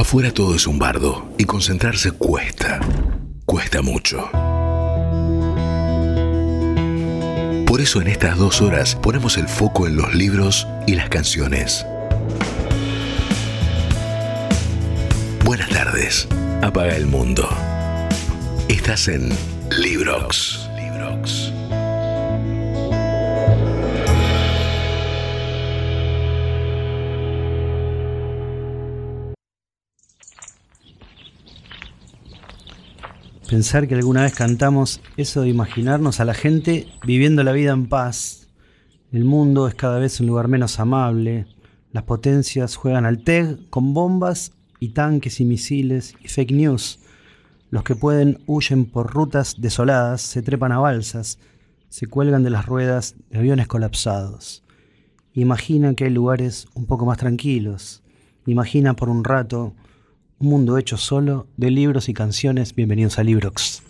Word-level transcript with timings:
Afuera 0.00 0.32
todo 0.32 0.54
es 0.54 0.66
un 0.66 0.78
bardo 0.78 1.30
y 1.36 1.44
concentrarse 1.44 2.10
cuesta, 2.12 2.80
cuesta 3.44 3.82
mucho. 3.82 4.30
Por 7.66 7.82
eso 7.82 8.00
en 8.00 8.08
estas 8.08 8.38
dos 8.38 8.62
horas 8.62 8.94
ponemos 8.94 9.36
el 9.36 9.46
foco 9.46 9.86
en 9.86 9.96
los 9.96 10.14
libros 10.14 10.66
y 10.86 10.94
las 10.94 11.10
canciones. 11.10 11.84
Buenas 15.44 15.68
tardes. 15.68 16.26
Apaga 16.62 16.96
el 16.96 17.06
mundo. 17.06 17.46
Estás 18.70 19.06
en 19.06 19.28
Librox. 19.70 20.69
Pensar 33.50 33.88
que 33.88 33.96
alguna 33.96 34.22
vez 34.22 34.32
cantamos 34.32 35.00
eso 35.16 35.40
de 35.40 35.48
imaginarnos 35.48 36.20
a 36.20 36.24
la 36.24 36.34
gente 36.34 36.86
viviendo 37.04 37.42
la 37.42 37.50
vida 37.50 37.72
en 37.72 37.88
paz. 37.88 38.46
El 39.10 39.24
mundo 39.24 39.66
es 39.66 39.74
cada 39.74 39.98
vez 39.98 40.20
un 40.20 40.28
lugar 40.28 40.46
menos 40.46 40.78
amable. 40.78 41.48
Las 41.90 42.04
potencias 42.04 42.76
juegan 42.76 43.06
al 43.06 43.24
TEG 43.24 43.68
con 43.68 43.92
bombas 43.92 44.52
y 44.78 44.90
tanques 44.90 45.40
y 45.40 45.44
misiles 45.44 46.14
y 46.22 46.28
fake 46.28 46.52
news. 46.52 47.00
Los 47.70 47.82
que 47.82 47.96
pueden 47.96 48.38
huyen 48.46 48.84
por 48.84 49.12
rutas 49.12 49.56
desoladas, 49.58 50.22
se 50.22 50.42
trepan 50.42 50.70
a 50.70 50.78
balsas, 50.78 51.40
se 51.88 52.06
cuelgan 52.06 52.44
de 52.44 52.50
las 52.50 52.66
ruedas 52.66 53.16
de 53.30 53.38
aviones 53.40 53.66
colapsados. 53.66 54.62
Imagina 55.34 55.94
que 55.94 56.04
hay 56.04 56.10
lugares 56.10 56.68
un 56.74 56.86
poco 56.86 57.04
más 57.04 57.18
tranquilos. 57.18 58.04
Imagina 58.46 58.94
por 58.94 59.08
un 59.08 59.24
rato 59.24 59.74
mundo 60.40 60.78
hecho 60.78 60.96
solo 60.96 61.46
de 61.58 61.70
libros 61.70 62.08
y 62.08 62.14
canciones. 62.14 62.74
Bienvenidos 62.74 63.18
a 63.18 63.22
Librox. 63.22 63.89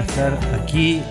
Estar 0.00 0.38
aquí 0.54 1.02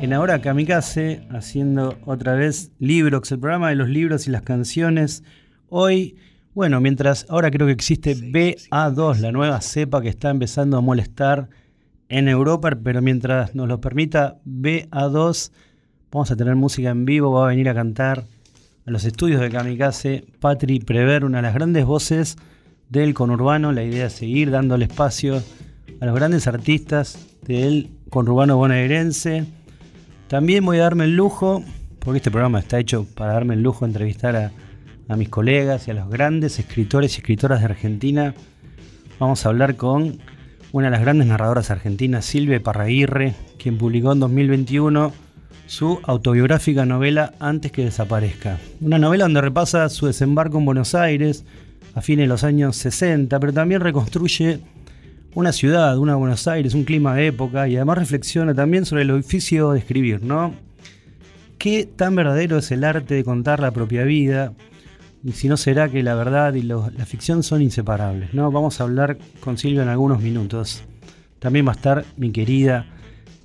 en 0.00 0.12
Ahora 0.12 0.40
Kamikaze 0.40 1.22
haciendo 1.30 1.98
otra 2.06 2.34
vez 2.34 2.72
Librox, 2.80 3.30
el 3.30 3.38
programa 3.38 3.68
de 3.68 3.76
los 3.76 3.88
libros 3.88 4.26
y 4.26 4.30
las 4.30 4.42
canciones. 4.42 5.22
Hoy 5.68 6.16
Bueno, 6.54 6.80
mientras 6.80 7.24
ahora 7.28 7.50
creo 7.50 7.66
que 7.66 7.72
existe 7.72 8.16
BA2, 8.16 9.18
la 9.20 9.32
nueva 9.32 9.60
cepa 9.60 10.02
que 10.02 10.08
está 10.08 10.30
empezando 10.30 10.76
a 10.76 10.80
molestar 10.80 11.48
en 12.08 12.28
Europa, 12.28 12.70
pero 12.82 13.00
mientras 13.00 13.54
nos 13.54 13.68
lo 13.68 13.80
permita 13.80 14.38
BA2, 14.44 15.52
vamos 16.10 16.30
a 16.30 16.36
tener 16.36 16.56
música 16.56 16.90
en 16.90 17.04
vivo, 17.04 17.32
va 17.32 17.44
a 17.44 17.48
venir 17.48 17.68
a 17.68 17.74
cantar 17.74 18.24
a 18.84 18.90
los 18.90 19.04
estudios 19.04 19.40
de 19.40 19.50
Kamikaze 19.50 20.24
Patri 20.40 20.80
Prever, 20.80 21.24
una 21.24 21.38
de 21.38 21.42
las 21.42 21.54
grandes 21.54 21.86
voces 21.86 22.36
del 22.90 23.14
conurbano. 23.14 23.72
La 23.72 23.84
idea 23.84 24.06
es 24.06 24.12
seguir 24.12 24.50
dándole 24.50 24.86
espacio 24.86 25.42
a 26.00 26.06
los 26.06 26.14
grandes 26.14 26.46
artistas 26.46 27.26
del 27.46 27.90
conurbano 28.10 28.56
bonaerense. 28.56 29.46
También 30.28 30.64
voy 30.64 30.78
a 30.78 30.82
darme 30.82 31.04
el 31.04 31.16
lujo, 31.16 31.62
porque 31.98 32.18
este 32.18 32.30
programa 32.30 32.58
está 32.58 32.78
hecho 32.78 33.06
para 33.14 33.32
darme 33.32 33.54
el 33.54 33.62
lujo 33.62 33.84
de 33.84 33.90
entrevistar 33.90 34.36
a, 34.36 34.52
a 35.08 35.16
mis 35.16 35.28
colegas 35.28 35.88
y 35.88 35.90
a 35.90 35.94
los 35.94 36.08
grandes 36.08 36.58
escritores 36.58 37.14
y 37.14 37.20
escritoras 37.20 37.60
de 37.60 37.66
Argentina. 37.66 38.34
Vamos 39.18 39.44
a 39.44 39.50
hablar 39.50 39.76
con 39.76 40.18
una 40.72 40.86
de 40.86 40.90
las 40.92 41.00
grandes 41.02 41.26
narradoras 41.26 41.70
argentinas, 41.70 42.24
Silvia 42.24 42.62
Parraguirre, 42.62 43.34
quien 43.58 43.78
publicó 43.78 44.12
en 44.12 44.20
2021 44.20 45.12
su 45.66 46.00
autobiográfica 46.02 46.84
novela 46.84 47.34
Antes 47.38 47.72
que 47.72 47.84
desaparezca. 47.84 48.58
Una 48.80 48.98
novela 48.98 49.24
donde 49.24 49.40
repasa 49.40 49.88
su 49.88 50.06
desembarco 50.06 50.58
en 50.58 50.64
Buenos 50.64 50.94
Aires 50.94 51.44
a 51.94 52.00
fines 52.00 52.24
de 52.24 52.28
los 52.28 52.44
años 52.44 52.76
60, 52.76 53.38
pero 53.38 53.52
también 53.52 53.80
reconstruye 53.80 54.60
una 55.34 55.52
ciudad, 55.52 55.96
una 55.98 56.16
Buenos 56.16 56.46
Aires, 56.46 56.74
un 56.74 56.84
clima 56.84 57.14
de 57.14 57.28
época 57.28 57.68
y 57.68 57.76
además 57.76 57.98
reflexiona 57.98 58.54
también 58.54 58.84
sobre 58.84 59.02
el 59.02 59.10
oficio 59.10 59.72
de 59.72 59.78
escribir, 59.78 60.22
¿no? 60.22 60.54
¿Qué 61.58 61.86
tan 61.86 62.14
verdadero 62.14 62.58
es 62.58 62.70
el 62.70 62.84
arte 62.84 63.14
de 63.14 63.24
contar 63.24 63.60
la 63.60 63.70
propia 63.70 64.04
vida? 64.04 64.52
Y 65.24 65.32
si 65.32 65.48
no 65.48 65.56
será 65.56 65.88
que 65.88 66.02
la 66.02 66.14
verdad 66.14 66.54
y 66.54 66.62
la 66.62 67.06
ficción 67.06 67.42
son 67.42 67.62
inseparables, 67.62 68.34
¿no? 68.34 68.50
Vamos 68.50 68.80
a 68.80 68.84
hablar 68.84 69.16
con 69.40 69.56
Silvia 69.56 69.82
en 69.82 69.88
algunos 69.88 70.20
minutos. 70.20 70.82
También 71.38 71.66
va 71.66 71.72
a 71.72 71.76
estar 71.76 72.04
mi 72.16 72.30
querida 72.32 72.86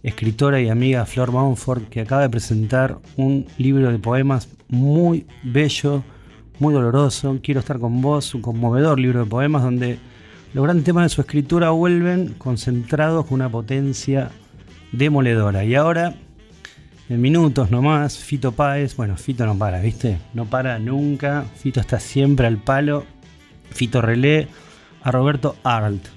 escritora 0.03 0.59
y 0.59 0.69
amiga 0.69 1.05
Flor 1.05 1.31
Mountford, 1.31 1.83
que 1.83 2.01
acaba 2.01 2.23
de 2.23 2.29
presentar 2.29 2.97
un 3.15 3.45
libro 3.57 3.91
de 3.91 3.99
poemas 3.99 4.49
muy 4.67 5.25
bello, 5.43 6.03
muy 6.59 6.73
doloroso. 6.73 7.39
Quiero 7.43 7.59
estar 7.59 7.79
con 7.79 8.01
vos, 8.01 8.33
un 8.33 8.41
conmovedor 8.41 8.99
libro 8.99 9.23
de 9.23 9.29
poemas 9.29 9.63
donde 9.63 9.99
los 10.53 10.63
grandes 10.63 10.85
temas 10.85 11.05
de 11.05 11.09
su 11.09 11.21
escritura 11.21 11.71
vuelven 11.71 12.33
concentrados 12.37 13.25
con 13.25 13.35
una 13.35 13.49
potencia 13.49 14.31
demoledora. 14.91 15.63
Y 15.63 15.75
ahora, 15.75 16.15
en 17.09 17.21
minutos 17.21 17.71
nomás, 17.71 18.17
Fito 18.17 18.51
Páez, 18.53 18.95
bueno, 18.95 19.17
Fito 19.17 19.45
no 19.45 19.57
para, 19.57 19.81
¿viste? 19.81 20.17
No 20.33 20.45
para 20.45 20.79
nunca, 20.79 21.45
Fito 21.55 21.79
está 21.79 21.99
siempre 21.99 22.47
al 22.47 22.57
palo. 22.57 23.05
Fito 23.71 24.01
relé 24.01 24.47
a 25.01 25.11
Roberto 25.11 25.55
Arlt. 25.63 26.07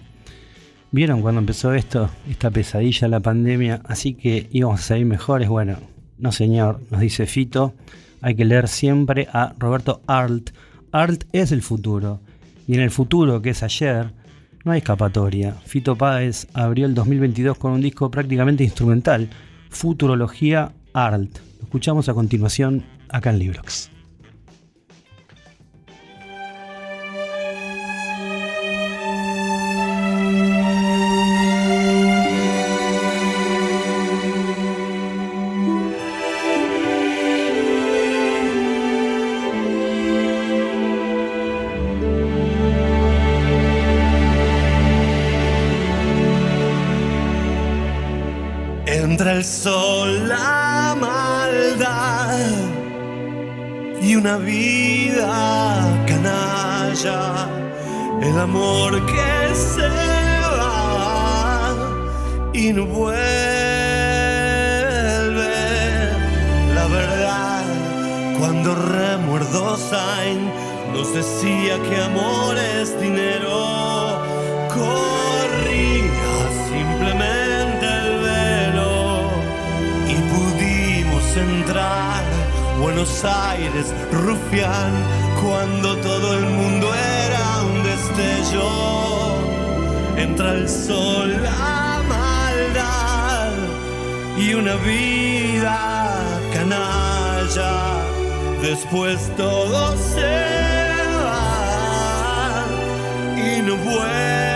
¿Vieron 0.92 1.22
cuando 1.22 1.40
empezó 1.40 1.72
esto, 1.74 2.10
esta 2.28 2.50
pesadilla, 2.50 3.06
la 3.08 3.20
pandemia? 3.20 3.80
Así 3.84 4.14
que 4.14 4.48
íbamos 4.50 4.80
a 4.80 4.82
salir 4.82 5.06
mejores. 5.06 5.48
Bueno, 5.48 5.76
no 6.18 6.32
señor, 6.32 6.80
nos 6.90 7.00
dice 7.00 7.26
Fito. 7.26 7.74
Hay 8.22 8.34
que 8.34 8.44
leer 8.44 8.68
siempre 8.68 9.28
a 9.32 9.54
Roberto 9.58 10.02
Arlt. 10.06 10.50
Arlt 10.92 11.24
es 11.32 11.52
el 11.52 11.62
futuro. 11.62 12.20
Y 12.66 12.74
en 12.74 12.80
el 12.80 12.90
futuro, 12.90 13.40
que 13.40 13.50
es 13.50 13.62
ayer, 13.62 14.12
no 14.64 14.72
hay 14.72 14.78
escapatoria. 14.78 15.54
Fito 15.64 15.96
Páez 15.96 16.46
abrió 16.52 16.86
el 16.86 16.94
2022 16.94 17.56
con 17.58 17.72
un 17.72 17.80
disco 17.80 18.10
prácticamente 18.10 18.64
instrumental, 18.64 19.30
Futurología 19.70 20.72
Arlt. 20.92 21.38
Lo 21.58 21.64
escuchamos 21.64 22.08
a 22.08 22.14
continuación 22.14 22.84
acá 23.08 23.30
en 23.30 23.38
Librox. 23.38 23.90
Sol, 49.50 50.28
la 50.28 50.96
maldad 50.96 52.38
y 54.00 54.14
una 54.14 54.36
vida 54.36 55.82
canalla, 56.06 57.48
el 58.22 58.38
amor 58.38 59.04
que 59.06 59.54
se 59.54 59.88
va 60.56 61.74
y 62.52 62.72
no 62.72 62.86
vuelve. 62.86 63.18
La 66.72 66.86
verdad, 66.86 67.64
cuando 68.38 68.72
remuerdo 68.76 69.76
Sain 69.76 70.48
nos 70.94 71.12
decía 71.12 71.76
que 71.88 72.00
amor 72.00 72.56
es 72.56 72.98
dinero, 73.00 74.22
corría 74.68 76.30
simplemente 76.68 77.39
entrar 81.40 82.22
Buenos 82.80 83.24
Aires, 83.26 83.92
rufián, 84.10 84.92
cuando 85.42 85.96
todo 85.98 86.38
el 86.38 86.46
mundo 86.46 86.90
era 86.94 87.62
un 87.62 87.82
destello. 87.82 89.36
Entra 90.16 90.54
el 90.54 90.66
sol, 90.66 91.42
la 91.42 92.02
maldad 92.08 93.52
y 94.38 94.54
una 94.54 94.76
vida 94.76 96.08
canalla. 96.54 98.00
Después 98.62 99.30
todo 99.36 99.94
se 99.98 100.92
va 101.22 102.64
y 103.36 103.60
no 103.60 103.76
vuelve 103.76 104.49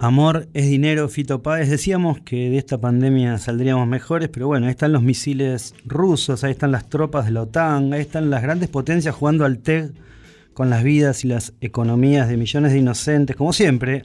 Amor 0.00 0.48
es 0.54 0.66
dinero, 0.68 1.08
Fito 1.08 1.42
Páez. 1.42 1.68
Decíamos 1.68 2.20
que 2.20 2.50
de 2.50 2.58
esta 2.58 2.78
pandemia 2.78 3.36
saldríamos 3.38 3.88
mejores, 3.88 4.28
pero 4.28 4.46
bueno, 4.46 4.66
ahí 4.66 4.70
están 4.70 4.92
los 4.92 5.02
misiles 5.02 5.74
rusos, 5.84 6.44
ahí 6.44 6.52
están 6.52 6.70
las 6.70 6.88
tropas 6.88 7.24
de 7.24 7.32
la 7.32 7.42
OTAN, 7.42 7.92
ahí 7.92 8.02
están 8.02 8.30
las 8.30 8.40
grandes 8.40 8.68
potencias 8.68 9.12
jugando 9.12 9.44
al 9.44 9.58
TEG 9.58 9.90
con 10.54 10.70
las 10.70 10.84
vidas 10.84 11.24
y 11.24 11.28
las 11.28 11.52
economías 11.60 12.28
de 12.28 12.36
millones 12.36 12.72
de 12.72 12.78
inocentes, 12.78 13.34
como 13.34 13.52
siempre. 13.52 14.04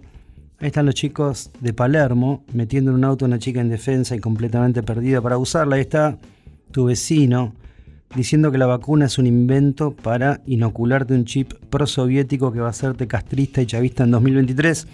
Ahí 0.57 0.67
están 0.67 0.87
los 0.87 0.95
chicos 0.95 1.51
de 1.59 1.73
Palermo 1.73 2.43
metiendo 2.53 2.89
en 2.89 2.97
un 2.97 3.03
auto 3.03 3.25
a 3.25 3.27
una 3.27 3.37
chica 3.37 3.61
indefensa 3.61 4.15
y 4.15 4.19
completamente 4.19 4.81
perdida 4.81 5.21
para 5.21 5.37
usarla. 5.37 5.75
Ahí 5.75 5.81
está 5.81 6.17
tu 6.71 6.85
vecino 6.85 7.53
diciendo 8.15 8.51
que 8.51 8.57
la 8.57 8.65
vacuna 8.65 9.05
es 9.05 9.19
un 9.19 9.27
invento 9.27 9.91
para 9.91 10.41
inocularte 10.47 11.13
un 11.13 11.25
chip 11.25 11.53
prosoviético 11.69 12.51
que 12.51 12.61
va 12.61 12.67
a 12.67 12.71
hacerte 12.71 13.07
castrista 13.07 13.61
y 13.61 13.67
chavista 13.67 14.03
en 14.03 14.11
2023. 14.11 14.87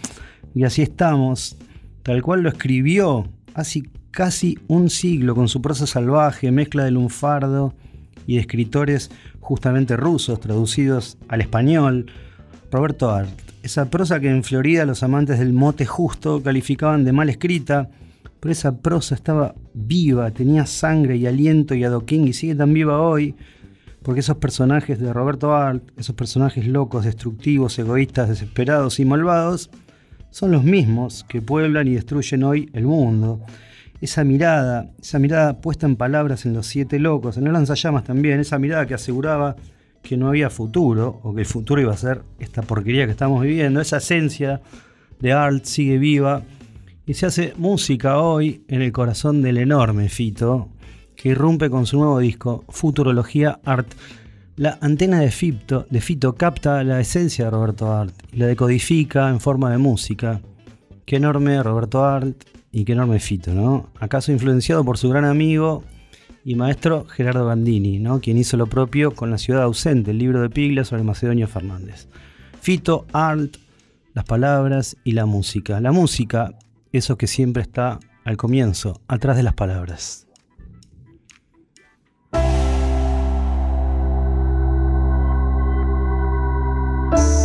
Y 0.53 0.63
así 0.63 0.82
estamos, 0.82 1.58
tal 2.03 2.22
cual 2.22 2.41
lo 2.41 2.50
escribió 2.50 3.27
hace 3.53 3.84
casi 4.12 4.58
un 4.68 4.89
siglo 4.89 5.36
con 5.36 5.48
su 5.48 5.62
prosa 5.62 5.86
salvaje, 5.86 6.51
mezcla 6.51 6.84
de 6.84 6.91
lunfardo 6.91 7.74
y 8.25 8.36
de 8.36 8.41
escritores 8.41 9.12
justamente 9.39 9.98
rusos 9.98 10.39
traducidos 10.39 11.18
al 11.27 11.41
español, 11.41 12.08
Roberto 12.72 13.10
Art. 13.10 13.29
Esa 13.63 13.89
prosa 13.89 14.20
que 14.20 14.29
en 14.29 14.44
Florida 14.44 14.86
los 14.86 15.03
amantes 15.03 15.39
del 15.39 15.53
mote 15.53 15.86
justo 15.86 16.41
calificaban 16.41 17.03
de 17.03 17.12
mal 17.12 17.29
escrita, 17.29 17.89
pero 18.39 18.51
esa 18.51 18.77
prosa 18.77 19.15
estaba 19.15 19.56
viva, 19.74 20.32
tenía 20.32 20.65
sangre 20.65 21.18
y 21.18 21.27
aliento 21.27 21.75
y 21.75 21.84
adoquín 21.84 22.27
y 22.27 22.34
sigue 22.34 22.56
tan 22.56 22.74
viva 22.74 23.01
hoy, 23.01 23.36
porque 24.01 24.22
esos 24.22 24.38
personajes 24.38 25.00
de 25.00 25.12
Roberto 25.12 25.53
Art, 25.53 25.84
esos 25.98 26.15
personajes 26.15 26.65
locos, 26.68 27.03
destructivos, 27.03 27.77
egoístas, 27.79 28.29
desesperados 28.29 29.00
y 29.00 29.06
malvados, 29.06 29.70
son 30.32 30.52
los 30.52 30.64
mismos 30.64 31.26
que 31.28 31.42
pueblan 31.42 31.88
y 31.88 31.96
destruyen 31.96 32.44
hoy 32.44 32.70
el 32.74 32.86
mundo. 32.86 33.42
Esa 34.02 34.24
mirada, 34.24 34.92
esa 35.02 35.20
mirada 35.20 35.60
puesta 35.60 35.86
en 35.86 35.96
palabras 35.96 36.46
en 36.46 36.54
los 36.54 36.68
siete 36.68 37.00
locos, 37.00 37.38
en 37.38 37.48
el 37.48 37.54
lanzallamas 37.54 38.04
también, 38.04 38.40
esa 38.40 38.60
mirada 38.60 38.86
que 38.86 38.94
aseguraba 38.94 39.56
que 40.02 40.16
no 40.16 40.30
había 40.30 40.50
futuro, 40.50 41.20
o 41.24 41.34
que 41.34 41.42
el 41.42 41.46
futuro 41.46 41.82
iba 41.82 41.94
a 41.94 41.98
ser 41.98 42.22
esta 42.40 42.62
porquería 42.62 43.06
que 43.06 43.12
estamos 43.12 43.42
viviendo, 43.42 43.82
esa 43.82 43.98
esencia 43.98 44.62
de 45.20 45.34
Art 45.34 45.66
sigue 45.66 45.98
viva 45.98 46.44
y 47.06 47.16
se 47.16 47.26
hace 47.26 47.54
música 47.58 48.20
hoy 48.20 48.64
en 48.68 48.82
el 48.82 48.92
corazón 48.92 49.42
del 49.42 49.58
enorme 49.58 50.10
Fito, 50.10 50.70
que 51.16 51.30
irrumpe 51.30 51.70
con 51.70 51.86
su 51.86 51.98
nuevo 51.98 52.20
disco, 52.20 52.64
Futurología 52.70 53.60
Art. 53.66 53.92
La 54.60 54.78
antena 54.82 55.22
de 55.22 55.32
Fito, 55.32 55.88
de 55.89 56.01
Fito 56.01 56.36
capta 56.36 56.84
la 56.84 57.00
esencia 57.00 57.46
de 57.46 57.51
Roberto 57.51 57.94
Art 57.94 58.13
y 58.34 58.39
la 58.39 58.48
decodifica 58.48 59.30
en 59.30 59.39
forma 59.39 59.72
de 59.72 59.78
música. 59.78 60.42
Qué 61.06 61.16
enorme 61.16 61.63
Roberto 61.63 62.04
Arlt 62.04 62.44
y 62.70 62.84
qué 62.84 62.92
enorme 62.92 63.22
Fito, 63.22 63.54
¿no? 63.54 63.89
Acaso 64.01 64.34
influenciado 64.34 64.84
por 64.84 64.98
su 64.98 65.08
gran 65.08 65.24
amigo 65.24 65.86
y 66.44 66.56
maestro 66.56 67.06
Gerardo 67.06 67.46
Gandini, 67.46 68.00
¿no? 68.00 68.20
Quien 68.20 68.38
hizo 68.38 68.58
lo 68.58 68.68
propio 68.68 69.16
con 69.16 69.32
La 69.32 69.38
ciudad 69.38 69.63
ausente, 69.63 70.12
el 70.12 70.18
libro 70.18 70.42
de 70.42 70.50
Piglia 70.50 70.84
sobre 70.84 71.04
Macedonio 71.04 71.48
Fernández. 71.48 72.10
Fito, 72.60 73.06
Arlt, 73.13 73.56
las 74.13 74.25
palabras 74.25 74.98
y 75.06 75.13
la 75.13 75.25
música. 75.25 75.80
La 75.80 75.94
música, 75.94 76.54
eso 76.92 77.18
que 77.18 77.28
siempre 77.28 77.63
está 77.63 78.01
al 78.25 78.36
comienzo, 78.36 79.00
atrás 79.08 79.38
de 79.38 79.44
las 79.44 79.54
palabras. 79.54 80.28
Bye. 87.12 87.38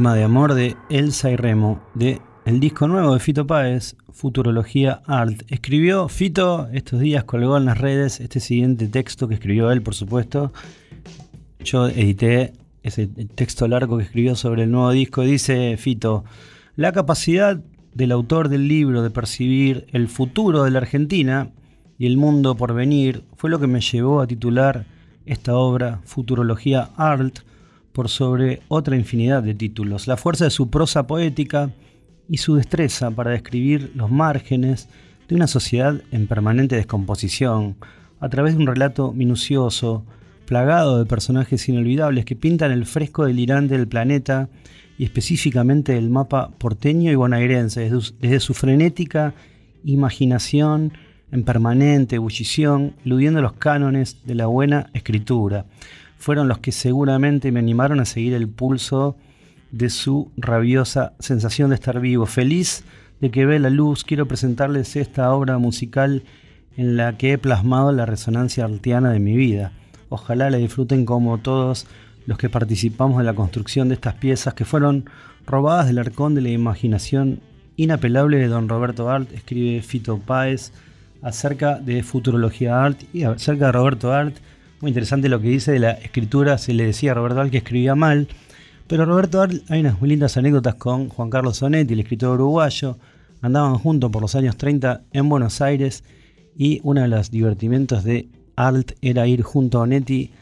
Tema 0.00 0.14
de 0.14 0.24
amor 0.24 0.54
de 0.54 0.78
Elsa 0.88 1.30
y 1.30 1.36
Remo, 1.36 1.78
de 1.92 2.22
el 2.46 2.58
disco 2.58 2.88
nuevo 2.88 3.12
de 3.12 3.20
Fito 3.20 3.46
Páez, 3.46 3.96
Futurología 4.10 5.02
Art. 5.06 5.42
Escribió 5.48 6.08
Fito 6.08 6.70
estos 6.72 7.00
días, 7.00 7.24
colgó 7.24 7.58
en 7.58 7.66
las 7.66 7.76
redes 7.76 8.18
este 8.18 8.40
siguiente 8.40 8.88
texto 8.88 9.28
que 9.28 9.34
escribió 9.34 9.70
él, 9.70 9.82
por 9.82 9.94
supuesto. 9.94 10.54
Yo 11.62 11.88
edité 11.88 12.54
ese 12.82 13.08
texto 13.08 13.68
largo 13.68 13.98
que 13.98 14.04
escribió 14.04 14.36
sobre 14.36 14.62
el 14.62 14.70
nuevo 14.70 14.90
disco. 14.90 15.20
Dice 15.20 15.76
Fito, 15.76 16.24
la 16.76 16.92
capacidad 16.92 17.60
del 17.92 18.12
autor 18.12 18.48
del 18.48 18.68
libro 18.68 19.02
de 19.02 19.10
percibir 19.10 19.86
el 19.92 20.08
futuro 20.08 20.64
de 20.64 20.70
la 20.70 20.78
Argentina 20.78 21.50
y 21.98 22.06
el 22.06 22.16
mundo 22.16 22.54
por 22.54 22.72
venir 22.72 23.24
fue 23.36 23.50
lo 23.50 23.60
que 23.60 23.66
me 23.66 23.82
llevó 23.82 24.22
a 24.22 24.26
titular 24.26 24.86
esta 25.26 25.56
obra 25.56 26.00
Futurología 26.06 26.88
Art 26.96 27.40
sobre 28.08 28.62
otra 28.68 28.96
infinidad 28.96 29.42
de 29.42 29.54
títulos. 29.54 30.06
La 30.06 30.16
fuerza 30.16 30.44
de 30.44 30.50
su 30.50 30.70
prosa 30.70 31.06
poética 31.06 31.70
y 32.28 32.38
su 32.38 32.54
destreza 32.54 33.10
para 33.10 33.32
describir 33.32 33.92
los 33.94 34.10
márgenes 34.10 34.88
de 35.28 35.34
una 35.34 35.46
sociedad 35.46 36.00
en 36.12 36.26
permanente 36.26 36.76
descomposición, 36.76 37.76
a 38.20 38.28
través 38.28 38.54
de 38.54 38.60
un 38.60 38.66
relato 38.66 39.12
minucioso, 39.12 40.04
plagado 40.46 40.98
de 40.98 41.06
personajes 41.06 41.68
inolvidables 41.68 42.24
que 42.24 42.36
pintan 42.36 42.72
el 42.72 42.86
fresco 42.86 43.24
delirante 43.24 43.76
del 43.76 43.88
planeta 43.88 44.48
y 44.98 45.04
específicamente 45.04 45.94
del 45.94 46.10
mapa 46.10 46.50
porteño 46.58 47.10
y 47.10 47.14
bonaerense, 47.14 47.90
desde 48.20 48.40
su 48.40 48.54
frenética 48.54 49.34
imaginación 49.84 50.92
en 51.32 51.44
permanente 51.44 52.16
ebullición, 52.16 52.94
eludiendo 53.04 53.40
los 53.40 53.54
cánones 53.54 54.18
de 54.24 54.34
la 54.34 54.46
buena 54.46 54.90
escritura 54.92 55.66
fueron 56.20 56.48
los 56.48 56.58
que 56.58 56.70
seguramente 56.70 57.50
me 57.50 57.60
animaron 57.60 57.98
a 57.98 58.04
seguir 58.04 58.34
el 58.34 58.46
pulso 58.46 59.16
de 59.72 59.88
su 59.88 60.30
rabiosa 60.36 61.14
sensación 61.18 61.70
de 61.70 61.76
estar 61.76 61.98
vivo. 61.98 62.26
Feliz 62.26 62.84
de 63.22 63.30
que 63.30 63.46
ve 63.46 63.58
la 63.58 63.70
luz, 63.70 64.04
quiero 64.04 64.28
presentarles 64.28 64.96
esta 64.96 65.32
obra 65.32 65.56
musical 65.56 66.22
en 66.76 66.98
la 66.98 67.16
que 67.16 67.32
he 67.32 67.38
plasmado 67.38 67.90
la 67.92 68.04
resonancia 68.04 68.66
artiana 68.66 69.10
de 69.12 69.18
mi 69.18 69.34
vida. 69.34 69.72
Ojalá 70.10 70.50
la 70.50 70.58
disfruten 70.58 71.06
como 71.06 71.38
todos 71.38 71.86
los 72.26 72.36
que 72.36 72.50
participamos 72.50 73.18
en 73.18 73.26
la 73.26 73.34
construcción 73.34 73.88
de 73.88 73.94
estas 73.94 74.14
piezas 74.14 74.52
que 74.52 74.66
fueron 74.66 75.08
robadas 75.46 75.86
del 75.86 75.98
arcón 75.98 76.34
de 76.34 76.42
la 76.42 76.50
imaginación 76.50 77.40
inapelable 77.76 78.36
de 78.36 78.48
don 78.48 78.68
Roberto 78.68 79.08
Art, 79.08 79.32
escribe 79.32 79.80
Fito 79.80 80.18
Páez 80.18 80.72
acerca 81.22 81.78
de 81.78 82.02
futurología 82.02 82.84
art 82.84 83.00
y 83.14 83.22
acerca 83.22 83.66
de 83.66 83.72
Roberto 83.72 84.12
Art 84.12 84.36
muy 84.80 84.90
interesante 84.90 85.28
lo 85.28 85.40
que 85.40 85.48
dice 85.48 85.72
de 85.72 85.78
la 85.78 85.92
escritura. 85.92 86.58
Se 86.58 86.72
le 86.72 86.86
decía 86.86 87.12
a 87.12 87.14
Roberto 87.14 87.40
Al 87.40 87.50
que 87.50 87.58
escribía 87.58 87.94
mal, 87.94 88.28
Pero 88.86 89.04
Roberto 89.04 89.40
Arlt, 89.40 89.70
hay 89.70 89.80
unas 89.80 90.00
muy 90.00 90.08
lindas 90.08 90.36
anécdotas 90.36 90.74
con 90.76 91.08
Juan 91.08 91.30
Carlos 91.30 91.58
Sonetti, 91.58 91.94
el 91.94 92.00
escritor 92.00 92.40
uruguayo. 92.40 92.98
Andaban 93.42 93.74
juntos 93.76 94.10
por 94.10 94.22
los 94.22 94.34
años 94.34 94.56
30 94.56 95.02
en 95.12 95.28
Buenos 95.28 95.60
Aires 95.60 96.02
y 96.56 96.80
uno 96.82 97.02
de 97.02 97.08
los 97.08 97.30
divertimentos 97.30 98.04
de 98.04 98.28
Arlt 98.56 98.92
era 99.00 99.26
ir 99.26 99.42
junto 99.42 99.78
a 99.78 99.82
Onetti 99.82 100.32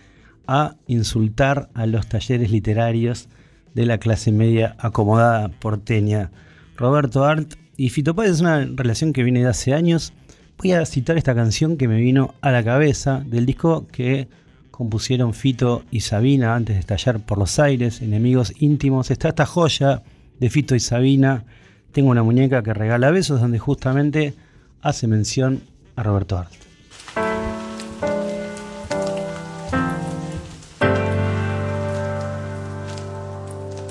a 0.47 0.77
insultar 0.87 1.69
a 1.75 1.87
los 1.87 2.09
talleres 2.09 2.51
literarios 2.51 3.29
de 3.75 3.87
la 3.87 3.99
clase 3.99 4.33
media 4.33 4.77
acomodada 4.79 5.49
porteña. 5.49 6.31
Roberto 6.77 7.25
Arlt 7.25 7.55
y 7.77 7.91
Fito 7.91 8.21
es 8.23 8.41
una 8.41 8.65
relación 8.65 9.13
que 9.13 9.23
viene 9.23 9.41
de 9.41 9.49
hace 9.49 9.75
años. 9.75 10.13
Voy 10.61 10.73
a 10.73 10.85
citar 10.87 11.17
esta 11.17 11.37
canción 11.37 11.77
que 11.77 11.87
me 11.87 12.01
vino 12.01 12.35
a 12.41 12.51
la 12.51 12.65
cabeza 12.65 13.23
del 13.25 13.47
disco 13.47 13.87
que 13.93 14.27
compusieron 14.73 15.33
Fito 15.33 15.85
y 15.93 16.01
Sabina 16.01 16.57
antes 16.57 16.75
de 16.75 16.81
estallar 16.81 17.21
por 17.21 17.39
los 17.39 17.61
aires, 17.61 18.03
enemigos 18.03 18.53
íntimos. 18.59 19.13
Está 19.13 19.29
esta 19.29 19.47
joya 19.47 20.03
de 20.41 20.51
Fito 20.51 20.75
y 20.75 20.81
Sabina. 20.81 21.45
Tengo 21.93 22.11
una 22.11 22.25
muñeca 22.25 22.65
que 22.65 22.75
regala 22.75 23.13
besos 23.13 23.41
donde 23.41 23.61
justamente 23.61 24.35
hace 24.83 25.07
mención 25.07 25.63
a 25.95 26.03
Roberto 26.03 26.39
Arlt. 26.39 26.53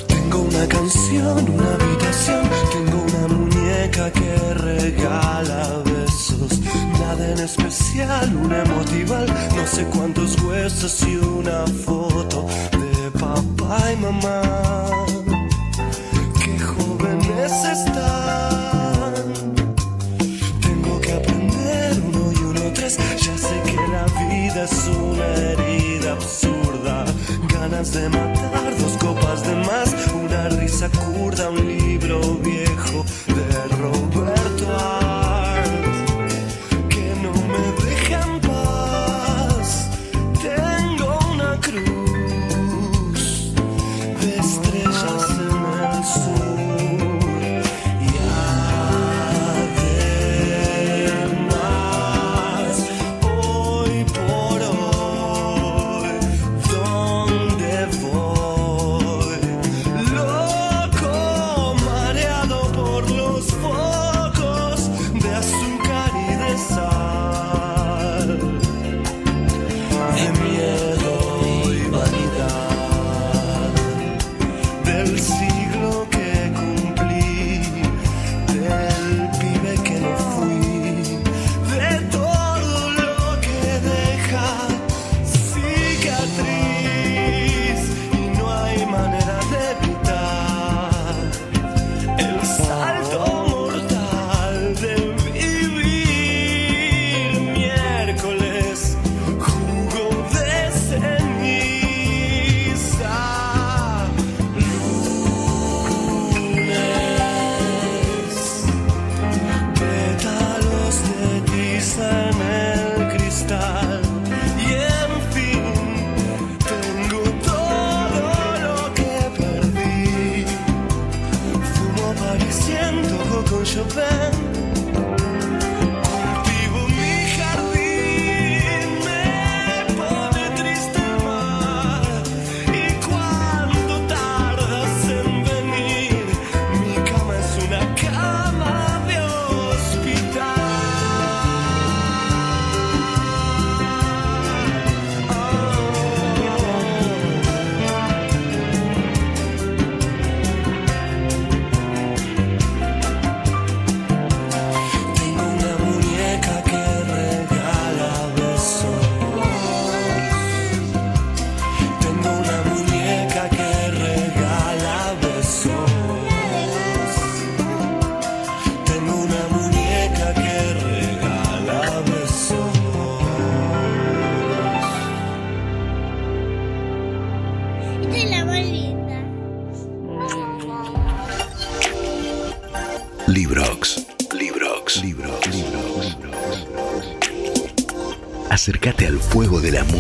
Tengo 0.10 0.42
una 0.42 0.68
canción, 0.68 1.50
una 1.50 1.87
cuántos 10.80 11.02
huesos 11.02 11.08
y 11.08 11.16
una 11.16 11.66
foto 11.66 11.97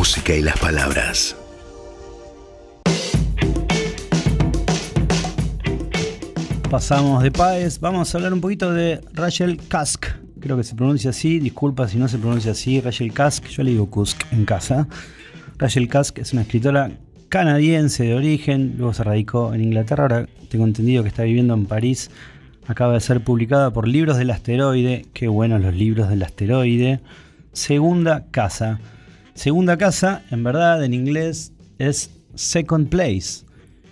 música 0.08 0.34
y 0.34 0.42
las 0.42 0.58
palabras. 0.58 1.36
Pasamos 6.72 7.24
de 7.24 7.30
Páez, 7.30 7.82
vamos 7.82 8.16
a 8.16 8.18
hablar 8.18 8.32
un 8.32 8.40
poquito 8.40 8.72
de 8.72 9.02
Rachel 9.12 9.60
Kask. 9.68 10.06
Creo 10.40 10.56
que 10.56 10.64
se 10.64 10.76
pronuncia 10.76 11.10
así, 11.10 11.40
disculpa 11.40 11.90
si 11.90 11.98
no 11.98 12.08
se 12.08 12.18
pronuncia 12.20 12.54
así. 12.54 12.80
Rachel 12.80 13.12
Kask, 13.12 13.48
yo 13.48 13.64
le 13.64 13.72
digo 13.72 13.90
Kusk 13.90 14.32
en 14.32 14.46
casa. 14.46 14.88
Rachel 15.58 15.90
Kask 15.90 16.20
es 16.20 16.32
una 16.32 16.44
escritora 16.44 16.90
canadiense 17.28 18.06
de 18.06 18.16
origen, 18.16 18.76
luego 18.78 18.94
se 18.94 19.04
radicó 19.04 19.54
en 19.54 19.62
Inglaterra, 19.62 20.04
ahora 20.04 20.30
tengo 20.48 20.64
entendido 20.64 21.04
que 21.04 21.10
está 21.10 21.24
viviendo 21.24 21.54
en 21.54 21.66
París. 21.66 22.12
Acaba 22.66 22.94
de 22.94 23.02
ser 23.02 23.26
publicada 23.26 23.74
por 23.74 23.90
Libros 23.90 24.16
del 24.16 24.32
Asteroide, 24.32 25.06
qué 25.12 25.28
buenos 25.28 25.60
los 25.60 25.76
libros 25.76 26.08
del 26.08 26.24
asteroide. 26.24 27.02
Segunda 27.52 28.28
casa. 28.32 28.80
Segunda 29.38 29.78
casa, 29.78 30.24
en 30.32 30.44
verdad, 30.44 30.84
en 30.84 30.96
inglés 30.96 31.54
es 31.78 32.10
second 32.34 32.90
place, 32.90 33.46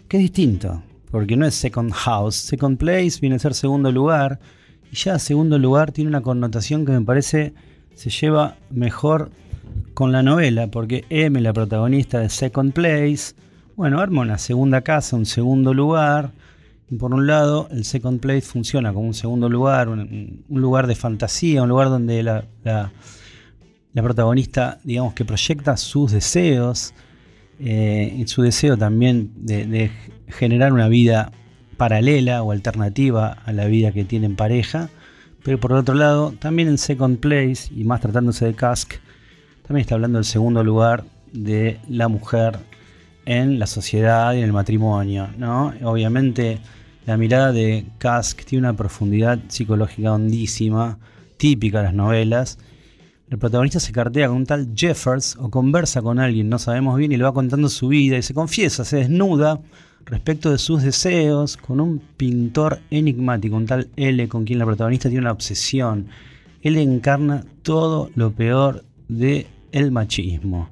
que 0.07 0.17
es 0.17 0.23
distinto, 0.23 0.81
porque 1.11 1.37
no 1.37 1.45
es 1.45 1.53
second 1.53 1.91
house. 1.91 2.35
Second 2.35 2.79
place 2.79 3.19
viene 3.21 3.35
a 3.35 3.39
ser 3.39 3.53
segundo 3.53 3.91
lugar, 3.91 4.39
y 4.91 4.95
ya 4.95 5.19
segundo 5.19 5.59
lugar 5.59 5.91
tiene 5.91 6.09
una 6.09 6.21
connotación 6.21 6.83
que 6.83 6.93
me 6.93 7.01
parece 7.01 7.53
se 7.93 8.09
lleva 8.09 8.55
mejor 8.71 9.29
con 9.93 10.11
la 10.11 10.23
novela, 10.23 10.65
porque 10.65 11.05
M, 11.11 11.39
la 11.39 11.53
protagonista 11.53 12.19
de 12.19 12.29
Second 12.29 12.73
Place, 12.73 13.35
bueno, 13.75 13.99
arma 13.99 14.23
una 14.23 14.39
segunda 14.39 14.81
casa, 14.81 15.15
un 15.15 15.27
segundo 15.27 15.75
lugar. 15.75 16.31
Y 16.89 16.95
por 16.95 17.13
un 17.13 17.27
lado, 17.27 17.67
el 17.69 17.85
Second 17.85 18.19
Place 18.19 18.41
funciona 18.41 18.91
como 18.93 19.05
un 19.09 19.13
segundo 19.13 19.47
lugar, 19.47 19.89
un, 19.89 20.43
lugar 20.49 20.87
de 20.87 20.95
fantasía, 20.95 21.61
un 21.61 21.69
lugar 21.69 21.89
donde 21.89 22.23
la- 22.23 22.45
la 23.95 24.03
protagonista, 24.03 24.79
digamos 24.83 25.15
que 25.15 25.25
proyecta 25.25 25.75
sus 25.77 26.11
deseos. 26.11 26.93
eh, 27.57 28.13
en 28.19 28.27
su 28.27 28.41
deseo 28.41 28.75
también 28.77 29.31
de, 29.37 29.65
de 29.65 29.89
generar 30.27 30.73
una 30.73 30.89
vida 30.89 31.31
paralela 31.77 32.43
o 32.43 32.51
alternativa 32.51 33.37
a 33.45 33.53
la 33.53 33.65
vida 33.65 33.91
que 33.93 34.03
tiene 34.03 34.25
en 34.25 34.35
pareja. 34.35 34.89
Pero 35.43 35.59
por 35.59 35.73
otro 35.73 35.95
lado, 35.95 36.33
también 36.37 36.67
en 36.67 36.77
Second 36.77 37.19
Place, 37.19 37.71
y 37.73 37.83
más 37.83 38.01
tratándose 38.01 38.45
de 38.45 38.55
Cask, 38.55 38.95
también 39.65 39.81
está 39.81 39.95
hablando 39.95 40.17
del 40.17 40.25
segundo 40.25 40.63
lugar 40.63 41.05
de 41.31 41.79
la 41.87 42.07
mujer 42.07 42.59
en 43.25 43.59
la 43.59 43.67
sociedad 43.67 44.33
y 44.33 44.39
en 44.39 44.45
el 44.45 44.53
matrimonio. 44.53 45.29
¿no? 45.37 45.73
Obviamente 45.83 46.59
la 47.05 47.17
mirada 47.17 47.51
de 47.51 47.85
Cask 47.99 48.43
tiene 48.43 48.67
una 48.67 48.75
profundidad 48.75 49.39
psicológica 49.47 50.13
hondísima, 50.13 50.97
típica 51.37 51.79
de 51.79 51.83
las 51.85 51.93
novelas. 51.93 52.57
El 53.27 53.39
protagonista 53.39 53.79
se 53.79 53.91
cartea 53.91 54.27
con 54.27 54.37
un 54.37 54.45
tal 54.45 54.69
Jeffers 54.75 55.35
o 55.39 55.49
conversa 55.49 56.01
con 56.03 56.19
alguien, 56.19 56.47
no 56.47 56.59
sabemos 56.59 56.97
bien, 56.97 57.11
y 57.11 57.17
le 57.17 57.23
va 57.23 57.33
contando 57.33 57.69
su 57.69 57.87
vida 57.87 58.17
y 58.17 58.21
se 58.21 58.35
confiesa, 58.35 58.85
se 58.85 58.97
desnuda 58.97 59.59
respecto 60.05 60.51
de 60.51 60.59
sus 60.59 60.83
deseos 60.83 61.57
con 61.57 61.79
un 61.79 61.99
pintor 62.17 62.79
enigmático, 62.91 63.55
un 63.55 63.65
tal 63.65 63.89
L 63.95 64.27
con 64.27 64.45
quien 64.45 64.59
la 64.59 64.65
protagonista 64.65 65.09
tiene 65.09 65.23
una 65.23 65.31
obsesión. 65.31 66.07
Él 66.61 66.77
encarna 66.77 67.43
todo 67.63 68.11
lo 68.13 68.31
peor 68.31 68.83
de 69.07 69.47
el 69.71 69.91
machismo. 69.91 70.69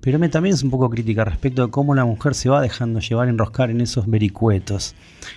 Pero 0.00 0.20
también 0.30 0.54
es 0.54 0.62
un 0.62 0.70
poco 0.70 0.88
crítica 0.88 1.24
respecto 1.24 1.66
de 1.66 1.72
cómo 1.72 1.94
la 1.94 2.04
mujer 2.04 2.34
se 2.34 2.48
va 2.48 2.62
dejando 2.62 3.00
llevar, 3.00 3.28
enroscar 3.28 3.70
en 3.70 3.80
esos 3.80 4.08
vericuetos, 4.08 4.94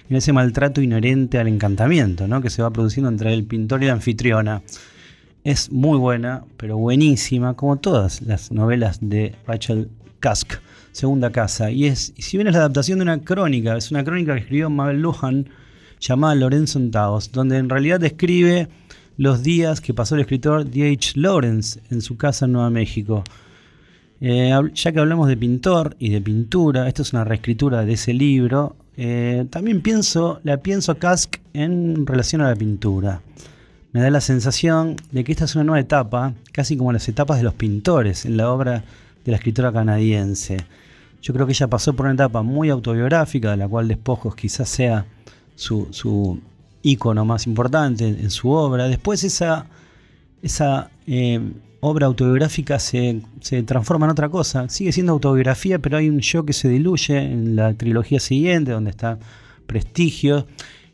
en 0.07 0.17
ese 0.17 0.31
maltrato 0.31 0.81
inherente 0.81 1.39
al 1.39 1.47
encantamiento 1.47 2.27
¿no? 2.27 2.41
que 2.41 2.51
se 2.51 2.61
va 2.61 2.69
produciendo 2.69 3.09
entre 3.09 3.33
el 3.33 3.43
pintor 3.43 3.81
y 3.81 3.87
la 3.87 3.93
anfitriona. 3.93 4.61
Es 5.43 5.71
muy 5.71 5.97
buena, 5.97 6.43
pero 6.57 6.77
buenísima, 6.77 7.55
como 7.55 7.77
todas 7.77 8.21
las 8.21 8.51
novelas 8.51 8.99
de 9.01 9.33
Rachel 9.47 9.89
Cusk, 10.21 10.53
Segunda 10.91 11.31
Casa. 11.31 11.71
Y, 11.71 11.85
es, 11.85 12.13
si 12.17 12.37
bien 12.37 12.47
es 12.47 12.53
la 12.53 12.59
adaptación 12.59 12.99
de 12.99 13.03
una 13.03 13.21
crónica, 13.21 13.75
es 13.75 13.89
una 13.89 14.03
crónica 14.03 14.33
que 14.35 14.41
escribió 14.41 14.69
Mabel 14.69 15.01
Lujan 15.01 15.49
llamada 15.99 16.35
Lorenzo 16.35 16.77
en 16.77 16.91
Taos, 16.91 17.31
donde 17.31 17.57
en 17.57 17.69
realidad 17.69 17.99
describe 17.99 18.67
los 19.17 19.41
días 19.41 19.81
que 19.81 19.95
pasó 19.95 20.13
el 20.13 20.21
escritor 20.21 20.69
D.H. 20.69 21.13
Lawrence 21.15 21.79
en 21.89 22.01
su 22.01 22.17
casa 22.17 22.45
en 22.45 22.51
Nueva 22.51 22.69
México. 22.69 23.23
Eh, 24.19 24.51
ya 24.75 24.91
que 24.91 24.99
hablamos 24.99 25.27
de 25.27 25.37
pintor 25.37 25.95
y 25.97 26.09
de 26.09 26.21
pintura, 26.21 26.87
esto 26.87 27.01
es 27.01 27.13
una 27.13 27.23
reescritura 27.23 27.83
de 27.83 27.93
ese 27.93 28.13
libro, 28.13 28.75
eh, 28.95 29.47
también 29.49 29.81
pienso, 29.81 30.39
la 30.43 30.57
pienso 30.57 30.91
a 30.91 30.95
Kask 30.99 31.37
en 31.53 32.05
relación 32.05 32.41
a 32.41 32.49
la 32.49 32.55
pintura. 32.55 33.21
Me 33.93 33.99
da 34.01 34.09
la 34.09 34.21
sensación 34.21 34.95
de 35.11 35.23
que 35.23 35.33
esta 35.33 35.45
es 35.45 35.55
una 35.55 35.65
nueva 35.65 35.81
etapa, 35.81 36.33
casi 36.53 36.77
como 36.77 36.93
las 36.93 37.09
etapas 37.09 37.37
de 37.37 37.43
los 37.43 37.53
pintores 37.53 38.25
en 38.25 38.37
la 38.37 38.49
obra 38.49 38.85
de 39.25 39.31
la 39.31 39.37
escritora 39.37 39.73
canadiense. 39.73 40.57
Yo 41.21 41.33
creo 41.33 41.45
que 41.45 41.51
ella 41.51 41.67
pasó 41.67 41.93
por 41.93 42.05
una 42.05 42.15
etapa 42.15 42.41
muy 42.41 42.69
autobiográfica, 42.69 43.51
de 43.51 43.57
la 43.57 43.67
cual 43.67 43.89
Despojos 43.89 44.35
quizás 44.35 44.69
sea 44.69 45.05
su, 45.55 45.89
su 45.91 46.39
ícono 46.81 47.25
más 47.25 47.45
importante 47.47 48.07
en, 48.07 48.31
su 48.31 48.49
obra. 48.49 48.87
Después 48.87 49.25
esa, 49.25 49.67
esa 50.41 50.89
eh, 51.05 51.41
obra 51.81 52.07
autobiográfica 52.07 52.79
se, 52.79 53.21
se, 53.41 53.61
transforma 53.63 54.05
en 54.05 54.11
otra 54.11 54.29
cosa. 54.29 54.69
Sigue 54.69 54.93
siendo 54.93 55.11
autobiografía, 55.11 55.79
pero 55.79 55.97
hay 55.97 56.09
un 56.09 56.21
yo 56.21 56.45
que 56.45 56.53
se 56.53 56.69
diluye 56.69 57.17
en 57.17 57.57
la 57.57 57.73
trilogía 57.73 58.21
siguiente, 58.21 58.71
donde 58.71 58.91
está 58.91 59.19
Prestigio 59.67 60.47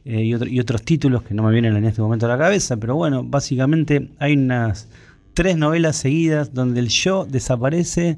eh, 0.09 0.23
y, 0.23 0.33
otro, 0.33 0.47
y, 0.47 0.57
otros 0.61 0.83
títulos 0.83 1.21
que 1.23 1.33
no 1.33 1.43
me 1.43 1.51
vienen 1.51 1.75
en 1.75 1.83
este 1.83 2.01
momento 2.01 2.27
a 2.27 2.29
la 2.29 2.37
cabeza. 2.37 2.77
Pero 2.77 2.95
bueno, 2.95 3.25
básicamente 3.25 4.09
hay 4.19 4.35
unas 4.35 4.87
tres 5.33 5.57
novelas 5.57 5.97
seguidas 5.97 6.53
donde 6.53 6.79
el 6.79 6.87
yo 6.87 7.25
desaparece 7.25 8.17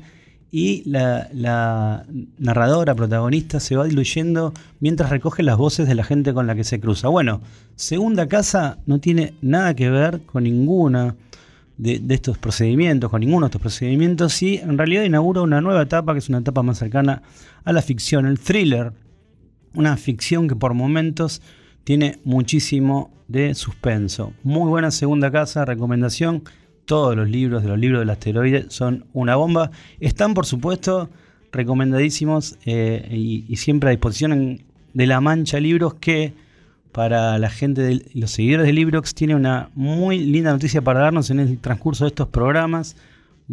y 0.51 0.87
la, 0.87 2.05
narradora, 2.37 2.93
protagonista, 2.93 3.59
se 3.59 3.75
va 3.75 3.85
diluyendo 3.85 4.53
mientras 4.79 5.09
recoge 5.09 5.41
las 5.41 5.57
voces 5.57 5.87
de 5.87 5.95
la 5.95 6.03
gente 6.03 6.31
con 6.31 6.45
la 6.45 6.53
que 6.53 6.63
se 6.63 6.79
cruza. 6.79 7.07
Bueno, 7.07 7.41
Segunda 7.75 8.27
Casa 8.27 8.77
no 8.85 8.99
tiene 8.99 9.33
nada 9.41 9.73
que 9.73 9.89
ver 9.89 10.21
con 10.27 10.43
ninguna 10.43 11.15
de, 11.77 12.01
estos 12.09 12.37
procedimientos, 12.37 13.09
con 13.09 13.21
ninguno 13.21 13.47
de 13.47 13.49
estos 13.49 13.61
procedimientos, 13.61 14.43
y 14.43 14.57
en 14.57 14.77
realidad 14.77 15.03
inaugura 15.05 15.41
una 15.41 15.59
nueva 15.59 15.81
etapa, 15.81 16.13
que 16.13 16.19
es 16.19 16.29
una 16.29 16.37
etapa 16.37 16.61
más 16.61 16.77
cercana 16.77 17.23
a 17.63 17.73
la 17.73 17.81
ficción, 17.81 18.27
el 18.27 18.39
thriller, 18.39 18.93
una 19.73 19.97
ficción 19.97 20.47
que 20.47 20.55
por 20.55 20.75
momentos 20.75 21.41
tiene 21.83 22.19
muchísimo 22.23 23.11
de 23.27 23.55
suspenso. 23.55 24.33
Muy 24.43 24.69
buena 24.69 24.91
Segunda 24.91 25.31
Casa, 25.31 25.65
recomendación 25.65 26.43
todos 26.89 27.15
los 27.15 27.29
libros 27.29 27.61
de 27.61 27.69
los 27.69 27.77
libros 27.77 27.99
del 27.99 28.09
asteroide 28.09 28.65
son 28.69 29.05
una 29.13 29.35
bomba. 29.35 29.69
Están, 29.99 30.33
por 30.33 30.47
supuesto, 30.47 31.07
recomendadísimos 31.51 32.57
eh, 32.65 33.07
y, 33.11 33.55
siempre 33.57 33.89
a 33.89 33.91
disposición 33.91 34.63
de 34.95 35.05
La 35.05 35.21
Mancha 35.21 35.59
Libros 35.59 35.93
que 35.93 36.33
para 36.91 37.37
la 37.37 37.51
gente 37.51 37.83
de 37.83 38.05
los 38.15 38.31
seguidores 38.31 38.65
de 38.65 38.73
Librox 38.73 39.13
tiene 39.13 39.35
una 39.35 39.69
muy 39.75 40.17
linda 40.17 40.51
noticia 40.51 40.81
para 40.81 41.01
darnos 41.01 41.29
en 41.29 41.39
el 41.39 41.59
transcurso 41.59 42.05
de 42.05 42.09
estos 42.09 42.29
programas. 42.29 42.95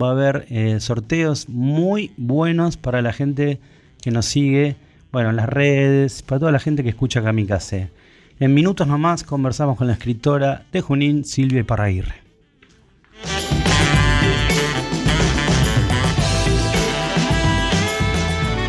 Va 0.00 0.08
a 0.08 0.12
haber 0.12 0.46
eh, 0.48 0.80
sorteos 0.80 1.46
muy 1.50 2.12
buenos 2.16 2.78
para 2.78 3.02
la 3.02 3.12
gente 3.12 3.60
que 4.00 4.10
nos 4.12 4.24
sigue, 4.24 4.76
bueno, 5.12 5.28
en 5.28 5.36
las 5.36 5.48
redes, 5.50 6.22
para 6.22 6.38
toda 6.38 6.52
la 6.52 6.58
gente 6.58 6.82
que 6.82 6.88
escucha 6.88 7.22
Kamikaze. 7.22 7.90
En 8.38 8.53
minutos 8.53 8.87
nomás 8.87 9.25
conversamos 9.25 9.79
con 9.79 9.87
la 9.87 9.94
escritora 9.94 10.64
de 10.70 10.83
Junín, 10.83 11.25
Silvia 11.25 11.64
Parraguirre. 11.64 12.16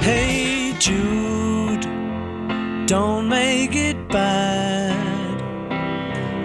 Hey 0.01 0.73
Jude, 0.79 1.85
don't 2.87 3.27
make 3.27 3.75
it 3.75 3.97
bad. 4.07 4.95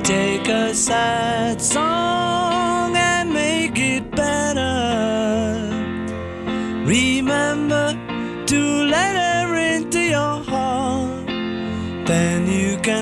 Take 0.03 0.49
a 0.53 0.75
sad 0.75 1.61
song 1.61 2.52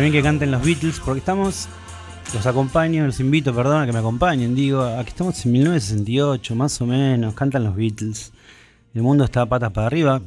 Bien 0.00 0.12
que 0.12 0.22
canten 0.22 0.50
los 0.50 0.64
Beatles, 0.64 1.00
porque 1.04 1.18
estamos, 1.18 1.68
los 2.32 2.46
acompaño, 2.46 3.04
los 3.04 3.20
invito, 3.20 3.54
perdón, 3.54 3.82
a 3.82 3.86
que 3.86 3.92
me 3.92 3.98
acompañen. 3.98 4.54
Digo, 4.54 4.82
aquí 4.82 5.08
estamos 5.08 5.44
en 5.44 5.52
1968, 5.52 6.54
más 6.54 6.80
o 6.80 6.86
menos, 6.86 7.34
cantan 7.34 7.64
los 7.64 7.76
Beatles. 7.76 8.32
El 8.94 9.02
mundo 9.02 9.24
está 9.24 9.44
patas 9.46 9.72
para 9.72 9.86
arriba, 9.86 10.22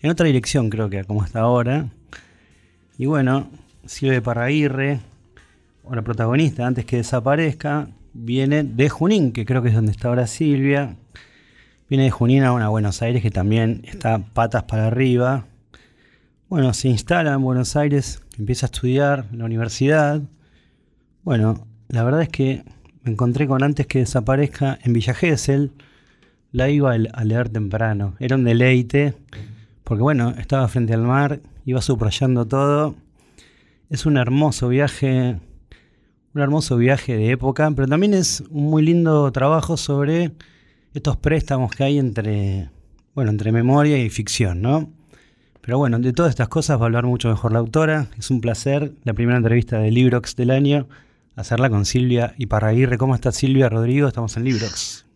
en 0.00 0.10
otra 0.10 0.26
dirección 0.26 0.70
creo 0.70 0.88
que 0.88 1.04
como 1.04 1.24
está 1.24 1.40
ahora. 1.40 1.88
Y 2.96 3.06
bueno, 3.06 3.48
Silvia 3.84 4.22
Parraguirre, 4.22 5.00
o 5.84 5.94
la 5.94 6.02
protagonista, 6.02 6.66
antes 6.66 6.84
que 6.86 6.96
desaparezca, 6.96 7.88
viene 8.14 8.64
de 8.64 8.88
Junín, 8.88 9.32
que 9.32 9.44
creo 9.44 9.62
que 9.62 9.68
es 9.68 9.74
donde 9.74 9.92
está 9.92 10.08
ahora 10.08 10.26
Silvia. 10.26 10.96
Viene 11.88 12.04
de 12.04 12.10
Junín 12.10 12.44
a 12.44 12.68
Buenos 12.68 13.02
Aires, 13.02 13.22
que 13.22 13.30
también 13.30 13.82
está 13.84 14.18
patas 14.18 14.62
para 14.62 14.86
arriba. 14.86 15.44
Bueno, 16.48 16.72
se 16.72 16.88
instala 16.88 17.34
en 17.34 17.42
Buenos 17.42 17.76
Aires, 17.76 18.21
empieza 18.38 18.66
a 18.66 18.68
estudiar 18.68 19.26
en 19.32 19.38
la 19.38 19.44
universidad. 19.44 20.22
Bueno, 21.22 21.66
la 21.88 22.04
verdad 22.04 22.22
es 22.22 22.28
que 22.28 22.64
me 23.02 23.12
encontré 23.12 23.46
con 23.46 23.62
antes 23.62 23.86
que 23.86 24.00
desaparezca 24.00 24.78
en 24.82 24.92
Villa 24.92 25.14
Gesell. 25.14 25.72
La 26.50 26.68
iba 26.68 26.92
a 26.92 27.24
leer 27.24 27.48
temprano. 27.48 28.14
Era 28.18 28.36
un 28.36 28.44
deleite, 28.44 29.14
porque 29.84 30.02
bueno, 30.02 30.34
estaba 30.38 30.68
frente 30.68 30.92
al 30.92 31.02
mar, 31.02 31.40
iba 31.64 31.80
subrayando 31.80 32.46
todo. 32.46 32.94
Es 33.88 34.06
un 34.06 34.16
hermoso 34.16 34.68
viaje 34.68 35.38
un 36.34 36.40
hermoso 36.40 36.76
viaje 36.76 37.16
de 37.16 37.30
época, 37.30 37.70
pero 37.74 37.86
también 37.86 38.14
es 38.14 38.42
un 38.50 38.64
muy 38.70 38.82
lindo 38.82 39.30
trabajo 39.32 39.76
sobre 39.76 40.32
estos 40.94 41.16
préstamos 41.16 41.72
que 41.72 41.84
hay 41.84 41.98
entre, 41.98 42.70
bueno, 43.14 43.30
entre 43.30 43.52
memoria 43.52 43.98
y 43.98 44.08
ficción, 44.08 44.62
¿no? 44.62 44.90
Pero 45.62 45.78
bueno, 45.78 46.00
de 46.00 46.12
todas 46.12 46.30
estas 46.30 46.48
cosas 46.48 46.76
va 46.78 46.82
a 46.82 46.86
hablar 46.86 47.06
mucho 47.06 47.28
mejor 47.28 47.52
la 47.52 47.60
autora. 47.60 48.08
Es 48.18 48.32
un 48.32 48.40
placer, 48.40 48.92
la 49.04 49.14
primera 49.14 49.38
entrevista 49.38 49.78
de 49.78 49.92
Librox 49.92 50.34
del 50.34 50.50
año, 50.50 50.88
hacerla 51.36 51.70
con 51.70 51.84
Silvia 51.84 52.34
y 52.36 52.46
Parraguirre. 52.46 52.98
¿Cómo 52.98 53.14
está 53.14 53.30
Silvia, 53.30 53.68
Rodrigo? 53.68 54.08
Estamos 54.08 54.36
en 54.36 54.42
Librox. 54.42 55.06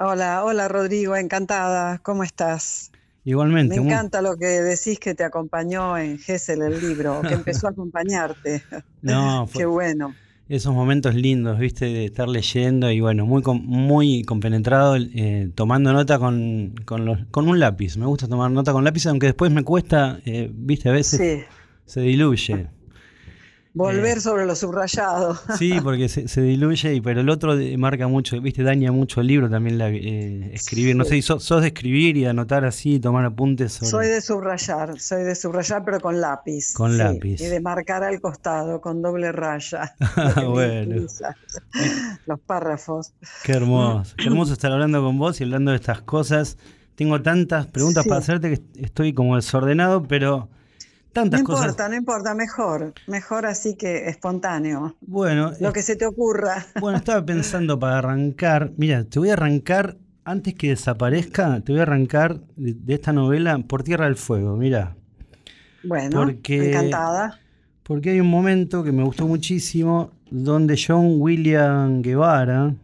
Hola, 0.00 0.42
hola 0.42 0.68
Rodrigo, 0.68 1.16
encantada. 1.16 1.98
¿Cómo 1.98 2.24
estás? 2.24 2.92
Igualmente. 3.24 3.78
Me 3.78 3.86
encanta 3.86 4.22
lo 4.22 4.38
que 4.38 4.46
decís 4.46 4.98
que 4.98 5.14
te 5.14 5.22
acompañó 5.22 5.98
en 5.98 6.18
Gessel 6.18 6.62
el 6.62 6.80
libro, 6.80 7.20
que 7.20 7.34
empezó 7.34 7.66
a 7.66 7.70
acompañarte. 7.70 8.62
No, 9.02 9.46
Qué 9.54 9.66
bueno 9.66 10.14
esos 10.48 10.72
momentos 10.74 11.14
lindos, 11.14 11.58
viste, 11.58 11.86
de 11.86 12.06
estar 12.06 12.28
leyendo 12.28 12.90
y 12.90 13.00
bueno, 13.00 13.26
muy 13.26 13.42
muy 13.62 14.22
compenetrado, 14.22 14.96
eh, 14.96 15.50
tomando 15.54 15.92
nota 15.92 16.18
con, 16.18 16.74
con, 16.84 17.26
con, 17.30 17.48
un 17.48 17.60
lápiz. 17.60 17.96
Me 17.96 18.06
gusta 18.06 18.28
tomar 18.28 18.50
nota 18.50 18.72
con 18.72 18.84
lápiz, 18.84 19.06
aunque 19.06 19.26
después 19.26 19.52
me 19.52 19.62
cuesta, 19.62 20.20
eh, 20.24 20.50
viste, 20.52 20.88
a 20.88 20.92
veces 20.92 21.44
se 21.84 22.00
diluye. 22.00 22.68
Volver 23.78 24.18
eh, 24.18 24.20
sobre 24.20 24.44
lo 24.44 24.56
subrayado. 24.56 25.38
Sí, 25.58 25.78
porque 25.82 26.08
se, 26.08 26.42
diluye, 26.42 26.94
y, 26.94 27.00
pero 27.00 27.20
el 27.20 27.28
otro 27.30 27.54
marca 27.76 28.08
mucho, 28.08 28.40
viste, 28.40 28.64
daña 28.64 28.90
mucho 28.90 29.20
el 29.20 29.28
libro 29.28 29.48
también 29.48 29.78
la, 29.78 29.88
eh, 29.88 30.50
escribir. 30.52 30.96
No 30.96 31.04
sé, 31.04 31.22
sos, 31.22 31.44
sos, 31.44 31.62
de 31.62 31.68
escribir 31.68 32.16
y 32.16 32.26
anotar 32.26 32.64
así, 32.64 32.98
tomar 32.98 33.24
apuntes 33.24 33.72
Soy 33.72 34.08
de 34.08 34.20
subrayar, 34.20 34.98
soy 34.98 35.22
de 35.22 35.34
subrayar, 35.36 35.84
pero 35.84 36.00
con 36.00 36.20
lápiz. 36.20 36.72
Con 36.74 36.98
lápiz. 36.98 37.40
Y 37.40 37.46
de 37.46 37.60
marcar 37.60 38.02
al 38.02 38.20
costado, 38.20 38.80
con 38.80 39.00
doble 39.00 39.30
raya. 39.30 39.94
bueno. 40.48 41.06
Los 42.26 42.40
párrafos. 42.40 43.12
Qué 43.44 43.52
hermoso, 43.52 44.14
qué 44.16 44.26
hermoso 44.26 44.54
estar 44.54 44.72
hablando 44.72 45.02
con 45.02 45.18
vos 45.18 45.40
y 45.40 45.44
hablando 45.44 45.70
de 45.70 45.76
estas 45.76 46.02
cosas. 46.02 46.58
Tengo 46.96 47.22
tantas 47.22 47.66
preguntas 47.68 48.04
para 48.08 48.18
hacerte 48.18 48.50
que 48.50 48.82
estoy 48.82 49.12
como 49.12 49.36
desordenado, 49.36 50.02
pero 50.02 50.48
no 51.14 51.38
importa, 51.38 51.88
no 51.88 51.96
importa, 51.96 52.34
mejor, 52.34 52.94
mejor 53.06 53.46
así 53.46 53.74
que 53.74 54.08
espontáneo. 54.08 54.96
Bueno, 55.00 55.52
lo 55.60 55.72
que 55.72 55.82
se 55.82 55.96
te 55.96 56.06
ocurra. 56.06 56.66
Bueno, 56.80 56.98
estaba 56.98 57.24
pensando 57.24 57.78
para 57.78 57.98
arrancar, 57.98 58.72
mira, 58.76 59.04
te 59.04 59.18
voy 59.18 59.30
a 59.30 59.34
arrancar 59.34 59.96
antes 60.24 60.54
que 60.54 60.68
desaparezca, 60.68 61.60
te 61.60 61.72
voy 61.72 61.80
a 61.80 61.82
arrancar 61.82 62.40
de, 62.56 62.94
esta 62.94 63.12
novela 63.12 63.58
por 63.58 63.82
Tierra 63.82 64.04
del 64.04 64.16
Fuego, 64.16 64.56
mira. 64.56 64.96
Bueno, 65.82 66.28
encantada. 66.28 67.40
Porque 67.82 68.10
hay 68.10 68.20
un 68.20 68.28
momento 68.28 68.84
que 68.84 68.92
me 68.92 69.02
gustó 69.02 69.26
muchísimo 69.26 70.10
donde 70.30 70.76
John 70.76 71.14
William 71.18 72.02
Guevara 72.02 72.74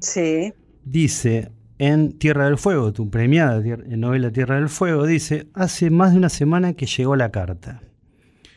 sí. 0.00 0.54
dice, 0.84 1.52
en 1.78 2.18
Tierra 2.18 2.46
del 2.46 2.58
Fuego, 2.58 2.92
tu 2.92 3.10
premiada 3.10 3.60
novela 3.88 4.30
Tierra 4.30 4.56
del 4.56 4.68
Fuego, 4.68 5.06
dice, 5.06 5.48
hace 5.54 5.90
más 5.90 6.12
de 6.12 6.18
una 6.18 6.28
semana 6.28 6.74
que 6.74 6.86
llegó 6.86 7.16
la 7.16 7.30
carta. 7.30 7.82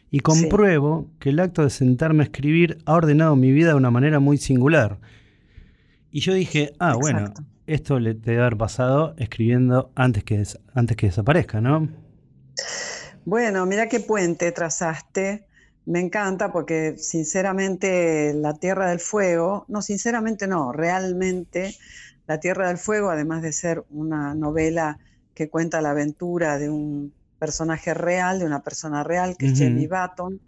Y 0.10 0.22
compruebo 0.22 1.10
que 1.20 1.30
el 1.30 1.40
acto 1.40 1.64
de 1.64 1.70
sentarme 1.70 2.24
a 2.24 2.26
escribir 2.26 2.78
ha 2.86 2.94
ordenado 2.94 3.36
mi 3.36 3.52
vida 3.52 3.70
de 3.70 3.76
una 3.76 3.92
manera 3.92 4.20
muy 4.20 4.38
singular. 4.38 5.00
Y 6.12 6.22
yo 6.22 6.34
dije, 6.34 6.74
ah, 6.80 6.96
bueno, 6.96 7.34
esto 7.66 8.00
le 8.00 8.14
debe 8.14 8.40
haber 8.40 8.58
pasado 8.58 9.14
escribiendo 9.18 9.92
antes 9.96 10.24
que, 10.24 10.42
antes 10.74 10.96
que 10.96 11.08
desaparezca, 11.08 11.60
¿no? 11.60 11.90
Bueno, 13.26 13.66
mira 13.66 13.90
qué 13.90 14.00
puente 14.00 14.52
trazaste. 14.54 15.46
Me 15.86 16.00
encanta 16.00 16.52
porque 16.52 16.96
sinceramente 16.98 18.34
La 18.34 18.54
Tierra 18.54 18.90
del 18.90 19.00
Fuego, 19.00 19.66
no, 19.68 19.82
sinceramente 19.82 20.48
no, 20.48 20.72
realmente 20.72 21.76
la 22.28 22.40
Tierra 22.40 22.68
del 22.68 22.78
Fuego, 22.78 23.10
además 23.10 23.42
de 23.42 23.54
ser 23.54 23.84
una 23.90 24.36
novela 24.36 25.00
que 25.34 25.50
cuenta 25.50 25.82
la 25.82 25.92
aventura 25.92 26.58
de 26.58 26.70
un 26.70 27.14
personaje 27.40 27.94
real, 27.94 28.40
de 28.40 28.46
una 28.46 28.62
persona 28.62 29.04
real, 29.04 29.38
que 29.38 29.48
es 29.48 29.60
Jamie 29.60 29.88
Baton, 29.88 30.40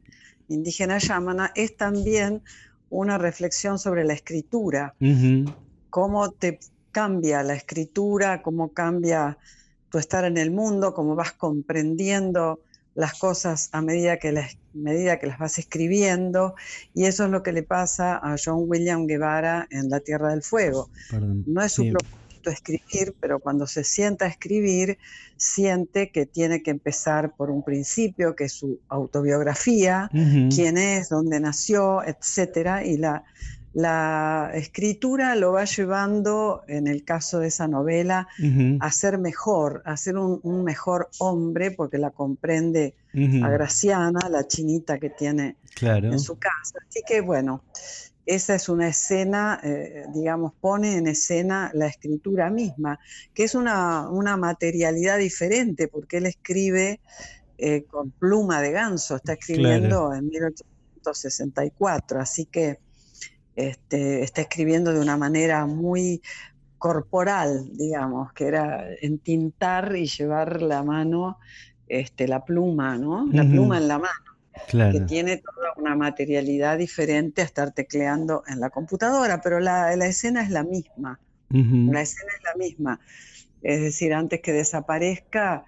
indígena 0.47 0.97
yamana, 0.97 1.51
es 1.55 1.77
también 1.77 2.41
una 2.89 3.17
reflexión 3.17 3.79
sobre 3.79 4.03
la 4.03 4.13
escritura, 4.13 4.95
cómo 5.89 6.31
te 6.31 6.59
cambia 6.91 7.43
la 7.43 7.53
escritura, 7.53 8.41
cómo 8.41 8.73
cambia 8.73 9.37
tu 9.89 9.99
estar 9.99 10.25
en 10.25 10.37
el 10.37 10.51
mundo, 10.51 10.93
cómo 10.93 11.15
vas 11.15 11.33
comprendiendo 11.33 12.61
las 12.99 13.17
cosas 13.17 13.69
a 13.71 13.81
medida 13.81 14.17
que 14.17 14.33
las, 14.33 14.57
medida 14.73 15.19
que 15.19 15.27
las 15.27 15.39
vas 15.39 15.57
escribiendo, 15.57 16.55
y 16.93 17.05
eso 17.05 17.23
es 17.23 17.31
lo 17.31 17.43
que 17.43 17.53
le 17.53 17.63
pasa 17.63 18.17
a 18.17 18.35
John 18.43 18.65
William 18.67 19.07
Guevara 19.07 19.67
en 19.71 19.89
La 19.89 20.01
Tierra 20.01 20.31
del 20.31 20.43
Fuego. 20.43 20.89
No 21.45 21.61
es 21.63 21.71
su 21.71 21.89
propósito 21.89 22.49
escribir, 22.49 23.15
pero 23.21 23.39
cuando 23.39 23.67
se 23.67 23.85
sienta 23.85 24.25
a 24.25 24.27
escribir, 24.27 24.97
siente 25.37 26.11
que 26.11 26.25
tiene 26.25 26.61
que 26.61 26.71
empezar 26.71 27.37
por 27.37 27.49
un 27.49 27.63
principio, 27.63 28.35
que 28.35 28.43
es 28.43 28.51
su 28.51 28.81
autobiografía, 28.89 30.09
quién 30.53 30.77
es, 30.77 31.07
dónde 31.07 31.39
nació, 31.39 32.03
etcétera, 32.03 32.83
y 32.83 32.97
la, 32.97 33.23
la 33.73 34.51
escritura 34.53 35.35
lo 35.35 35.51
va 35.51 35.65
llevando, 35.65 36.63
en 36.67 36.87
el 36.87 37.03
caso 37.03 37.39
de 37.39 37.49
esa 37.49 37.67
novela, 37.67 38.27
a 38.79 38.91
ser 38.91 39.19
mejor, 39.19 39.83
a 39.85 39.95
ser 39.95 40.17
un, 40.17 40.63
mejor 40.63 41.09
hombre, 41.19 41.71
porque 41.71 41.97
la 41.97 42.09
comprende 42.11 42.95
a 43.43 43.49
Graciana, 43.49 44.27
la 44.29 44.47
chinita 44.47 44.97
que 44.97 45.09
tiene 45.11 45.57
en 45.81 46.19
su 46.19 46.37
casa. 46.39 46.79
Así 46.87 47.01
que 47.07 47.21
bueno, 47.21 47.63
esa 48.25 48.55
es 48.55 48.69
una 48.69 48.87
escena, 48.87 49.59
eh, 49.63 50.05
digamos, 50.13 50.53
pone 50.59 50.97
en 50.97 51.07
escena 51.07 51.71
la 51.73 51.87
escritura 51.87 52.49
misma, 52.49 52.99
que 53.33 53.43
es 53.43 53.55
una, 53.55 54.09
materialidad 54.37 55.19
diferente, 55.19 55.87
porque 55.87 56.17
él 56.17 56.25
escribe 56.25 57.01
eh, 57.57 57.83
con 57.83 58.11
pluma 58.11 58.61
de 58.61 58.71
ganso, 58.71 59.15
está 59.15 59.33
escribiendo 59.33 60.13
en 60.13 60.27
1864, 60.27 62.19
así 62.19 62.45
que 62.45 62.79
este, 63.59 64.23
está 64.23 64.41
escribiendo 64.41 64.93
de 64.93 65.01
una 65.01 65.17
manera 65.17 65.65
muy 65.65 66.21
corporal, 66.77 67.69
digamos, 67.73 68.31
que 68.31 68.47
era 68.47 68.85
entintar 69.01 69.97
y 69.97 70.07
llevar 70.07 70.61
la 70.61 70.81
mano, 70.81 71.37
este, 71.89 72.27
la 72.27 72.45
pluma, 72.45 72.97
¿no? 72.97 73.27
La 73.33 73.43
pluma 73.43 73.77
en 73.77 73.89
la 73.89 73.99
mano. 73.99 74.91
que 74.91 75.01
tiene 75.01 75.37
toda 75.37 75.73
una 75.75 75.95
materialidad 75.95 76.77
diferente 76.77 77.41
a 77.41 77.45
estar 77.45 77.71
tecleando 77.71 78.43
en 78.47 78.61
la 78.61 78.69
computadora, 78.69 79.41
pero 79.41 79.59
la, 79.59 79.93
escena 80.05 80.41
es 80.41 80.51
la 80.51 80.63
misma. 80.63 81.19
La 81.49 82.01
escena 82.01 82.31
es 82.37 82.43
la 82.43 82.55
misma. 82.55 82.99
Es 83.61 83.81
decir, 83.81 84.13
antes 84.13 84.39
que 84.39 84.53
desaparezca, 84.53 85.65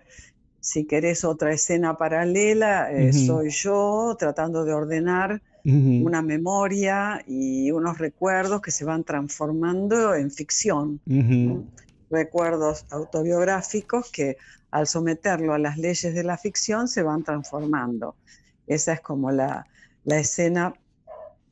si 0.62 0.86
querés 0.86 1.26
otra 1.26 1.52
escena 1.52 1.98
paralela, 1.98 2.90
eh, 2.90 3.12
soy 3.12 3.50
yo 3.50 4.16
tratando 4.18 4.64
de 4.64 4.74
ordenar 4.74 5.42
una 5.64 6.22
memoria 6.22 7.24
y 7.28 7.72
unos 7.72 7.98
recuerdos 7.98 8.62
que 8.62 8.72
se 8.72 8.86
van 8.86 9.04
transformando 9.04 10.16
en 10.16 10.32
ficción. 10.32 11.00
Recuerdos 12.10 12.86
autobiográficos 12.90 14.12
que 14.12 14.38
al 14.72 14.88
someterlo 14.88 15.54
a 15.54 15.60
las 15.60 15.78
leyes 15.78 16.14
de 16.14 16.24
la 16.24 16.38
ficción 16.38 16.88
se 16.88 17.04
van 17.04 17.24
transformando. 17.24 18.16
Esa 18.68 18.94
es 18.94 19.02
como 19.02 19.32
la, 19.32 19.68
escena 20.06 20.74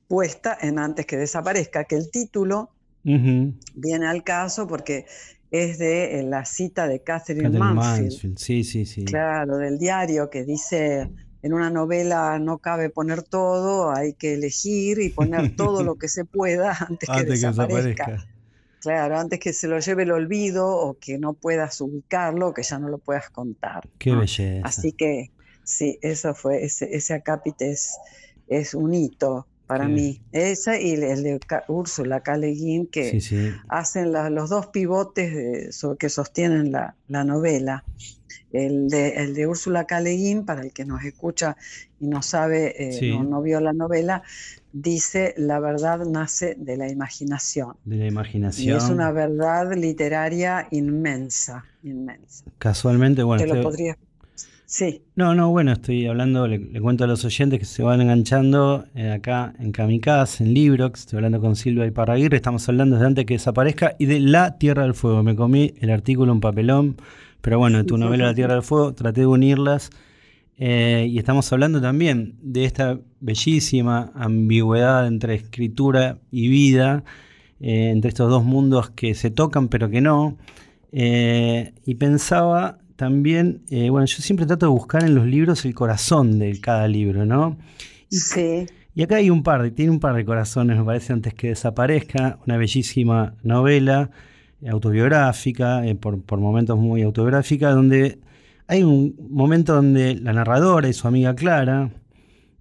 puesta 0.08 0.58
en 0.60 0.80
antes 0.80 1.06
que 1.06 1.18
desaparezca, 1.18 1.84
que 1.84 1.96
el 1.96 2.10
título 2.10 2.72
viene 3.04 4.08
al 4.08 4.24
caso 4.24 4.68
porque 4.68 5.06
es 5.52 5.80
de 5.80 6.20
eh, 6.20 6.24
la 6.24 6.46
cita 6.46 6.88
de 6.88 7.02
Catherine, 7.02 7.50
Mansfield. 7.58 8.38
Sí, 8.38 8.64
sí, 8.64 8.86
sí. 8.86 9.06
Claro, 9.06 9.58
del 9.58 9.80
diario 9.80 10.30
que 10.30 10.44
dice 10.44 11.10
en 11.42 11.54
una 11.54 11.70
novela 11.70 12.38
no 12.40 12.58
cabe 12.60 12.90
poner 12.90 13.24
todo, 13.24 13.92
hay 13.92 14.14
que 14.14 14.34
elegir 14.34 15.00
y 15.00 15.10
poner 15.10 15.56
todo 15.56 15.84
lo 15.84 15.96
que 16.00 16.08
se 16.08 16.26
pueda 16.26 16.72
antes 16.72 17.08
que 17.10 17.16
Antes 17.16 17.40
que 17.42 17.48
desaparezca. 17.48 18.06
desaparezca. 18.06 18.36
Claro, 18.82 19.18
antes 19.20 19.40
que 19.40 19.52
se 19.52 19.68
lo 19.68 19.80
lleve 19.80 20.04
el 20.04 20.12
olvido 20.12 20.68
o 20.70 20.98
que 21.00 21.18
no 21.18 21.34
puedas 21.34 21.82
ubicarlo, 21.82 22.54
que 22.54 22.64
ya 22.64 22.80
no 22.80 22.88
lo 22.88 22.98
puedas 22.98 23.30
contar. 23.30 23.84
Qué 23.98 24.12
¿no? 24.12 24.20
belleza. 24.20 24.66
Así 24.66 24.94
que 24.94 25.32
sí, 25.66 26.00
eso 26.02 26.34
fue, 26.34 26.64
ese, 26.64 26.88
ese 26.96 27.14
acápite 27.14 27.72
es, 27.72 27.98
es 28.48 28.74
un 28.74 28.94
hito 28.94 29.48
para 29.68 29.88
mí. 29.88 30.22
Esa 30.32 30.80
y 30.80 30.94
el 30.94 31.24
de 31.24 31.40
Úrsula 31.68 32.24
Guin, 32.26 32.88
que 32.88 33.12
Sí, 33.12 33.22
sí. 33.22 33.52
hacen 33.68 34.14
la- 34.14 34.30
los 34.30 34.50
dos 34.50 34.68
pivotes 34.68 35.36
de- 35.36 35.72
so- 35.74 35.98
que 35.98 36.10
sostienen 36.10 36.72
la, 36.72 36.96
la 37.08 37.24
novela. 37.26 37.84
El 38.52 38.90
de, 38.90 39.10
el 39.10 39.34
de 39.36 39.46
Úrsula 39.48 39.86
K. 39.86 40.00
Le 40.02 40.12
Guin, 40.16 40.46
para 40.46 40.62
el 40.62 40.72
que 40.74 40.84
nos 40.86 41.04
escucha 41.04 41.56
y 42.00 42.08
no 42.08 42.22
sabe, 42.22 42.74
eh, 42.90 42.94
Sí. 42.94 43.10
no, 43.12 43.24
no 43.24 43.42
vio 43.42 43.60
la 43.62 43.74
novela, 43.74 44.24
dice, 44.74 45.34
la 45.38 45.60
verdad 45.60 46.00
nace 46.06 46.56
de 46.58 46.78
la 46.78 46.90
imaginación. 46.90 47.74
De 47.86 47.98
la 47.98 48.06
Y 48.06 48.08
imaginación. 48.10 48.78
es 48.78 48.90
una 48.90 49.12
verdad 49.12 49.74
literaria 49.76 50.68
inmensa, 50.72 51.66
inmensa. 51.84 52.44
Casualmente, 52.58 53.22
bueno, 53.24 53.42
Te 53.42 53.48
lo 53.48 53.54
estoy- 53.56 53.64
podría... 53.72 53.98
Sí, 54.66 55.02
No, 55.16 55.34
no, 55.34 55.50
bueno, 55.50 55.72
estoy 55.72 56.06
hablando, 56.06 56.48
le, 56.48 56.60
le 56.60 56.80
cuento 56.80 57.04
a 57.04 57.08
los 57.08 57.26
oyentes 57.26 57.58
que 57.58 57.66
se 57.66 57.82
van 57.82 58.02
enganchando 58.02 58.86
eh, 58.94 59.10
acá 59.12 59.56
en 59.58 59.72
Kamikaze, 59.72 60.44
en 60.44 60.54
Librox, 60.54 61.00
estoy 61.02 61.18
hablando 61.18 61.42
con 61.42 61.56
Silvia 61.56 61.88
y 61.88 61.92
Parraguirre, 61.92 62.36
estamos 62.38 62.70
hablando 62.70 62.96
desde 62.96 63.08
antes 63.08 63.26
que 63.26 63.34
desaparezca 63.34 63.96
y 63.98 64.06
de 64.06 64.20
La 64.20 64.60
Tierra 64.60 64.84
del 64.84 64.94
Fuego. 64.94 65.24
Me 65.24 65.36
comí 65.36 65.74
el 65.80 65.90
artículo 65.90 66.32
en 66.34 66.40
papelón, 66.40 66.98
pero 67.42 67.58
bueno, 67.58 67.86
tu 67.86 67.98
novela 67.98 68.26
La 68.26 68.34
Tierra 68.34 68.54
del 68.54 68.64
Fuego 68.64 68.94
traté 68.94 69.22
de 69.22 69.28
unirlas 69.28 69.90
eh, 70.58 71.08
y 71.10 71.18
estamos 71.18 71.52
hablando 71.54 71.80
también 71.80 72.36
de 72.42 72.66
esta 72.66 73.00
bellísima 73.22 74.12
ambigüedad 74.14 75.08
entre 75.08 75.36
escritura 75.36 76.20
y 76.32 76.50
vida, 76.50 77.06
eh, 77.62 77.92
entre 77.92 78.10
estos 78.10 78.30
dos 78.30 78.44
mundos 78.44 78.90
que 78.90 79.16
se 79.16 79.32
tocan 79.32 79.70
pero 79.70 79.90
que 79.90 80.02
no. 80.02 80.38
Eh, 80.92 81.74
y 81.86 81.96
pensaba 81.96 82.80
también, 82.98 83.62
bueno, 83.70 84.06
yo 84.06 84.22
siempre 84.22 84.46
trato 84.46 84.66
de 84.66 84.72
buscar 84.72 85.06
en 85.06 85.16
los 85.16 85.26
libros 85.26 85.64
el 85.64 85.74
corazón 85.74 86.38
de 86.38 86.60
cada 86.60 86.86
libro, 86.90 87.26
¿no? 87.26 87.58
Y, 88.10 88.18
sí, 88.18 88.66
y 88.94 89.04
acá 89.04 89.16
hay 89.16 89.30
un 89.30 89.44
par, 89.44 89.70
tiene 89.72 89.92
un 89.92 90.02
par 90.02 90.14
de 90.16 90.26
corazones, 90.26 90.78
me 90.78 90.84
parece, 90.84 91.14
antes 91.14 91.34
que 91.34 91.48
desaparezca, 91.48 92.40
una 92.46 92.58
bellísima 92.58 93.36
novela 93.44 94.12
autobiográfica, 94.68 95.86
eh, 95.86 95.96
por, 95.96 96.22
por 96.22 96.40
momentos 96.40 96.78
muy 96.78 97.02
autobiográfica, 97.04 97.72
donde 97.72 98.20
hay 98.68 98.84
un 98.84 99.16
momento 99.30 99.74
donde 99.76 100.16
la 100.16 100.34
narradora 100.34 100.88
y 100.90 100.94
su 100.94 101.08
amiga 101.08 101.36
Clara. 101.36 101.92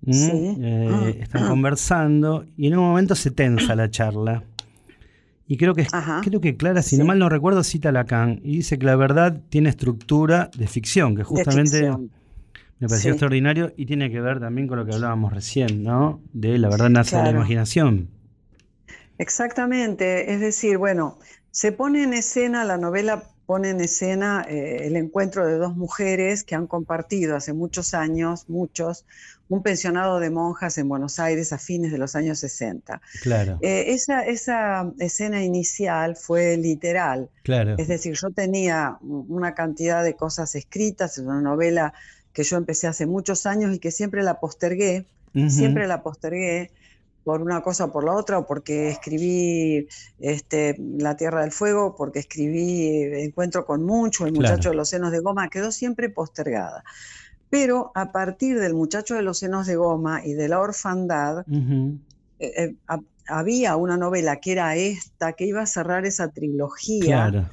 Eh, 0.07 0.87
Ah. 0.89 1.09
están 1.21 1.49
conversando 1.49 2.47
y 2.57 2.69
en 2.69 2.79
un 2.79 2.85
momento 2.85 3.15
se 3.17 3.33
tensa 3.33 3.75
la 3.75 3.91
charla. 3.91 4.45
Y 5.49 5.57
creo 5.57 5.75
que, 5.75 5.87
Ajá. 5.91 6.21
creo 6.23 6.41
que 6.41 6.57
Clara, 6.57 6.83
si 6.83 6.97
Sí. 6.97 7.03
mal 7.03 7.19
no 7.19 7.29
recuerdo, 7.29 7.65
cita 7.65 7.89
a 7.89 7.93
Lacan 7.93 8.41
y 8.45 8.59
dice 8.59 8.79
que 8.79 8.87
la 8.87 8.95
verdad 8.97 9.41
tiene 9.49 9.71
estructura 9.71 10.51
de 10.57 10.69
ficción, 10.69 11.17
que 11.17 11.25
justamente 11.25 11.79
ficción. 11.79 12.11
me 12.79 12.87
pareció 12.87 13.11
Sí. 13.11 13.15
extraordinario 13.15 13.73
y 13.77 13.87
tiene 13.87 14.09
que 14.11 14.21
ver 14.21 14.39
también 14.39 14.69
con 14.69 14.79
lo 14.79 14.87
que 14.87 14.95
hablábamos 14.95 15.33
recién, 15.33 15.83
¿no? 15.83 16.21
De 16.33 16.59
la 16.59 16.69
verdad 16.69 16.91
nace 16.91 17.17
de 17.17 17.23
la 17.25 17.31
imaginación. 17.31 18.09
Exactamente, 19.19 20.33
es 20.33 20.41
decir, 20.41 20.79
bueno, 20.79 21.19
se 21.51 21.73
pone 21.73 22.03
en 22.03 22.13
escena, 22.13 22.65
la 22.65 22.79
novela 22.79 23.25
pone 23.49 23.71
en 23.71 23.81
escena 23.81 24.45
eh, 24.47 24.87
el 24.87 24.97
encuentro 24.97 25.47
de 25.47 25.57
dos 25.57 25.75
mujeres 25.75 26.45
que 26.45 26.55
han 26.55 26.67
compartido 26.67 27.35
hace 27.35 27.55
muchos 27.55 27.95
años, 27.95 28.45
muchos, 28.49 29.07
un 29.49 29.63
pensionado 29.63 30.21
de 30.21 30.29
monjas 30.29 30.77
en 30.77 30.87
Buenos 30.87 31.19
Aires 31.19 31.55
a 31.55 31.59
fines 31.59 31.91
de 31.91 31.97
los 31.97 32.15
años 32.15 32.41
60. 32.41 33.01
Claro, 33.23 33.59
Eh, 33.63 33.95
esa, 33.95 34.23
esa 34.27 34.93
escena 34.99 35.43
inicial 35.43 36.15
fue 36.15 36.59
literal, 36.59 37.31
claro. 37.43 37.77
es 37.79 37.89
decir, 37.89 38.15
yo 38.21 38.29
tenía 38.31 38.99
una 39.01 39.55
cantidad 39.55 40.05
de 40.05 40.15
cosas 40.15 40.55
escritas, 40.55 41.17
es 41.17 41.25
una 41.25 41.41
novela 41.41 41.95
que 42.35 42.43
yo 42.43 42.59
empecé 42.59 42.87
hace 42.87 43.07
muchos 43.07 43.47
años 43.47 43.75
y 43.75 43.79
que 43.79 43.91
siempre 43.91 44.23
la 44.23 44.41
postergué, 44.41 45.07
siempre 45.49 45.87
la 45.87 46.03
postergué 46.03 46.71
por 47.29 47.43
una 47.43 47.61
cosa 47.61 47.85
o 47.85 47.93
por 47.93 48.05
la 48.05 48.15
otra, 48.15 48.39
o 48.39 48.47
porque 48.47 48.89
escribí 48.89 49.87
este, 50.19 50.75
La 50.79 51.15
Tierra 51.15 51.43
del 51.43 51.53
Fuego, 51.53 51.95
porque 51.95 52.21
escribí 52.21 52.87
eh, 52.87 53.25
Encuentro 53.25 53.67
con 53.67 53.85
Mucho, 53.85 54.25
El 54.25 54.33
Claro. 54.33 54.55
Muchacho 54.55 54.71
de 54.71 54.77
los 54.77 54.89
Senos 54.89 55.13
de 55.13 55.21
Goma, 55.21 55.51
quedó 55.51 55.71
siempre 55.71 56.09
postergada. 56.09 56.83
Pero 57.51 57.93
a 57.95 58.13
partir 58.13 58.59
del 58.59 58.73
Muchacho 58.73 59.15
de 59.15 59.21
los 59.21 59.41
Senos 59.41 59.67
de 59.67 59.77
Goma 59.77 60.25
y 60.25 60.33
de 60.33 60.49
la 60.49 60.59
orfandad, 60.59 61.45
eh, 62.39 62.53
eh, 62.57 62.77
ha- 62.87 63.01
había 63.29 63.77
una 63.77 63.99
novela 63.99 64.37
que 64.41 64.53
era 64.53 64.75
esta, 64.77 65.35
que 65.35 65.45
iba 65.45 65.61
a 65.61 65.67
cerrar 65.67 66.07
esa 66.07 66.31
trilogía, 66.31 67.29
Claro, 67.31 67.49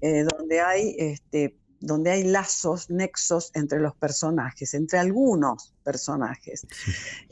eh, 0.00 0.24
donde 0.24 0.60
hay 0.60 0.96
este, 0.98 1.54
donde 1.80 2.10
hay 2.10 2.24
lazos, 2.24 2.90
nexos 2.90 3.50
entre 3.54 3.80
los 3.80 3.94
personajes, 3.94 4.74
entre 4.74 4.98
algunos 4.98 5.72
personajes. 5.82 6.66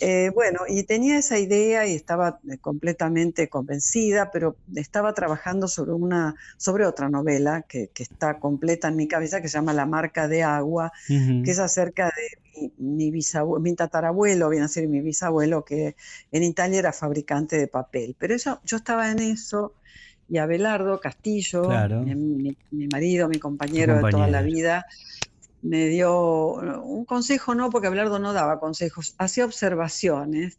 Eh, 0.00 0.30
bueno, 0.32 0.60
y 0.68 0.84
tenía 0.84 1.18
esa 1.18 1.38
idea 1.38 1.84
y 1.86 1.94
estaba 1.94 2.38
eh, 2.48 2.58
completamente 2.58 3.48
convencida, 3.48 4.30
pero 4.30 4.56
estaba 4.76 5.12
trabajando 5.12 5.66
sobre 5.66 5.92
una, 5.92 6.36
sobre 6.56 6.86
otra 6.86 7.08
novela 7.08 7.62
que, 7.62 7.88
que 7.92 8.04
está 8.04 8.38
completa 8.38 8.88
en 8.88 8.96
mi 8.96 9.08
cabeza, 9.08 9.42
que 9.42 9.48
se 9.48 9.58
llama 9.58 9.72
La 9.72 9.86
marca 9.86 10.28
de 10.28 10.44
agua, 10.44 10.92
que 11.08 11.50
es 11.50 11.58
acerca 11.58 12.06
de 12.06 12.70
mi, 12.78 13.10
mi 13.10 13.20
mi 13.60 13.74
tatarabuelo, 13.74 14.48
viene 14.48 14.66
a 14.66 14.68
ser 14.68 14.86
mi 14.86 15.00
bisabuelo, 15.00 15.64
que 15.64 15.96
en 16.30 16.42
Italia 16.44 16.78
era 16.78 16.92
fabricante 16.92 17.56
de 17.58 17.66
papel. 17.66 18.14
Pero 18.18 18.34
eso, 18.34 18.60
yo 18.64 18.76
estaba 18.76 19.10
en 19.10 19.18
eso 19.18 19.74
y 20.28 20.38
Abelardo 20.38 21.00
Castillo, 21.00 21.62
Claro. 21.62 22.02
mi, 22.02 22.14
mi- 22.14 22.58
mi 22.70 22.88
marido, 22.88 23.28
mi 23.28 23.38
compañero 23.38 23.96
de 23.96 24.04
toda 24.06 24.28
la 24.28 24.42
vida, 24.42 24.84
me 25.60 25.88
dio 25.88 26.54
un 26.82 27.04
consejo, 27.04 27.54
no, 27.54 27.70
porque 27.70 27.88
Abelardo 27.88 28.18
no 28.18 28.32
daba 28.32 28.60
consejos, 28.60 29.14
hacía 29.18 29.44
observaciones 29.44 30.58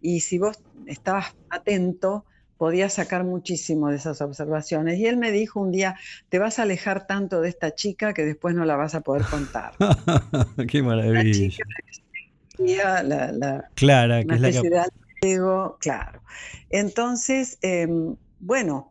y 0.00 0.20
si 0.20 0.38
vos 0.38 0.56
estabas 0.86 1.26
atento, 1.50 2.26
podías 2.56 2.94
sacar 2.94 3.24
muchísimo 3.24 3.88
de 3.90 3.96
esas 3.96 4.20
observaciones. 4.20 4.98
Y 4.98 5.06
él 5.06 5.16
me 5.16 5.32
dijo 5.32 5.60
un 5.60 5.70
día, 5.72 5.96
te 6.28 6.38
vas 6.38 6.58
a 6.58 6.62
alejar 6.62 7.06
tanto 7.06 7.40
de 7.40 7.48
esta 7.48 7.74
chica 7.74 8.12
que 8.14 8.24
después 8.24 8.54
no 8.54 8.64
la 8.64 8.76
vas 8.76 8.94
a 8.94 9.00
poder 9.02 9.26
contar. 9.26 9.72
Qué 10.68 10.82
La 10.82 11.22
maravilla. 11.22 11.64
la, 12.58 13.32
la- 13.32 13.70
Clara, 13.74 14.24
que 14.24 14.34
es 14.34 14.40
la 14.40 14.50
que... 14.50 14.60
claro. 15.80 16.22
Entonces, 16.68 17.58
em, 17.62 18.16
bueno, 18.38 18.89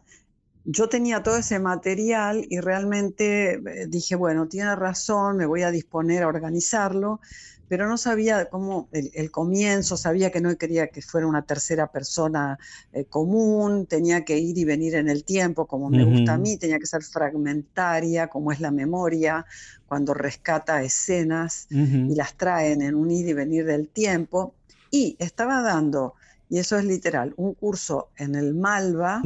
yo 0.72 0.88
tenía 0.88 1.24
todo 1.24 1.38
ese 1.38 1.58
material 1.60 2.46
y 2.48 2.60
realmente 2.60 3.54
eh, 3.54 3.88
dije, 3.88 4.16
bueno, 4.16 4.48
tiene 4.48 4.76
razón, 4.76 5.38
me 5.38 5.48
voy 5.48 5.64
a 5.64 5.72
disponer 5.72 6.22
a 6.22 6.28
organizarlo, 6.28 7.22
pero 7.68 7.88
no 7.88 7.98
sabía 7.98 8.46
cómo 8.46 8.88
el, 8.92 9.10
el 9.16 9.32
comienzo, 9.32 9.98
sabía 9.98 10.32
que 10.32 10.42
no 10.42 10.56
quería 10.58 10.88
que 10.88 11.02
fuera 11.02 11.26
una 11.26 11.42
tercera 11.42 11.92
persona 11.92 12.60
eh, 12.94 13.06
común, 13.06 13.88
tenía 13.88 14.24
que 14.26 14.38
ir 14.38 14.60
y 14.60 14.66
venir 14.66 14.94
en 14.94 15.10
el 15.10 15.24
tiempo, 15.24 15.66
como 15.66 15.90
me 15.90 16.04
gusta 16.04 16.34
a 16.34 16.38
mí, 16.38 16.58
tenía 16.58 16.78
que 16.78 16.86
ser 16.86 17.02
fragmentaria, 17.04 18.28
como 18.28 18.52
es 18.52 18.60
la 18.60 18.70
memoria, 18.70 19.46
cuando 19.88 20.14
rescata 20.14 20.84
escenas 20.84 21.68
y 21.72 22.14
las 22.14 22.36
traen 22.36 22.84
en 22.84 22.94
un 22.94 23.10
ir 23.10 23.28
y 23.28 23.34
venir 23.34 23.66
del 23.66 23.88
tiempo. 23.88 24.54
Y 24.92 25.16
estaba 25.20 25.62
dando, 25.62 26.14
y 26.48 26.58
eso 26.60 26.78
es 26.78 26.86
literal, 26.86 27.34
un 27.38 27.54
curso 27.54 28.10
en 28.18 28.36
el 28.36 28.54
Malva. 28.54 29.22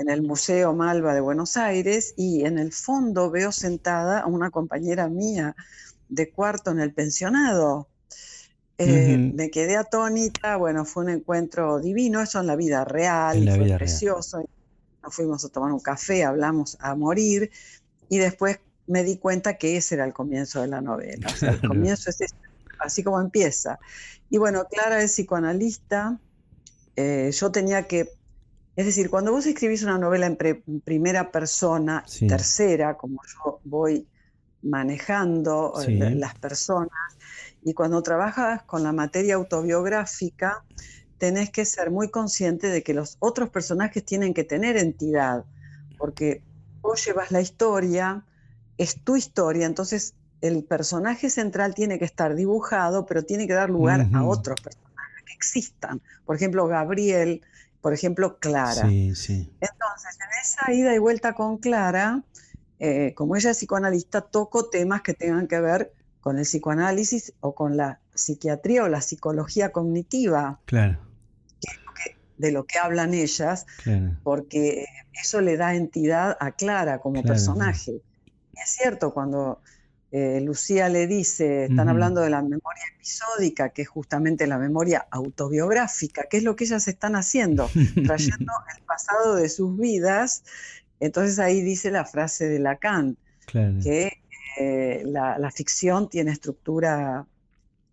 En 0.00 0.08
el 0.08 0.22
Museo 0.22 0.72
Malva 0.72 1.14
de 1.14 1.20
Buenos 1.20 1.56
Aires, 1.56 2.14
y 2.16 2.44
en 2.44 2.58
el 2.58 2.72
fondo 2.72 3.30
veo 3.30 3.52
sentada 3.52 4.20
a 4.20 4.26
una 4.26 4.50
compañera 4.50 5.08
mía 5.08 5.54
de 6.08 6.30
cuarto 6.30 6.70
en 6.70 6.80
el 6.80 6.94
pensionado. 6.94 7.86
Eh. 8.78 9.18
Me 9.34 9.50
quedé 9.50 9.76
atónita, 9.76 10.56
bueno, 10.56 10.86
fue 10.86 11.04
un 11.04 11.10
encuentro 11.10 11.80
divino, 11.80 12.22
eso 12.22 12.40
en 12.40 12.46
la 12.46 12.56
vida 12.56 12.84
real, 12.84 13.44
la 13.44 13.52
fue 13.52 13.64
vida 13.64 13.76
real. 13.76 13.78
precioso. 13.78 14.42
Nos 15.02 15.14
fuimos 15.14 15.44
a 15.44 15.50
tomar 15.50 15.70
un 15.70 15.80
café, 15.80 16.24
hablamos 16.24 16.78
a 16.80 16.94
morir, 16.94 17.50
y 18.08 18.18
después 18.18 18.58
me 18.86 19.04
di 19.04 19.18
cuenta 19.18 19.58
que 19.58 19.76
ese 19.76 19.96
era 19.96 20.06
el 20.06 20.14
comienzo 20.14 20.62
de 20.62 20.68
la 20.68 20.80
novela. 20.80 21.28
O 21.28 21.36
sea, 21.36 21.50
el 21.50 21.60
comienzo 21.68 22.08
es 22.08 22.22
ese, 22.22 22.34
así 22.78 23.02
como 23.02 23.20
empieza. 23.20 23.78
Y 24.30 24.38
bueno, 24.38 24.64
Clara 24.64 25.02
es 25.02 25.12
psicoanalista, 25.12 26.18
eh, 26.96 27.30
yo 27.32 27.52
tenía 27.52 27.86
que, 27.86 28.08
es 28.80 28.86
decir, 28.86 29.10
cuando 29.10 29.30
vos 29.30 29.44
escribís 29.44 29.82
una 29.82 29.98
novela 29.98 30.26
en, 30.26 30.36
pre- 30.36 30.62
en 30.66 30.80
primera 30.80 31.30
persona, 31.30 32.02
Sí. 32.06 32.26
tercera, 32.26 32.96
como 32.96 33.20
yo 33.34 33.60
voy 33.64 34.06
manejando 34.62 35.74
eh, 35.78 35.84
Sí. 35.84 35.98
las 36.18 36.34
personas, 36.38 36.90
y 37.62 37.74
cuando 37.74 38.02
trabajas 38.02 38.62
con 38.62 38.82
la 38.82 38.92
materia 38.92 39.34
autobiográfica, 39.34 40.64
tenés 41.18 41.50
que 41.50 41.66
ser 41.66 41.90
muy 41.90 42.08
consciente 42.10 42.68
de 42.68 42.82
que 42.82 42.94
los 42.94 43.18
otros 43.20 43.50
personajes 43.50 44.02
tienen 44.02 44.32
que 44.32 44.44
tener 44.44 44.78
entidad, 44.78 45.44
porque 45.98 46.42
vos 46.80 47.04
llevas 47.04 47.30
la 47.30 47.42
historia, 47.42 48.24
es 48.78 49.02
tu 49.04 49.16
historia, 49.16 49.66
entonces 49.66 50.14
el 50.40 50.64
personaje 50.64 51.28
central 51.28 51.74
tiene 51.74 51.98
que 51.98 52.06
estar 52.06 52.34
dibujado, 52.34 53.04
pero 53.04 53.24
tiene 53.24 53.46
que 53.46 53.52
dar 53.52 53.68
lugar 53.68 54.08
a 54.14 54.24
otros 54.24 54.58
personajes 54.58 55.24
que 55.26 55.34
existan. 55.34 56.00
Por 56.24 56.36
ejemplo, 56.36 56.66
Gabriel, 56.66 57.42
por 57.80 57.94
ejemplo, 57.94 58.38
Clara. 58.38 58.88
Sí, 58.88 59.14
sí. 59.14 59.52
Entonces, 59.60 60.18
en 60.20 60.40
esa 60.42 60.72
ida 60.72 60.94
y 60.94 60.98
vuelta 60.98 61.34
con 61.34 61.58
Clara, 61.58 62.22
eh, 62.78 63.14
como 63.14 63.36
ella 63.36 63.50
es 63.50 63.58
psicoanalista, 63.58 64.20
toco 64.22 64.68
temas 64.68 65.02
que 65.02 65.14
tengan 65.14 65.46
que 65.46 65.60
ver 65.60 65.92
con 66.20 66.38
el 66.38 66.44
psicoanálisis 66.44 67.32
o 67.40 67.54
con 67.54 67.76
la 67.76 68.00
psiquiatría 68.14 68.84
o 68.84 68.88
la 68.88 69.00
psicología 69.00 69.72
cognitiva, 69.72 70.60
Claro, 70.66 70.98
de 72.36 72.52
lo 72.52 72.64
que 72.64 72.78
hablan 72.78 73.12
ellas, 73.12 73.66
claro. 73.82 74.16
porque 74.22 74.86
eso 75.12 75.42
le 75.42 75.58
da 75.58 75.74
entidad 75.74 76.38
a 76.40 76.52
Clara 76.52 76.98
como 76.98 77.16
Claro, 77.16 77.28
personaje. 77.28 78.00
Y 78.54 78.60
es 78.60 78.70
cierto, 78.70 79.12
cuando 79.12 79.60
eh, 80.12 80.40
Lucía 80.40 80.88
le 80.88 81.06
dice, 81.06 81.66
están 81.66 81.88
hablando 81.88 82.20
de 82.20 82.30
la 82.30 82.42
memoria 82.42 82.82
episódica, 82.96 83.68
que 83.70 83.82
es 83.82 83.88
justamente 83.88 84.46
la 84.46 84.58
memoria 84.58 85.06
autobiográfica, 85.10 86.24
que 86.28 86.38
es 86.38 86.42
lo 86.42 86.56
que 86.56 86.64
ellas 86.64 86.88
están 86.88 87.14
haciendo, 87.16 87.68
trayendo 88.04 88.52
el 88.76 88.82
pasado 88.84 89.36
de 89.36 89.48
sus 89.48 89.76
vidas. 89.78 90.42
Entonces 90.98 91.38
ahí 91.38 91.62
dice 91.62 91.90
la 91.90 92.04
frase 92.04 92.48
de 92.48 92.58
Lacan, 92.58 93.16
Claro. 93.46 93.76
que 93.82 94.20
eh, 94.58 95.02
la, 95.06 95.38
la 95.38 95.50
ficción 95.50 96.08
tiene 96.10 96.30
estructura, 96.32 97.24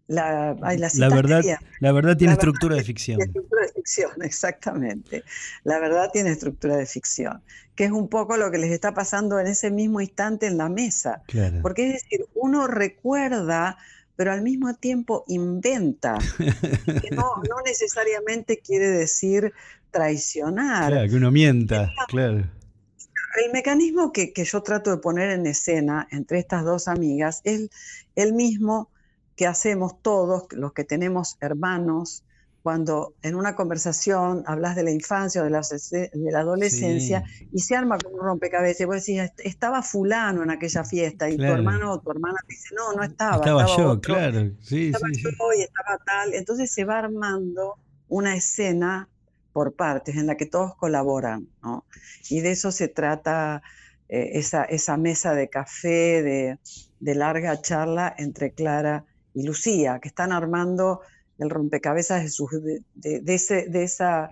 la, 0.08 0.56
ay, 0.62 0.78
la 0.78 0.86
La 0.86 0.90
citaste 0.90 1.16
verdad, 1.16 1.44
la 1.80 1.92
verdad 1.92 2.18
tiene 2.18 2.32
La 2.34 2.38
verdad 2.38 2.48
estructura 2.48 2.76
de 2.76 2.82
Tiene 2.82 2.86
ficción. 2.86 3.22
estructura 3.22 3.62
de 3.66 3.74
ficción, 3.74 4.12
exactamente. 4.24 5.24
La 5.64 5.80
verdad 5.80 6.10
tiene 6.12 6.32
estructura 6.32 6.78
de 6.78 6.86
ficción, 6.86 7.42
que 7.76 7.86
es 7.86 7.92
un 7.92 8.08
poco 8.08 8.38
lo 8.38 8.50
que 8.50 8.58
les 8.58 8.72
está 8.72 8.94
pasando 8.94 9.40
en 9.40 9.48
ese 9.48 9.70
mismo 9.70 10.00
instante 10.00 10.48
en 10.48 10.58
la 10.58 10.70
mesa. 10.70 11.24
Claro. 11.28 11.60
Porque 11.62 11.88
es 11.88 11.94
decir, 12.04 12.26
uno 12.36 12.68
recuerda, 12.68 13.78
pero 14.16 14.32
al 14.32 14.42
mismo 14.42 14.74
tiempo 14.76 15.26
inventa, 15.28 16.18
que 16.38 17.12
no, 17.12 17.24
no 17.50 17.58
necesariamente 17.66 18.60
quiere 18.60 18.88
decir 18.88 19.54
traicionar. 19.92 20.92
Claro, 20.92 21.10
que 21.10 21.16
uno 21.16 21.32
mienta, 21.32 21.92
claro. 22.08 22.50
El 23.46 23.52
mecanismo 23.52 24.12
que, 24.12 24.34
que 24.34 24.46
yo 24.46 24.64
trato 24.64 24.90
de 24.90 24.98
poner 24.98 25.30
en 25.32 25.46
escena 25.46 26.08
entre 26.12 26.40
estas 26.40 26.64
dos 26.64 26.88
amigas 26.88 27.42
es 27.44 27.70
el 28.16 28.34
mismo 28.34 28.90
que 29.38 29.48
hacemos 29.48 30.02
todos 30.02 30.48
los 30.52 30.74
que 30.74 30.84
tenemos 30.84 31.38
hermanos 31.40 32.26
cuando 32.64 33.14
en 33.22 33.36
una 33.36 33.56
conversación 33.56 34.44
hablas 34.46 34.76
de 34.76 34.84
la 34.84 34.92
infancia 34.92 35.40
o 35.42 35.46
de 35.46 35.52
la, 35.52 35.62
de 35.62 36.32
la 36.34 36.40
adolescencia 36.40 37.24
Sí. 37.38 37.48
y 37.54 37.60
se 37.60 37.78
arma 37.78 37.98
como 37.98 38.18
un 38.18 38.24
rompecabezas. 38.24 38.82
Y 38.82 38.86
vos 38.86 38.96
decís, 38.96 39.22
"Est- 39.22 39.40
estaba 39.46 39.82
fulano 39.84 40.44
en 40.44 40.50
aquella 40.50 40.84
fiesta 40.84 41.30
y 41.30 41.38
Claro. 41.38 41.54
tu 41.54 41.60
hermano 41.60 41.94
o 41.94 42.02
tu 42.02 42.12
hermana 42.12 42.36
te 42.46 42.54
dice, 42.56 42.76
no, 42.76 42.94
no 42.94 43.04
estaba. 43.04 43.38
Estaba 43.38 43.66
yo, 43.68 43.92
otro, 43.92 44.16
claro. 44.16 44.52
Sí, 44.60 44.88
Estaba 44.88 45.08
sí, 45.14 45.22
yo 45.24 45.30
y 45.58 45.62
estaba 45.62 45.98
tal. 46.06 46.34
Entonces 46.34 46.70
se 46.74 46.84
va 46.84 46.98
armando 46.98 47.76
una 48.10 48.36
escena 48.36 49.08
por 49.54 49.74
partes 49.76 50.18
en 50.18 50.26
la 50.28 50.36
que 50.36 50.46
todos 50.48 50.76
colaboran, 50.76 51.48
¿no? 51.64 51.86
Y 52.30 52.42
de 52.42 52.52
eso 52.52 52.72
se 52.74 52.90
trata 52.90 53.62
eh, 54.10 54.32
esa, 54.40 54.64
esa 54.66 54.98
mesa 54.98 55.34
de 55.36 55.48
café, 55.50 56.22
de, 56.24 56.60
de 57.00 57.16
larga 57.16 57.62
charla 57.62 58.14
entre 58.18 58.52
Clara 58.54 59.06
y 59.38 59.44
Lucía, 59.44 60.00
que 60.02 60.08
están 60.10 60.32
armando 60.32 61.02
el 61.38 61.50
rompecabezas 61.50 62.24
de, 62.24 62.30
sus, 62.30 62.50
de, 62.64 62.82
de- 62.96 63.22
de 63.70 63.84
esa, 63.84 64.32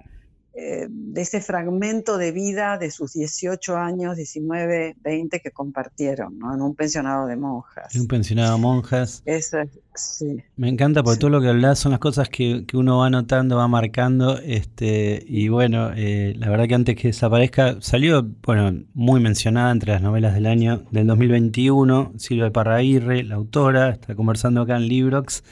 eh, 0.58 0.88
de 0.90 1.22
ese 1.22 1.42
fragmento 1.42 2.18
de 2.18 2.32
vida 2.32 2.78
de 2.78 2.90
sus 2.90 3.14
18 3.14 3.76
años, 3.76 4.16
19, 4.16 4.96
20 5.04 5.40
que 5.42 5.52
compartieron, 5.52 6.40
¿no? 6.40 6.54
En 6.54 6.62
un 6.62 6.76
pensionado 6.76 7.28
de 7.28 7.36
monjas. 7.36 7.94
En 7.94 8.02
un 8.02 8.08
pensionado 8.08 8.56
de 8.56 8.62
monjas. 8.62 9.22
Eso 9.26 9.60
es, 9.60 9.70
sí. 9.96 10.38
Me 10.56 10.70
encanta 10.70 11.04
porque 11.04 11.16
Sí. 11.16 11.20
todo 11.20 11.30
lo 11.32 11.42
que 11.42 11.50
hablas 11.50 11.80
son 11.80 11.92
las 11.92 12.00
cosas 12.00 12.30
que, 12.30 12.66
que 12.66 12.78
uno 12.78 13.00
va 13.00 13.10
notando, 13.10 13.58
va 13.58 13.68
marcando, 13.68 14.38
este, 14.40 15.24
y 15.28 15.50
bueno, 15.50 15.92
eh, 15.96 16.34
la 16.38 16.50
verdad 16.50 16.68
que 16.68 16.76
antes 16.76 16.96
que 16.96 17.10
desaparezca, 17.10 17.76
salió, 17.82 18.26
bueno, 18.44 18.82
muy 18.94 19.20
mencionada 19.20 19.72
entre 19.72 19.92
las 19.92 20.02
novelas 20.02 20.34
del 20.36 20.46
año 20.46 20.84
del 20.92 21.06
2021, 21.08 22.14
Silvia 22.18 22.50
Parraguirre, 22.52 23.24
la 23.24 23.36
autora, 23.36 23.90
está 23.90 24.16
conversando 24.16 24.62
acá 24.62 24.78
en 24.78 24.88
Librox, 24.88 25.44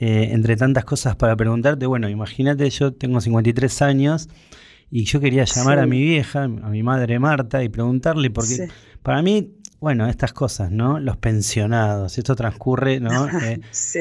eh, 0.00 0.30
entre 0.32 0.56
tantas 0.56 0.84
cosas 0.84 1.14
para 1.14 1.36
preguntarte, 1.36 1.86
bueno, 1.86 2.08
imagínate, 2.08 2.68
yo 2.70 2.92
tengo 2.92 3.20
53 3.20 3.82
años 3.82 4.28
y 4.90 5.04
yo 5.04 5.20
quería 5.20 5.44
llamar 5.44 5.78
a 5.78 5.86
mi 5.86 6.00
vieja, 6.00 6.44
a 6.44 6.48
mi 6.48 6.82
madre 6.82 7.18
Marta, 7.20 7.62
y 7.62 7.68
preguntarle, 7.68 8.30
porque 8.30 8.54
Sí. 8.54 8.62
para 9.02 9.22
mí, 9.22 9.52
bueno, 9.78 10.08
estas 10.08 10.32
cosas, 10.32 10.70
¿no? 10.72 10.98
Los 10.98 11.16
pensionados, 11.18 12.18
esto 12.18 12.34
transcurre, 12.34 12.98
¿no? 12.98 13.10
Eh, 13.44 13.60
Sí, 13.70 14.00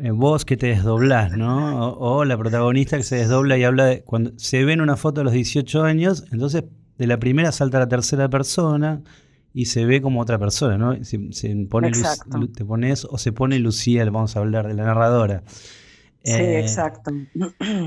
eh, 0.00 0.10
vos 0.12 0.44
que 0.44 0.56
te 0.56 0.66
desdoblás, 0.68 1.36
¿no? 1.36 1.88
O, 1.92 2.18
o 2.18 2.24
la 2.24 2.36
protagonista 2.36 2.96
que 2.98 3.02
se 3.02 3.16
desdobla 3.16 3.56
y 3.58 3.64
habla 3.64 3.86
de 3.86 4.02
cuando 4.02 4.32
se 4.36 4.64
ve 4.64 4.74
en 4.74 4.80
una 4.82 4.96
foto 4.96 5.22
a 5.22 5.24
los 5.24 5.32
18 5.32 5.82
años, 5.82 6.24
entonces 6.30 6.64
de 6.98 7.06
la 7.06 7.18
primera 7.18 7.50
salta 7.52 7.78
a 7.78 7.80
la 7.80 7.88
tercera 7.88 8.28
persona 8.28 9.00
y 9.54 9.66
se 9.66 9.84
ve 9.86 10.00
como 10.02 10.20
otra 10.20 10.38
persona, 10.38 10.76
¿no? 10.78 11.02
Se, 11.04 11.32
se 11.32 11.54
pone 11.68 11.90
Lu- 12.34 12.48
te 12.48 12.64
pones 12.64 13.04
o 13.04 13.18
se 13.18 13.32
pone 13.32 13.58
Lucía, 13.58 14.04
vamos 14.06 14.36
a 14.36 14.40
hablar 14.40 14.68
de 14.68 14.74
la 14.74 14.84
narradora. 14.84 15.42
sí, 16.22 16.32
Eh, 16.32 16.60
exacto. 16.60 17.10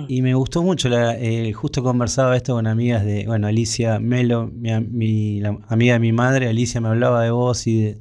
y 0.07 0.21
me 0.21 0.33
gustó 0.33 0.63
mucho, 0.63 0.89
la, 0.89 1.17
eh, 1.19 1.53
justo 1.53 1.83
conversaba 1.83 2.35
esto 2.35 2.53
con 2.55 2.65
amigas 2.67 3.05
de, 3.05 3.25
bueno, 3.27 3.47
Alicia 3.47 3.99
Melo, 3.99 4.49
mi, 4.51 5.39
la 5.39 5.57
amiga 5.67 5.93
de 5.93 5.99
mi 5.99 6.11
madre, 6.11 6.47
Alicia 6.47 6.81
me 6.81 6.87
hablaba 6.89 7.23
de 7.23 7.31
vos 7.31 7.67
y 7.67 7.81
de, 7.81 7.99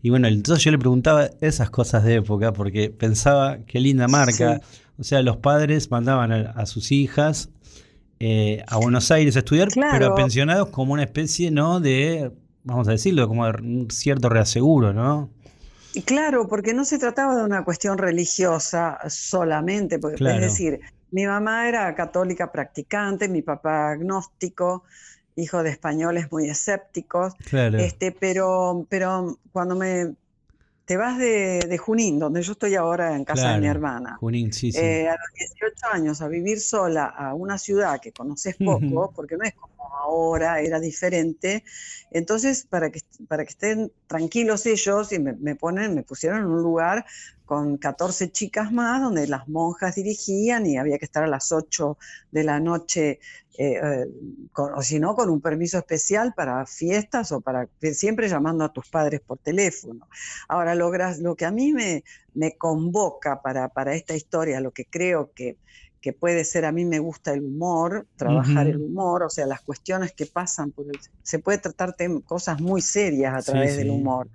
y 0.00 0.10
bueno, 0.10 0.26
entonces 0.28 0.64
yo 0.64 0.70
le 0.70 0.78
preguntaba 0.78 1.28
esas 1.40 1.70
cosas 1.70 2.04
de 2.04 2.16
época 2.16 2.52
porque 2.52 2.90
pensaba, 2.90 3.58
qué 3.66 3.78
linda 3.80 4.08
marca, 4.08 4.60
o 4.98 5.04
sea, 5.04 5.22
los 5.22 5.36
padres 5.36 5.90
mandaban 5.90 6.32
a, 6.32 6.50
a 6.52 6.66
sus 6.66 6.90
hijas 6.92 7.50
eh, 8.20 8.62
a 8.68 8.76
Buenos 8.78 9.10
Aires 9.10 9.34
a 9.36 9.40
estudiar, 9.40 9.68
pero 9.74 9.88
Claro. 9.88 10.14
pensionados 10.14 10.68
como 10.68 10.92
una 10.94 11.02
especie, 11.02 11.50
¿no? 11.50 11.80
De, 11.80 12.30
vamos 12.64 12.88
a 12.88 12.92
decirlo, 12.92 13.28
como 13.28 13.46
de 13.46 13.62
un 13.62 13.90
cierto 13.90 14.28
reaseguro, 14.28 14.92
¿no? 14.92 15.30
Claro, 16.06 16.48
porque 16.48 16.72
no 16.72 16.84
se 16.84 16.98
trataba 16.98 17.36
de 17.36 17.44
una 17.44 17.64
cuestión 17.64 17.98
religiosa 17.98 18.98
solamente, 19.08 19.98
porque, 19.98 20.16
Claro. 20.16 20.36
es 20.36 20.52
decir, 20.52 20.80
mi 21.10 21.26
mamá 21.26 21.68
era 21.68 21.94
católica 21.94 22.50
practicante, 22.50 23.28
mi 23.28 23.42
papá 23.42 23.90
agnóstico, 23.90 24.84
hijo 25.36 25.62
de 25.62 25.70
españoles 25.70 26.30
muy 26.30 26.48
escépticos, 26.48 27.34
Claro. 27.50 27.78
este, 27.78 28.12
pero, 28.12 28.86
pero 28.88 29.38
cuando 29.52 29.76
me 29.76 30.14
te 30.84 30.96
vas 30.96 31.16
de, 31.16 31.60
de 31.68 31.78
Junín, 31.78 32.18
donde 32.18 32.42
yo 32.42 32.52
estoy 32.52 32.74
ahora 32.74 33.14
en 33.14 33.24
casa 33.24 33.52
de 33.52 33.60
mi 33.60 33.66
hermana, 33.66 34.16
Junín, 34.18 34.52
sí, 34.52 34.72
sí. 34.72 34.78
eh, 34.78 35.08
a 35.08 35.12
los 35.12 35.32
18 35.38 35.86
años 35.92 36.20
a 36.20 36.28
vivir 36.28 36.60
sola 36.60 37.04
a 37.06 37.34
una 37.34 37.56
ciudad 37.56 38.00
que 38.00 38.12
conoces 38.12 38.56
poco, 38.56 39.12
porque 39.14 39.36
no 39.36 39.44
es 39.44 39.54
como 39.54 39.94
ahora, 39.94 40.60
era 40.60 40.80
diferente. 40.80 41.64
Entonces, 42.14 42.66
para 42.68 42.90
que, 42.90 43.00
para 43.28 43.44
que 43.44 43.50
estén 43.50 43.92
tranquilos 44.06 44.66
ellos, 44.66 45.12
y 45.12 45.18
me, 45.18 45.56
ponen, 45.56 45.94
me 45.94 46.02
pusieron 46.02 46.40
en 46.40 46.46
un 46.46 46.62
lugar 46.62 47.04
con 47.44 47.76
14 47.76 48.30
chicas 48.30 48.72
más, 48.72 49.02
donde 49.02 49.26
las 49.26 49.48
monjas 49.48 49.94
dirigían 49.94 50.66
y 50.66 50.78
había 50.78 50.98
que 50.98 51.04
estar 51.04 51.22
a 51.22 51.26
las 51.26 51.52
8 51.52 51.98
de 52.30 52.44
la 52.44 52.60
noche, 52.60 53.20
eh, 53.58 53.80
eh, 53.82 54.06
o 54.54 54.82
si 54.82 54.98
no, 54.98 55.14
con 55.14 55.28
un 55.28 55.40
permiso 55.40 55.78
especial 55.78 56.32
para 56.34 56.64
fiestas 56.66 57.32
o 57.32 57.40
para 57.40 57.68
siempre 57.92 58.28
llamando 58.28 58.64
a 58.64 58.72
tus 58.72 58.88
padres 58.88 59.20
por 59.20 59.38
teléfono. 59.38 60.08
Ahora, 60.48 60.74
lo, 60.74 60.90
lo 61.20 61.36
que 61.36 61.44
a 61.44 61.50
mí 61.50 61.72
me, 61.72 62.04
me 62.34 62.56
convoca 62.56 63.42
para, 63.42 63.68
para 63.68 63.94
esta 63.94 64.14
historia, 64.14 64.60
lo 64.60 64.70
que 64.70 64.86
creo 64.86 65.32
que, 65.34 65.58
que 66.02 66.12
puede 66.12 66.44
ser, 66.44 66.64
a 66.64 66.72
mí 66.72 66.84
me 66.84 66.98
gusta 66.98 67.32
el 67.32 67.44
humor, 67.44 68.06
trabajar 68.16 68.66
el 68.66 68.78
humor, 68.78 69.22
o 69.22 69.30
sea, 69.30 69.46
las 69.46 69.60
cuestiones 69.60 70.12
que 70.12 70.26
pasan 70.26 70.72
por 70.72 70.86
el... 70.86 70.98
Se 71.22 71.38
puede 71.38 71.58
tratar 71.58 71.94
cosas 72.24 72.60
muy 72.60 72.82
serias 72.82 73.32
a 73.34 73.40
Sí, 73.40 73.52
través 73.52 73.76
del 73.76 73.90
humor. 73.90 74.28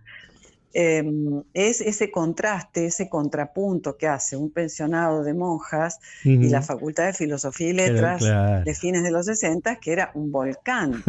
Em, 0.73 1.43
es 1.53 1.81
ese 1.81 2.09
contraste, 2.11 2.85
ese 2.85 3.09
contrapunto 3.09 3.97
que 3.97 4.07
hace 4.07 4.37
un 4.37 4.51
pensionado 4.51 5.23
de 5.23 5.33
monjas 5.33 5.99
y 6.23 6.49
la. 6.49 6.61
Facultad 6.61 7.05
de 7.07 7.13
Filosofía 7.13 7.69
y 7.69 7.73
Letras 7.73 8.19
claro. 8.19 8.63
de 8.63 8.75
fines 8.75 9.03
de 9.03 9.11
los 9.11 9.25
60, 9.25 9.77
que 9.77 9.91
era 9.91 10.11
un 10.13 10.31
volcán. 10.31 11.03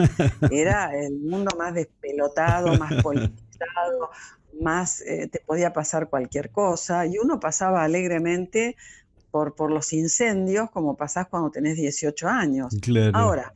Era 0.51 0.91
el 0.99 1.19
mundo 1.19 1.55
más 1.59 1.75
despelotado, 1.75 2.79
más 2.79 3.03
politizado, 3.03 4.11
más 4.61 5.03
eh, 5.03 5.29
te 5.31 5.41
podía 5.41 5.73
pasar 5.73 6.09
cualquier 6.09 6.51
cosa. 6.51 7.07
Y 7.07 7.19
uno 7.19 7.39
pasaba 7.39 7.85
alegremente 7.85 8.75
por, 9.31 9.55
por 9.55 9.71
los 9.71 9.93
incendios, 9.93 10.71
como 10.71 10.97
pasás 10.97 11.29
cuando 11.29 11.51
tenés 11.51 11.77
18 11.77 12.29
años. 12.29 12.75
Claro. 12.81 13.17
Ahora, 13.17 13.55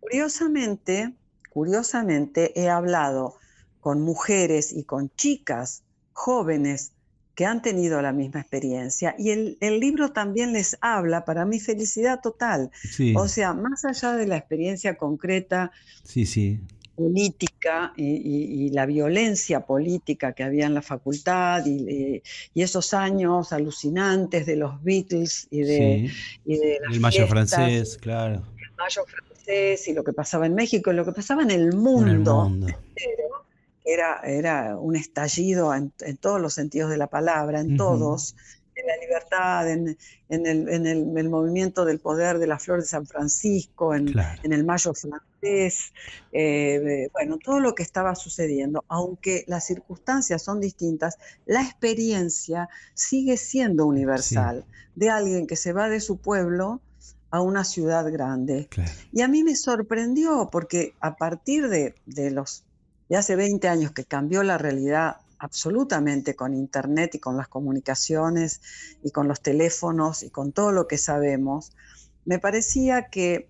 curiosamente, 0.00 1.14
curiosamente 1.50 2.58
he 2.60 2.68
hablado 2.68 3.36
con 3.80 4.00
mujeres 4.00 4.72
y 4.72 4.84
con 4.84 5.10
chicas 5.16 5.82
jóvenes 6.12 6.92
que 7.34 7.46
han 7.46 7.62
tenido 7.62 8.02
la 8.02 8.12
misma 8.12 8.40
experiencia 8.40 9.14
y 9.18 9.30
el, 9.30 9.56
el 9.60 9.80
libro 9.80 10.12
también 10.12 10.52
les 10.52 10.76
habla, 10.82 11.24
para 11.24 11.46
mi 11.46 11.60
felicidad 11.60 12.20
total, 12.22 12.70
Sí, 12.90 13.14
o 13.16 13.26
sea, 13.26 13.54
más 13.54 13.84
allá 13.86 14.12
de 14.16 14.26
la 14.26 14.36
experiencia 14.36 14.96
concreta, 14.96 15.72
sí, 16.04 16.26
sí. 16.26 16.60
política, 16.94 17.51
política 17.62 17.92
y, 17.96 18.04
y- 18.04 18.66
y 18.66 18.70
la 18.70 18.86
violencia 18.86 19.60
política 19.60 20.32
que 20.32 20.42
había 20.42 20.66
en 20.66 20.74
la 20.74 20.82
facultad 20.82 21.64
y, 21.66 22.22
esos 22.54 22.94
años 22.94 23.52
alucinantes 23.52 24.46
de 24.46 24.56
los 24.56 24.82
Beatles 24.82 25.46
y 25.50 25.60
de, 25.60 26.10
Sí. 26.10 26.10
y 26.44 26.56
de 26.58 26.78
las 26.82 26.94
El 26.94 27.00
mayo 27.00 27.26
fiestas, 27.26 27.28
francés, 27.50 27.98
claro. 28.00 28.34
el 28.34 28.76
mayo 28.76 29.04
francés 29.06 29.88
y 29.88 29.92
lo 29.92 30.04
que 30.04 30.12
pasaba 30.12 30.46
en 30.46 30.54
México 30.54 30.92
y 30.92 30.94
lo 30.94 31.04
que 31.04 31.12
pasaba 31.12 31.42
en 31.42 31.50
el 31.50 31.60
En 31.62 31.68
el 31.68 31.76
mundo 31.76 32.44
mundo. 32.48 32.66
entero, 32.68 33.44
era, 33.84 34.20
era 34.24 34.76
un 34.76 34.94
estallido 34.96 35.74
en, 35.74 35.92
en 36.00 36.16
todos 36.16 36.40
los 36.40 36.54
sentidos 36.54 36.90
de 36.90 36.96
la 36.96 37.08
palabra, 37.08 37.60
en 37.60 37.76
todos, 37.76 38.36
en 38.74 38.86
la 38.86 38.96
libertad, 38.96 39.70
en, 39.70 39.96
en 40.28 40.46
el, 40.46 40.68
en 40.68 40.86
el- 40.86 41.18
el 41.18 41.28
movimiento 41.28 41.84
del 41.84 41.98
poder 42.00 42.38
de 42.38 42.46
la 42.46 42.58
flor 42.58 42.80
de 42.80 42.86
San 42.86 43.06
Francisco, 43.06 43.94
en, 43.94 44.06
Claro. 44.12 44.40
el 44.44 44.64
mayo 44.64 44.92
francés, 44.94 45.92
eh, 46.32 47.08
bueno, 47.12 47.38
todo 47.38 47.60
lo 47.60 47.74
que 47.74 47.82
estaba 47.82 48.14
sucediendo, 48.14 48.84
aunque 48.88 49.44
las 49.46 49.66
circunstancias 49.66 50.42
son 50.42 50.60
distintas, 50.60 51.18
la 51.46 51.62
experiencia 51.62 52.68
sigue 52.94 53.36
siendo 53.36 53.86
universal, 53.86 54.64
de 54.94 55.10
alguien 55.10 55.46
que 55.46 55.56
se 55.56 55.72
va 55.72 55.88
de 55.88 56.00
su 56.00 56.16
pueblo 56.18 56.80
a 57.30 57.40
una 57.40 57.64
ciudad 57.64 58.10
grande. 58.12 58.66
Claro. 58.70 58.90
Y 59.12 59.22
a 59.22 59.28
mí 59.28 59.42
me 59.42 59.56
sorprendió 59.56 60.48
porque 60.52 60.94
a 61.00 61.16
partir 61.16 61.68
de, 61.68 61.94
de 62.06 62.30
los 62.30 62.64
de 63.08 63.16
hace 63.16 63.36
20 63.36 63.68
años 63.68 63.92
que 63.92 64.04
cambió 64.04 64.42
la 64.42 64.56
realidad 64.58 65.16
absolutamente 65.42 66.36
con 66.36 66.54
Internet 66.54 67.16
y 67.16 67.18
con 67.18 67.36
las 67.36 67.48
comunicaciones 67.48 68.60
y 69.02 69.10
con 69.10 69.26
los 69.26 69.40
teléfonos 69.40 70.22
y 70.22 70.30
con 70.30 70.52
todo 70.52 70.70
lo 70.70 70.86
que 70.86 70.98
sabemos, 70.98 71.72
me 72.24 72.38
parecía 72.38 73.08
que, 73.08 73.48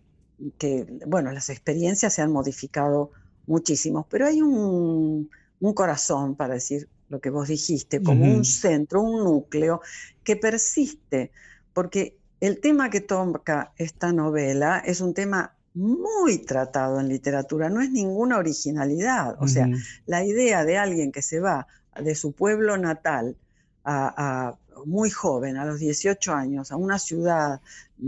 que, 0.57 0.87
bueno, 1.07 1.31
las 1.33 1.51
experiencias 1.51 2.15
se 2.15 2.23
han 2.23 2.33
modificado 2.33 3.11
muchísimo, 3.47 4.07
pero 4.09 4.27
hay 4.27 4.41
un, 4.41 5.29
un 5.61 5.75
corazón, 5.75 6.35
para 6.35 6.55
decir 6.55 6.89
lo 7.11 7.21
que 7.21 7.29
vos 7.29 7.49
dijiste, 7.49 8.03
como 8.03 8.25
un 8.25 8.47
centro, 8.47 9.03
un 9.03 9.25
núcleo 9.25 9.83
que 10.25 10.37
persiste, 10.37 11.31
porque 11.75 12.17
el 12.41 12.61
tema 12.61 12.89
que 12.89 13.03
toca 13.03 13.75
esta 13.77 14.15
novela 14.15 14.79
es 14.79 15.03
un 15.03 15.13
tema 15.13 15.55
muy 15.75 16.39
tratado 16.39 17.01
en 17.01 17.09
literatura, 17.09 17.69
no 17.69 17.83
es 17.83 17.91
ninguna 17.91 18.39
originalidad. 18.39 19.37
O 19.41 19.49
sea, 19.49 19.69
la 20.07 20.25
idea 20.25 20.65
de 20.65 20.79
alguien 20.79 21.13
que 21.13 21.21
se 21.21 21.39
va 21.39 21.67
de 22.01 22.15
su 22.15 22.33
pueblo 22.33 22.77
natal 22.79 23.37
a, 23.85 24.49
a 24.49 24.59
muy 24.87 25.11
joven, 25.11 25.57
a 25.57 25.65
los 25.65 25.79
18 25.81 26.33
años, 26.35 26.73
a 26.73 26.77
una 26.77 26.99
ciudad 26.99 27.61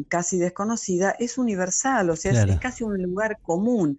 casi 0.08 0.38
desconocida, 0.38 1.12
es 1.18 1.38
universal, 1.38 2.10
o 2.10 2.16
sea, 2.16 2.32
es- 2.32 2.44
es, 2.44 2.58
casi 2.58 2.84
un 2.84 3.00
lugar 3.02 3.38
común. 3.42 3.98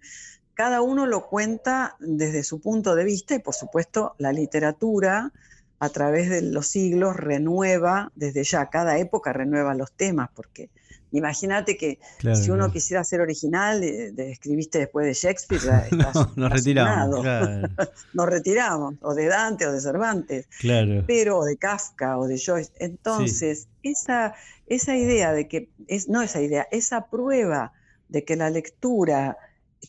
Cada 0.54 0.80
uno 0.82 1.06
lo 1.06 1.26
cuenta 1.26 1.96
desde 2.00 2.42
su 2.42 2.60
punto 2.60 2.94
de 2.94 3.04
vista 3.04 3.34
y 3.34 3.38
por 3.40 3.54
supuesto 3.54 4.14
la 4.18 4.32
literatura 4.32 5.32
a 5.78 5.88
través 5.90 6.30
de 6.30 6.42
los 6.42 6.68
siglos 6.68 7.16
renueva, 7.16 8.10
desde 8.14 8.44
ya, 8.44 8.70
cada 8.70 8.98
época 8.98 9.32
renueva 9.34 9.74
los 9.74 9.92
temas, 9.92 10.30
porque 10.34 10.70
imagínate 11.16 11.76
que 11.76 11.98
Claro, 12.18 12.36
si 12.36 12.50
uno 12.50 12.58
claro. 12.58 12.72
quisiera 12.72 13.04
ser 13.04 13.20
original, 13.20 13.82
eh, 13.82 14.12
escribiste 14.30 14.78
después 14.78 15.06
de 15.06 15.14
Shakespeare, 15.14 15.60
ya 15.62 15.78
estás, 15.90 16.14
No, 16.14 16.32
nos 16.36 16.52
retiramos. 16.52 17.16
sonado. 17.16 17.22
Claro. 17.22 17.68
Nos 18.14 18.26
retiramos, 18.26 18.94
o 19.02 19.14
de 19.14 19.26
Dante 19.26 19.66
o 19.66 19.72
de 19.72 19.80
Cervantes, 19.80 20.48
claro. 20.60 21.04
pero 21.06 21.38
o 21.38 21.44
de 21.44 21.56
Kafka 21.56 22.18
o 22.18 22.26
de 22.26 22.38
Joyce. 22.38 22.72
Entonces, 22.78 23.68
esa, 23.82 24.34
esa 24.66 24.96
idea 24.96 25.32
de 25.32 25.48
que, 25.48 25.68
es, 25.86 26.08
no 26.08 26.22
esa 26.22 26.40
idea, 26.40 26.66
esa 26.70 27.06
prueba 27.06 27.72
de 28.08 28.24
que 28.24 28.36
la 28.36 28.50
lectura 28.50 29.36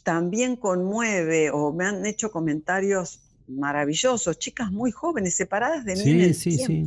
también 0.03 0.55
conmueve, 0.55 1.49
o 1.51 1.71
me 1.73 1.86
han 1.86 2.05
hecho 2.05 2.32
comentarios 2.32 3.21
maravillosos, 3.47 4.38
chicas 4.39 4.71
muy 4.71 4.91
jóvenes, 4.91 5.36
separadas 5.36 5.86
de 5.86 5.95
mí 5.95 6.11
en 6.11 6.21
el 6.21 6.36
sí, 6.36 6.51
sí. 6.57 6.86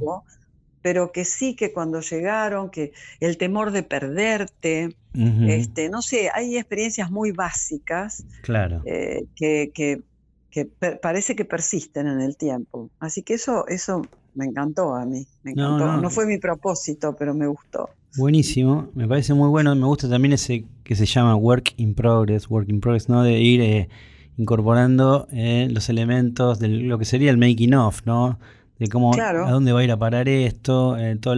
Pero 0.82 1.12
que 1.12 1.24
sí 1.24 1.54
que 1.56 1.72
cuando 1.72 2.00
llegaron, 2.00 2.70
que 2.70 2.92
el 3.20 3.36
temor 3.36 3.70
de 3.70 3.82
perderte, 3.82 4.96
este, 5.14 5.88
no 5.90 6.02
sé, 6.02 6.30
hay 6.32 6.56
experiencias 6.56 7.10
muy 7.10 7.32
básicas 7.32 8.24
Claro. 8.42 8.82
eh, 8.84 9.24
que, 9.36 9.70
que- 9.74 10.02
que 10.50 10.64
per- 10.64 10.98
parece 11.00 11.36
que 11.36 11.44
persisten 11.44 12.08
en 12.08 12.20
el 12.20 12.36
tiempo. 12.36 12.90
Así 12.98 13.22
que 13.22 13.34
eso, 13.34 13.66
eso 13.68 14.02
me 14.34 14.46
encantó 14.46 14.94
a 14.94 15.04
mí, 15.06 15.26
me 15.44 15.52
No, 15.54 15.76
encantó. 15.76 15.86
no. 15.96 16.00
No, 16.02 16.10
fue 16.10 16.26
mi 16.26 16.38
propósito, 16.38 17.14
pero 17.16 17.34
me 17.34 17.46
gustó. 17.46 17.88
Buenísimo, 18.16 18.88
me 18.94 19.06
parece 19.06 19.32
muy 19.34 19.48
bueno. 19.48 19.74
Me 19.76 19.86
gusta 19.86 20.08
también 20.08 20.32
ese 20.32 20.64
que 20.82 20.96
se 20.96 21.06
llama 21.06 21.36
Work 21.36 21.74
in 21.76 21.94
Progress, 21.94 22.50
Work 22.50 22.68
in 22.68 22.80
Progress, 22.80 23.08
¿no? 23.08 23.22
De 23.22 23.38
ir 23.38 23.60
eh, 23.60 23.88
incorporando 24.36 25.28
eh, 25.32 25.68
los 25.70 25.88
elementos 25.88 26.58
de 26.58 26.68
lo 26.68 26.98
que 26.98 27.04
sería 27.04 27.30
el 27.30 27.38
making 27.38 27.74
of, 27.74 28.00
¿no? 28.04 28.38
De 28.80 28.88
cómo, 28.88 29.12
Claro. 29.12 29.46
a 29.46 29.50
dónde 29.52 29.72
va 29.72 29.80
a 29.80 29.84
ir 29.84 29.92
a 29.92 29.96
parar 29.98 30.28
esto, 30.28 30.96
eh, 30.98 31.14
todo 31.16 31.36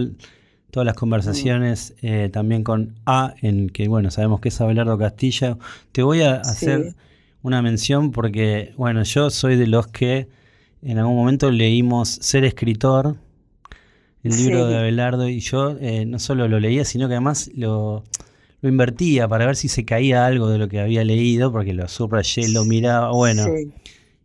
todas 0.71 0.87
las 0.87 0.95
conversaciones 0.95 1.93
eh, 2.01 2.29
también 2.33 2.63
con 2.63 2.95
A, 3.05 3.35
en 3.43 3.69
que, 3.69 3.87
bueno, 3.87 4.09
sabemos 4.09 4.39
que 4.41 4.49
es 4.49 4.59
Abelardo 4.59 4.97
Castilla. 4.97 5.55
Te 5.91 6.01
voy 6.01 6.21
a 6.21 6.37
hacer 6.37 6.83
Sí. 6.83 6.95
una 7.43 7.61
mención 7.61 8.09
porque, 8.11 8.73
bueno, 8.75 9.03
yo 9.03 9.29
soy 9.29 9.55
de 9.55 9.67
los 9.67 9.85
que 9.85 10.27
en 10.81 10.97
algún 10.97 11.15
momento 11.15 11.51
leímos 11.51 12.09
Ser 12.09 12.43
escritor, 12.43 13.17
el 14.23 14.35
libro 14.35 14.65
Sí. 14.65 14.71
de 14.73 14.79
Abelardo, 14.79 15.29
y 15.29 15.41
yo 15.41 15.77
eh, 15.79 16.05
no 16.07 16.17
solo 16.17 16.47
lo 16.47 16.59
leía, 16.59 16.85
sino 16.85 17.07
que 17.07 17.13
además 17.13 17.51
lo, 17.55 18.03
lo 18.61 18.69
invertía 18.69 19.27
para 19.27 19.45
ver 19.45 19.55
si 19.57 19.67
se 19.67 19.85
caía 19.85 20.25
algo 20.25 20.49
de 20.49 20.57
lo 20.57 20.67
que 20.69 20.79
había 20.79 21.03
leído, 21.03 21.51
porque 21.51 21.73
lo 21.75 21.87
subrayé, 21.87 22.47
lo 22.49 22.65
miraba, 22.65 23.11
bueno. 23.11 23.43
Sí, 23.45 23.71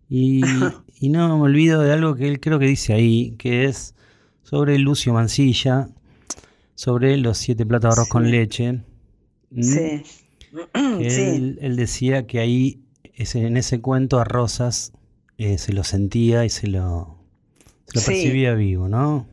Y, 0.08 0.40
y 1.00 1.08
no 1.10 1.36
me 1.38 1.44
olvido 1.44 1.82
de 1.82 1.92
algo 1.92 2.14
que 2.14 2.28
él 2.28 2.40
creo 2.40 2.58
que 2.58 2.66
dice 2.66 2.92
ahí, 2.92 3.34
que 3.38 3.64
es 3.64 3.94
sobre 4.42 4.78
Lucio 4.78 5.12
Mancilla, 5.12 5.88
sobre 6.74 7.16
los 7.16 7.38
siete 7.38 7.64
platos 7.66 7.90
de 7.94 8.00
arroz 8.00 8.08
con 8.08 8.30
leche. 8.30 8.80
sí. 9.60 10.02
que 10.98 11.10
Sí, 11.10 11.20
él, 11.20 11.58
él 11.60 11.76
decía 11.76 12.26
que 12.26 12.38
ahí, 12.40 12.80
ese- 13.14 13.46
en 13.46 13.56
ese 13.56 13.80
cuento, 13.80 14.18
a 14.18 14.24
Rosas 14.24 14.92
eh, 15.36 15.58
se 15.58 15.72
lo 15.72 15.84
sentía 15.84 16.44
y 16.44 16.48
se 16.50 16.66
lo, 16.68 17.18
se 17.86 17.98
lo 18.00 18.04
percibía 18.06 18.54
vivo, 18.54 18.88
¿no? 18.88 19.26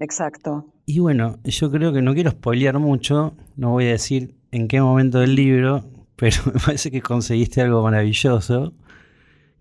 exacto. 0.00 0.66
Y 0.84 0.98
bueno, 0.98 1.38
yo 1.44 1.70
creo 1.70 1.92
que 1.92 2.02
no 2.02 2.14
quiero 2.14 2.30
spoilear 2.32 2.78
mucho, 2.78 3.34
no 3.56 3.70
voy 3.70 3.84
a 3.86 3.90
decir 3.92 4.34
en 4.50 4.66
qué 4.68 4.80
momento 4.80 5.20
del 5.20 5.34
libro, 5.36 5.84
pero 6.16 6.36
me 6.52 6.60
parece 6.60 6.90
que 6.90 7.00
conseguiste 7.00 7.60
algo 7.62 7.82
maravilloso, 7.82 8.72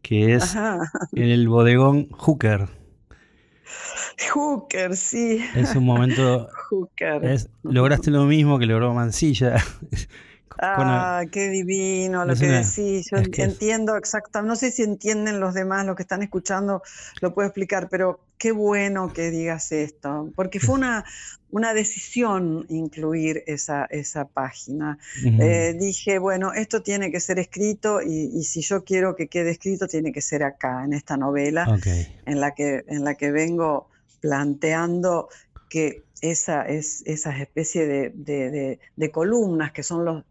que 0.02 0.36
es 0.36 0.44
Ajá. 0.56 0.80
en 1.14 1.24
el 1.30 1.48
bodegón 1.48 2.10
Hooker. 2.12 2.68
Hooker, 4.34 4.96
sí, 4.96 5.44
Es 5.56 5.76
un 5.76 5.86
momento, 5.86 6.48
Hooker. 6.70 7.24
es- 7.26 7.50
lograste 7.64 8.12
lo 8.12 8.26
mismo 8.26 8.60
que 8.60 8.66
logró 8.66 8.94
Mancilla. 8.94 9.56
Con- 10.50 10.86
Ah, 10.88 11.24
qué 11.32 11.50
divino 11.50 12.24
lo 12.26 12.36
que 12.36 12.46
una- 12.46 12.58
decís. 12.60 13.08
Yo 13.12 13.24
que 13.32 13.44
entiendo 13.44 13.96
exactamente, 13.96 14.48
no 14.50 14.56
sé 14.56 14.70
si 14.72 14.84
entienden 14.84 15.40
los 15.40 15.54
demás, 15.56 15.86
los 15.88 15.96
que 15.96 16.04
están 16.04 16.22
escuchando, 16.22 16.84
lo 17.22 17.34
puedo 17.34 17.48
explicar, 17.48 17.88
pero 17.90 18.20
qué 18.42 18.52
bueno 18.52 19.14
que 19.16 19.30
digas 19.30 19.72
esto, 19.72 20.10
porque 20.36 20.60
fue 20.60 20.76
una, 20.82 21.06
una 21.52 21.74
decisión 21.82 22.66
incluir 22.70 23.44
esa, 23.46 23.86
esa 24.02 24.26
página. 24.26 24.98
Eh, 25.42 25.76
dije, 25.80 26.18
bueno, 26.18 26.52
esto 26.54 26.82
tiene 26.82 27.12
que 27.12 27.20
ser 27.20 27.38
escrito 27.38 28.02
y, 28.02 28.32
y 28.40 28.44
si 28.52 28.62
yo 28.62 28.84
quiero 28.84 29.16
que 29.16 29.28
quede 29.28 29.52
escrito, 29.52 29.88
tiene 29.88 30.12
que 30.12 30.22
ser 30.22 30.42
acá, 30.44 30.84
en 30.86 30.94
esta 30.94 31.16
novela 31.18 31.64
en 32.26 32.40
la 32.40 32.50
que, 32.56 32.84
en 32.88 33.04
la 33.04 33.14
que 33.16 33.30
vengo 33.32 33.88
planteando 34.22 35.30
que 35.70 36.04
esa, 36.22 36.64
es, 36.78 37.04
esas 37.06 37.40
especies 37.40 37.88
de, 37.88 38.12
de- 38.16 38.50
de- 38.52 38.80
de 38.96 39.12
columnas 39.12 39.72
que 39.72 39.84
son 39.84 40.04
los... 40.06 40.24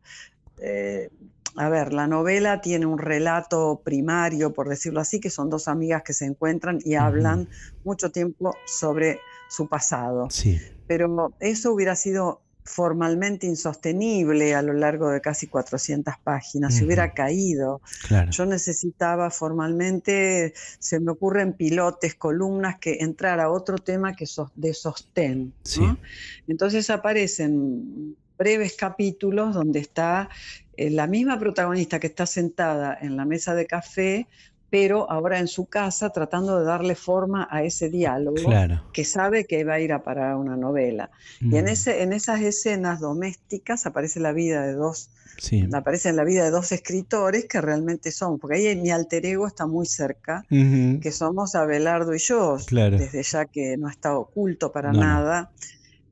eh, 0.63 1.11
a 1.57 1.69
ver, 1.69 1.93
la 1.93 2.07
novela 2.07 2.61
tiene 2.61 2.87
un 2.87 2.99
relato 2.99 3.81
primario, 3.85 4.53
por 4.53 4.69
decirlo 4.69 5.01
así, 5.01 5.21
que 5.21 5.31
son 5.31 5.51
dos 5.51 5.69
amigas 5.69 6.03
que 6.03 6.13
se 6.13 6.25
encuentran 6.25 6.79
y 6.85 6.95
hablan 6.95 7.49
mucho 7.85 8.11
tiempo 8.11 8.57
sobre 8.65 9.21
su 9.49 9.69
pasado 9.69 10.29
sí, 10.31 10.61
pero 10.87 11.33
eso 11.41 11.73
hubiera 11.73 11.97
sido 11.97 12.41
formalmente 12.65 13.47
insostenible 13.47 14.55
a 14.55 14.63
lo 14.63 14.73
largo 14.73 15.11
de 15.11 15.21
casi 15.21 15.49
400 15.49 16.15
páginas, 16.23 16.75
se 16.75 16.85
hubiera 16.85 17.13
caído. 17.13 17.81
claro. 18.07 18.31
Yo 18.31 18.47
necesitaba 18.47 19.31
formalmente, 19.31 20.53
se 20.79 21.01
me 21.01 21.11
ocurren 21.11 21.55
pilotes, 21.55 22.15
columnas, 22.15 22.79
que 22.79 22.99
entrara 23.01 23.51
otro 23.51 23.79
tema 23.79 24.15
que 24.15 24.27
de 24.55 24.75
sostén. 24.75 25.47
¿no? 25.47 25.53
Sí. 25.65 25.83
Entonces 26.47 26.91
aparecen 26.91 28.17
breves 28.39 28.75
capítulos 28.77 29.55
donde 29.55 29.81
está 29.81 30.29
la 30.89 31.07
misma 31.07 31.39
protagonista 31.39 31.99
que 32.01 32.07
está 32.07 32.25
sentada 32.25 32.97
en 33.01 33.17
la 33.17 33.25
mesa 33.27 33.55
de 33.55 33.67
café 33.67 34.27
pero 34.71 35.11
ahora 35.11 35.41
en 35.41 35.49
su 35.49 35.67
casa 35.67 36.11
tratando 36.11 36.61
de 36.61 36.65
darle 36.65 36.95
forma 36.95 37.49
a 37.51 37.65
ese 37.65 37.91
diálogo 37.91 38.37
Claro. 38.37 38.81
que 38.93 39.05
sabe 39.05 39.45
que 39.45 39.65
va 39.65 39.75
a 39.75 39.81
ir 39.81 39.93
a 39.93 40.05
parar 40.05 40.37
una 40.37 40.57
novela. 40.57 41.11
Y 41.41 41.57
en, 41.57 41.65
Mm, 41.65 41.69
ese, 41.69 42.03
en 42.03 42.13
esas 42.13 42.41
escenas 42.41 43.01
domésticas 43.01 43.85
aparece 43.87 44.21
la 44.21 44.31
vida 44.33 44.65
de 44.65 44.75
dos, 44.75 45.11
Sí. 45.39 45.67
aparece 45.73 46.11
en 46.11 46.17
la 46.17 46.23
vida 46.23 46.45
de 46.45 46.51
dos 46.53 46.71
escritores 46.71 47.47
que 47.47 47.61
realmente 47.61 48.13
son, 48.13 48.39
porque 48.39 48.59
ahí 48.59 48.77
mi 48.77 48.93
alter 48.93 49.27
ego 49.27 49.49
está 49.49 49.67
muy 49.67 49.87
cerca, 49.87 50.45
que 50.49 51.11
somos 51.11 51.57
Abelardo 51.57 52.15
y 52.15 52.19
yo, 52.19 52.57
Claro. 52.65 52.97
desde 52.97 53.25
ya 53.25 53.47
que 53.47 53.77
no 53.77 53.89
está 53.89 54.17
oculto 54.17 54.71
para 54.71 54.93
No, 54.93 55.01
nada, 55.01 55.51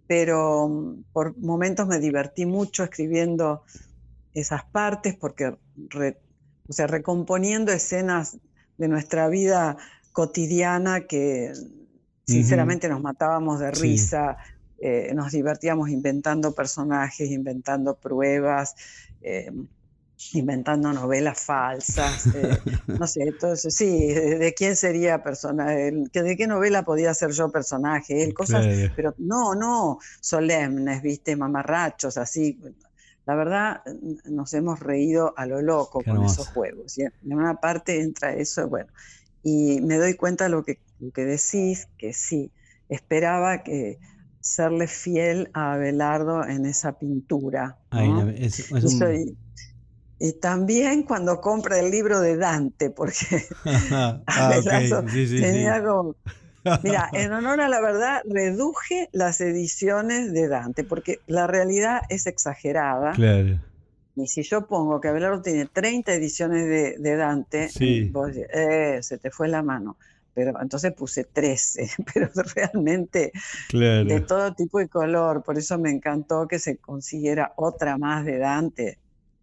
pero 0.09 0.69
mm, 0.69 1.05
por 1.13 1.39
momentos 1.39 1.87
me 1.87 2.01
divertí 2.01 2.45
mucho 2.45 2.83
escribiendo 2.83 3.63
esas 4.41 4.65
partes 4.73 5.17
porque, 5.17 5.57
re- 5.77 6.21
o 6.69 6.73
sea, 6.73 6.87
recomponiendo 6.87 7.73
escenas 7.73 8.39
de 8.77 8.89
nuestra 8.89 9.29
vida 9.29 9.77
cotidiana 10.13 11.07
que 11.07 11.53
sinceramente 12.25 12.89
nos 12.89 13.01
matábamos 13.03 13.61
de 13.61 13.71
Sí. 13.73 13.79
risa, 13.81 14.37
eh, 14.79 15.13
nos 15.15 15.33
divertíamos 15.33 15.89
inventando 15.91 16.55
personajes, 16.55 17.31
inventando 17.31 17.99
pruebas, 17.99 18.75
eh, 19.21 19.51
inventando 20.33 20.93
novelas 20.93 21.41
falsas, 21.45 22.29
eh, 22.33 22.63
no 22.97 23.07
sé, 23.07 23.23
entonces 23.23 23.75
sí, 23.75 24.09
de, 24.13 24.39
de 24.39 24.55
quién 24.55 24.75
sería 24.77 25.23
personaje, 25.23 25.93
de 26.13 26.37
qué 26.37 26.47
novela 26.47 26.83
podía 26.85 27.15
ser 27.15 27.31
yo 27.31 27.51
personaje, 27.53 28.25
él, 28.25 28.35
cosas, 28.35 28.69
Claro. 28.69 28.95
pero 28.95 29.15
no, 29.19 29.55
no 29.55 29.99
solemnes, 30.21 31.03
viste, 31.03 31.37
mamarrachos, 31.37 32.17
así. 32.19 32.59
La 33.29 33.37
verdad, 33.37 33.83
nos 34.25 34.55
hemos 34.55 34.81
reído 34.81 35.35
a 35.39 35.47
lo 35.47 35.63
loco 35.63 36.05
Qué 36.05 36.11
con 36.11 36.25
esos 36.25 36.49
juegos. 36.49 36.99
Y 36.99 37.05
en 37.05 37.15
una 37.23 37.57
parte 37.61 38.01
entra 38.03 38.35
eso, 38.35 38.69
bueno, 38.69 38.89
y 39.43 39.81
me 39.83 39.97
doy 39.99 40.17
cuenta 40.17 40.45
de 40.45 40.51
lo 40.51 40.65
que, 40.65 40.83
lo 40.99 41.13
que 41.13 41.27
decís, 41.27 41.89
que 41.99 42.13
sí, 42.15 42.53
esperaba 42.89 43.63
que 43.65 44.01
serle 44.41 44.89
fiel 44.89 45.51
a 45.55 45.75
Abelardo 45.75 46.45
en 46.45 46.67
esa 46.67 46.99
pintura. 46.99 47.79
La- 47.91 48.31
es, 48.31 48.61
es 48.61 48.85
Y, 48.85 48.91
un- 48.91 48.91
soy- 48.91 49.39
y 50.19 50.35
también 50.41 51.05
cuando 51.05 51.41
compra 51.41 51.79
el 51.81 51.91
libro 51.91 52.21
de 52.21 52.37
Dante, 52.37 52.91
porque 52.91 53.17
ah, 54.27 54.27
Abelardo 54.37 55.05
ok. 55.05 55.09
Sí, 55.11 55.27
sí, 55.27 55.47
sí. 55.47 55.47
tenía 55.47 55.83
como... 55.85 56.17
Mira, 56.83 57.09
en 57.13 57.33
honor 57.33 57.61
a 57.61 57.69
la 57.69 57.81
verdad, 57.81 58.21
reduje 58.25 59.09
las 59.13 59.41
ediciones 59.41 60.33
de 60.33 60.49
Dante, 60.49 60.85
porque 60.85 61.21
la 61.27 61.47
realidad 61.47 62.03
es 62.09 62.27
exagerada. 62.27 63.13
Claro. 63.13 63.61
Y 64.17 64.27
si 64.27 64.43
yo 64.43 64.67
pongo 64.67 65.01
que 65.01 65.09
Abelardo 65.09 65.41
tiene 65.43 65.67
30 65.67 66.13
ediciones 66.13 66.67
de, 66.67 66.97
de 66.99 67.17
Dante, 67.17 67.69
Sí. 67.69 68.09
vos 68.11 68.31
"Eh, 68.35 68.99
se 69.03 69.19
te 69.19 69.31
fue 69.31 69.49
la 69.49 69.63
mano. 69.63 69.97
Pero 70.35 70.61
entonces 70.61 70.93
puse 70.93 71.25
13, 71.25 71.89
pero 72.15 72.31
realmente 72.55 73.33
de 73.33 73.41
Claro. 73.69 74.27
todo 74.27 74.55
tipo 74.55 74.81
y 74.81 74.89
color. 74.89 75.43
Por 75.43 75.59
eso 75.59 75.79
me 75.79 75.91
encantó 75.91 76.47
que 76.49 76.59
se 76.59 76.77
consiguiera 76.79 77.53
otra 77.57 77.97
más 77.99 78.25
de 78.25 78.39
Dante. 78.39 78.99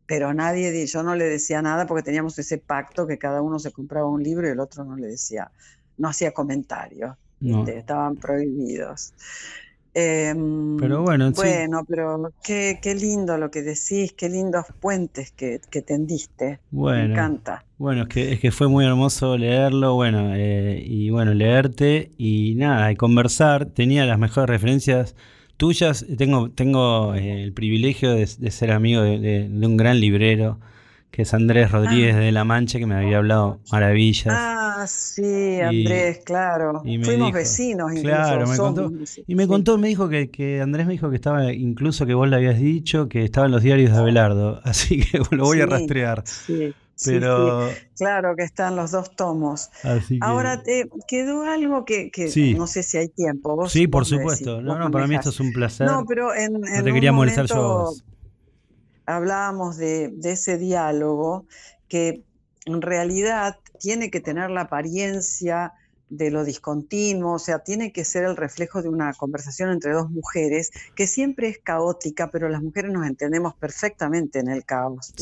Pero 0.07 0.33
nadie, 0.33 0.71
di- 0.71 0.85
yo 0.85 1.03
no 1.03 1.15
le 1.15 1.25
decía 1.25 1.61
nada 1.61 1.85
porque 1.87 2.03
teníamos 2.03 2.37
ese 2.37 2.57
pacto 2.59 3.07
que 3.07 3.17
cada 3.17 3.41
uno 3.41 3.59
se 3.59 3.71
compraba 3.71 4.07
un 4.07 4.21
libro 4.23 4.47
y 4.47 4.51
el 4.51 4.59
otro 4.59 4.83
no 4.85 4.95
le 4.95 5.07
decía, 5.07 5.51
no 5.97 6.09
hacía 6.09 6.33
comentarios, 6.33 7.15
estaban 7.65 8.17
prohibidos. 8.17 9.13
Em, 9.93 10.37
Pero 10.75 11.01
bueno, 11.03 11.33
sí. 11.33 11.63
bueno, 11.63 11.83
pero 11.87 12.33
qué, 12.43 12.79
qué 12.81 12.95
lindo 12.95 13.37
lo 13.37 13.49
que 13.51 13.61
decís, 13.63 14.13
qué 14.17 14.29
lindos 14.29 14.65
puentes 14.79 15.31
que, 15.31 15.59
que 15.71 15.81
tendiste. 15.81 16.61
Me 16.93 16.99
Bueno. 16.99 17.01
encanta. 17.01 17.65
Bueno, 17.77 18.03
es 18.03 18.07
que, 18.09 18.33
es 18.33 18.39
que 18.39 18.51
fue 18.51 18.67
muy 18.69 18.85
hermoso 18.85 19.37
leerlo, 19.37 19.95
bueno, 19.95 20.31
eh, 20.35 20.81
y 20.85 21.09
bueno, 21.09 21.33
leerte 21.33 22.13
y 22.17 22.55
nada, 22.55 22.91
y 22.91 22.95
conversar. 22.95 23.65
Tenía 23.67 24.05
las 24.05 24.17
mejores 24.19 24.49
referencias 24.49 25.15
tuyas. 25.57 26.05
Tengo, 26.17 26.51
tengo 26.51 27.13
eh, 27.15 27.43
el 27.43 27.53
privilegio 27.53 28.11
de, 28.11 28.25
de 28.37 28.51
ser 28.51 28.71
amigo 28.71 29.01
de, 29.01 29.19
de- 29.19 29.49
de 29.49 29.67
un 29.67 29.75
gran 29.77 29.99
librero, 29.99 30.59
que 31.15 31.21
es 31.21 31.33
Andrés 31.33 31.71
Rodríguez 31.71 32.15
de 32.15 32.31
La 32.33 32.43
Mancha, 32.43 32.77
que 32.77 32.85
me 32.85 32.95
había 32.95 33.17
hablado 33.17 33.59
maravillas. 33.71 34.27
Ah, 34.37 34.85
sí, 34.87 35.61
Andrés, 35.61 36.19
claro. 36.25 36.81
y 36.83 37.01
Fuimos 37.03 37.27
dijo- 37.27 37.37
vecinos 37.37 37.91
incluso. 37.91 38.07
Claro, 38.15 38.47
me 38.47 38.57
contó. 38.57 38.91
Y 39.25 39.35
me 39.35 39.43
sí. 39.43 39.47
contó, 39.47 39.77
me 39.77 39.87
dijo 39.87 40.09
que, 40.09 40.29
que 40.29 40.61
Andrés 40.61 40.85
me 40.87 40.93
dijo 40.93 41.09
que 41.09 41.15
estaba, 41.15 41.53
incluso 41.53 42.05
que 42.05 42.13
vos 42.13 42.27
le 42.27 42.35
habías 42.35 42.59
dicho, 42.59 43.07
que 43.07 43.23
estaba 43.23 43.45
en 43.45 43.53
los 43.53 43.63
diarios 43.63 43.91
de 43.91 43.97
Abelardo. 43.97 44.59
Así 44.65 44.99
que 44.99 45.19
lo 45.31 45.45
voy 45.45 45.61
a 45.61 45.65
rastrear. 45.65 46.23
Sí, 46.25 46.73
sí, 46.95 47.11
Pero, 47.11 47.69
sí, 47.69 47.75
claro 47.97 48.35
que 48.35 48.43
están 48.43 48.75
los 48.75 48.91
dos 48.91 49.15
tomos. 49.15 49.69
así 49.83 50.19
que. 50.19 50.25
Ahora, 50.25 50.61
te 50.63 50.89
quedó 51.07 51.43
algo 51.43 51.85
que, 51.85 52.11
que 52.11 52.27
Sí. 52.29 52.53
no 52.55 52.67
sé 52.67 52.83
si 52.83 52.97
hay 52.97 53.07
tiempo. 53.09 53.55
Vos, 53.55 53.71
Sí, 53.71 53.87
por 53.87 54.05
supuesto. 54.05 54.55
decís, 54.57 54.65
No, 54.67 54.77
no, 54.77 54.91
para 54.91 55.07
mí 55.07 55.15
esto 55.15 55.29
es 55.29 55.39
un 55.39 55.53
placer. 55.53 55.87
No, 55.87 56.03
pero 56.07 56.33
en, 56.35 56.53
No 56.59 56.67
en 56.67 56.83
te 56.83 56.89
un 56.89 56.93
quería 56.95 57.11
molestar 57.13 57.45
yo 57.47 57.55
a 57.55 57.57
momento 57.57 57.83
vos. 57.91 58.03
Hablábamos 59.05 59.77
de, 59.77 60.09
de 60.09 60.31
ese 60.31 60.57
diálogo 60.57 61.45
que 61.87 62.23
en 62.65 62.81
realidad 62.81 63.57
tiene 63.79 64.09
que 64.09 64.21
tener 64.21 64.49
la 64.49 64.61
apariencia 64.61 65.73
de 66.09 66.29
lo 66.29 66.43
discontinuo, 66.43 67.33
o 67.33 67.39
sea, 67.39 67.59
tiene 67.59 67.91
que 67.91 68.05
ser 68.05 68.25
el 68.25 68.35
reflejo 68.35 68.81
de 68.81 68.89
una 68.89 69.13
conversación 69.13 69.71
entre 69.71 69.91
dos 69.91 70.09
mujeres 70.09 70.71
que 70.95 71.07
siempre 71.07 71.49
es 71.49 71.59
caótica, 71.59 72.29
pero 72.31 72.47
las 72.47 72.61
mujeres 72.61 72.91
nos 72.91 73.07
entendemos 73.07 73.55
perfectamente 73.55 74.39
en 74.39 74.49
el 74.49 74.65
caos. 74.65 75.13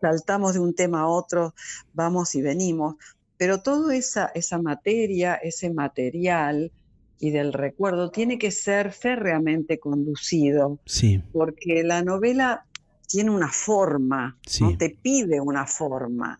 Saltamos 0.00 0.54
de 0.54 0.60
un 0.60 0.74
tema 0.74 1.02
a 1.02 1.08
otro, 1.08 1.54
vamos 1.92 2.34
y 2.34 2.42
venimos, 2.42 2.96
pero 3.36 3.62
toda 3.62 3.94
esa, 3.94 4.30
esa 4.34 4.58
materia, 4.58 5.34
ese 5.34 5.70
material 5.70 6.72
y 7.20 7.30
del 7.30 7.52
recuerdo 7.52 8.10
tiene 8.10 8.38
que 8.38 8.50
ser 8.50 8.92
férreamente 8.92 9.78
conducido 9.78 10.78
Sí, 10.84 11.20
porque 11.32 11.82
la 11.82 12.02
novela 12.02 12.64
tiene 13.08 13.30
una 13.30 13.50
forma, 13.50 14.38
¿no? 14.60 14.76
Te 14.78 14.90
pide 14.90 15.40
una 15.40 15.66
forma. 15.66 16.38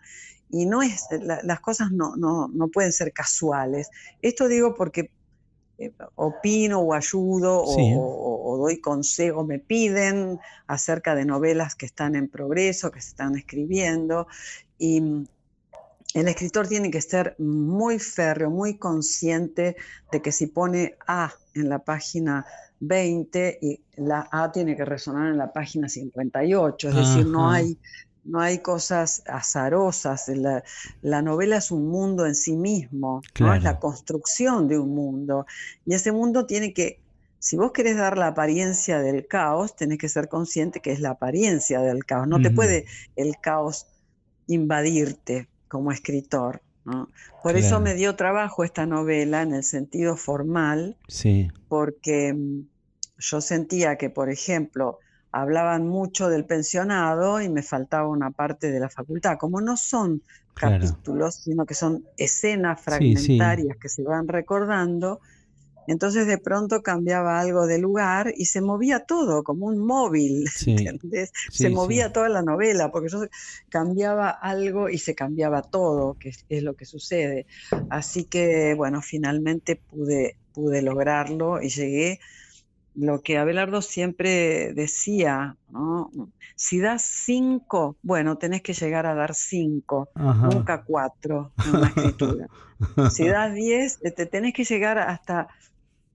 Y 0.51 0.67
no 0.67 0.83
es, 0.83 1.07
la- 1.11 1.41
las 1.43 1.61
cosas 1.61 1.91
no, 1.91 2.15
no, 2.17 2.49
no 2.49 2.69
pueden 2.69 2.93
ser 2.93 3.13
casuales. 3.13 3.89
Esto 4.23 4.47
digo 4.49 4.75
porque 4.75 5.11
eh, 5.79 5.93
opino 6.17 6.81
o 6.81 6.93
ayudo 6.95 7.63
o- 7.63 7.75
Sí. 7.75 7.93
o, 7.97 8.53
o 8.53 8.57
doy 8.59 8.81
consejo, 8.81 9.45
me 9.45 9.59
piden 9.59 10.39
acerca 10.67 11.15
de 11.15 11.25
novelas 11.25 11.75
que 11.75 11.87
están 11.87 12.15
en 12.17 12.29
progreso, 12.29 12.91
que 12.91 13.01
se 13.01 13.11
están 13.11 13.37
escribiendo. 13.37 14.27
Y 14.79 15.01
mm, 15.01 15.27
el 16.15 16.29
escritor 16.29 16.67
tiene 16.67 16.91
que 16.91 17.01
ser 17.03 17.37
muy 17.39 17.99
férreo, 17.99 18.51
muy 18.51 18.79
consciente 18.79 19.77
de 20.11 20.23
que 20.23 20.33
si 20.33 20.47
pone 20.47 20.97
A 21.07 21.33
en 21.55 21.69
la 21.69 21.79
página 21.81 22.47
20 22.81 23.59
y 23.61 23.81
la 23.97 24.29
A 24.31 24.53
tiene 24.53 24.77
que 24.77 24.85
resonar 24.85 25.29
en 25.29 25.39
la 25.39 25.53
página 25.53 25.89
58, 25.89 26.89
es 26.89 26.95
decir, 26.95 27.27
no 27.27 27.51
hay, 27.51 27.79
no 28.25 28.41
hay 28.41 28.59
cosas 28.59 29.23
azarosas. 29.27 30.29
La, 30.29 30.63
la 31.03 31.23
novela 31.23 31.57
es 31.57 31.71
un 31.71 31.89
mundo 31.89 32.27
en 32.27 32.35
sí 32.35 32.57
mismo, 32.57 33.23
¿no? 33.41 33.55
es 33.55 33.63
la 33.63 33.79
construcción 33.79 34.69
de 34.69 34.79
un 34.79 34.95
mundo. 34.95 35.47
Y 35.85 35.95
ese 35.95 36.13
mundo 36.13 36.47
tiene 36.47 36.73
que, 36.73 37.01
si 37.39 37.57
vos 37.57 37.73
querés 37.73 37.97
dar 37.97 38.19
la 38.19 38.29
apariencia 38.29 39.01
del 39.01 39.27
caos, 39.27 39.75
tenés 39.75 39.99
que 39.99 40.09
ser 40.09 40.29
consciente 40.29 40.81
que 40.81 40.93
es 40.93 41.01
la 41.01 41.11
apariencia 41.11 41.81
del 41.81 42.05
caos. 42.05 42.29
No 42.29 42.41
te 42.41 42.51
puede 42.51 42.87
el 43.17 43.37
caos 43.41 43.87
invadirte 44.47 45.49
como 45.69 45.93
escritor. 45.93 46.63
¿No? 46.89 47.09
Por 47.43 47.57
eso 47.57 47.81
me 47.81 47.95
dio 47.95 48.17
trabajo 48.17 48.65
esta 48.65 48.87
novela 48.87 49.43
en 49.43 49.55
el 49.55 49.63
sentido 49.63 50.17
formal, 50.17 50.97
sí, 51.09 51.49
porque 51.69 52.33
mm, 52.35 52.63
yo 53.19 53.41
sentía 53.41 53.97
que, 53.97 54.11
por 54.11 54.31
ejemplo, 54.31 54.99
hablaban 55.33 55.87
mucho 55.87 56.29
del 56.29 56.45
pensionado 56.47 57.41
y 57.41 57.49
me 57.49 57.63
faltaba 57.63 58.09
una 58.09 58.31
parte 58.31 58.71
de 58.71 58.81
la 58.81 58.89
facultad. 58.89 59.37
Como 59.39 59.61
no 59.61 59.77
son 59.77 60.23
Claro. 60.55 60.79
capítulos, 60.81 61.37
sino 61.37 61.67
que 61.67 61.75
son 61.75 62.05
escenas 62.17 62.79
Sí, 62.81 62.85
sí. 62.85 62.85
fragmentarias 62.85 63.77
que 63.81 63.89
se 63.89 64.03
van 64.03 64.27
recordando, 64.27 65.21
entonces 65.89 66.27
de 66.27 66.39
pronto 66.39 66.83
cambiaba 66.83 67.41
algo 67.41 67.67
de 67.67 67.79
lugar 67.79 68.33
y 68.37 68.45
se 68.45 68.61
movía 68.61 69.01
todo 69.01 69.43
como 69.43 69.67
un 69.67 69.79
móvil, 69.79 70.47
Sí. 70.55 70.77
¿entendés? 70.87 71.33
Sí, 71.51 71.65
se 71.65 71.69
sí. 71.69 71.75
movía 71.75 72.13
toda 72.13 72.29
la 72.29 72.43
novela, 72.43 72.91
porque 72.93 73.09
yo 73.09 73.25
cambiaba 73.71 74.31
algo 74.31 74.89
y 74.91 74.99
se 74.99 75.15
cambiaba 75.15 75.63
todo, 75.63 76.15
que 76.21 76.29
es, 76.29 76.45
es 76.49 76.63
lo 76.63 76.75
que 76.75 76.85
sucede. 76.85 77.47
Así 77.91 78.25
que, 78.25 78.75
bueno, 78.75 79.01
finalmente 79.03 79.77
pude, 79.77 80.37
pude 80.53 80.83
lograrlo 80.83 81.61
y 81.63 81.71
llegué. 81.71 82.21
Lo 82.95 83.23
que 83.23 83.39
Abelardo 83.39 83.81
siempre 83.81 84.73
decía, 84.75 85.57
¿no? 85.71 86.11
Si 86.57 86.81
das 86.81 87.03
cinco, 87.03 87.97
bueno, 88.03 88.37
tenés 88.39 88.61
que 88.63 88.73
llegar 88.73 89.07
a 89.07 89.15
dar 89.15 89.35
cinco, 89.37 90.09
Ajá. 90.15 90.49
nunca 90.49 90.83
cuatro 90.83 91.53
en 91.65 91.77
una 91.77 91.89
escritura. 91.89 92.47
Si 93.11 93.27
das 93.27 93.55
diez, 93.55 93.99
eh, 94.03 94.13
te 94.13 94.27
tenés 94.27 94.53
que 94.55 94.63
llegar 94.65 94.99
hasta 94.99 95.49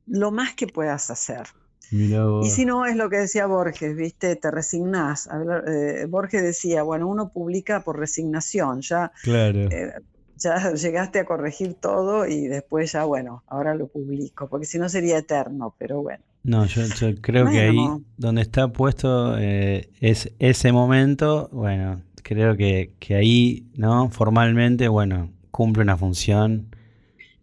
lo 0.05 0.31
más 0.31 0.53
que 0.55 0.67
puedas 0.67 1.09
hacer. 1.09 1.43
Y 1.91 2.49
si 2.49 2.65
no, 2.65 2.85
es 2.87 2.95
lo 2.95 3.07
que 3.09 3.17
decía 3.17 3.45
Borges, 3.45 3.95
¿viste? 3.95 4.35
Te 4.35 4.49
resignás. 4.49 5.27
Hablar- 5.27 5.63
eh, 5.67 6.05
Borges 6.07 6.41
decía, 6.41 6.81
bueno, 6.81 7.07
uno 7.07 7.29
publica 7.29 7.83
por 7.83 7.99
resignación, 7.99 8.81
ya 8.81 9.11
Claro. 9.21 9.69
eh, 9.69 9.93
ya 10.35 10.73
llegaste 10.73 11.19
a 11.19 11.25
corregir 11.25 11.75
todo 11.75 12.25
y 12.25 12.47
después 12.47 12.91
ya, 12.91 13.03
bueno, 13.03 13.43
ahora 13.47 13.75
lo 13.75 13.87
publico, 13.87 14.47
porque 14.49 14.65
si 14.65 14.79
no 14.79 14.89
sería 14.89 15.19
eterno, 15.19 15.75
pero 15.77 16.01
bueno. 16.01 16.23
No, 16.43 16.65
yo, 16.65 16.81
yo 16.87 17.15
creo 17.21 17.45
que 17.49 17.59
ahí 17.61 17.87
donde 18.17 18.41
está 18.41 18.67
puesto 18.69 19.37
eh, 19.37 19.89
es 20.01 20.31
ese 20.39 20.71
momento, 20.71 21.47
bueno, 21.53 22.01
creo 22.23 22.57
que, 22.57 22.93
que 22.99 23.15
ahí, 23.15 23.67
¿no? 23.75 24.09
Formalmente, 24.09 24.87
bueno, 24.87 25.31
cumple 25.51 25.83
una 25.83 25.95
función 25.95 26.75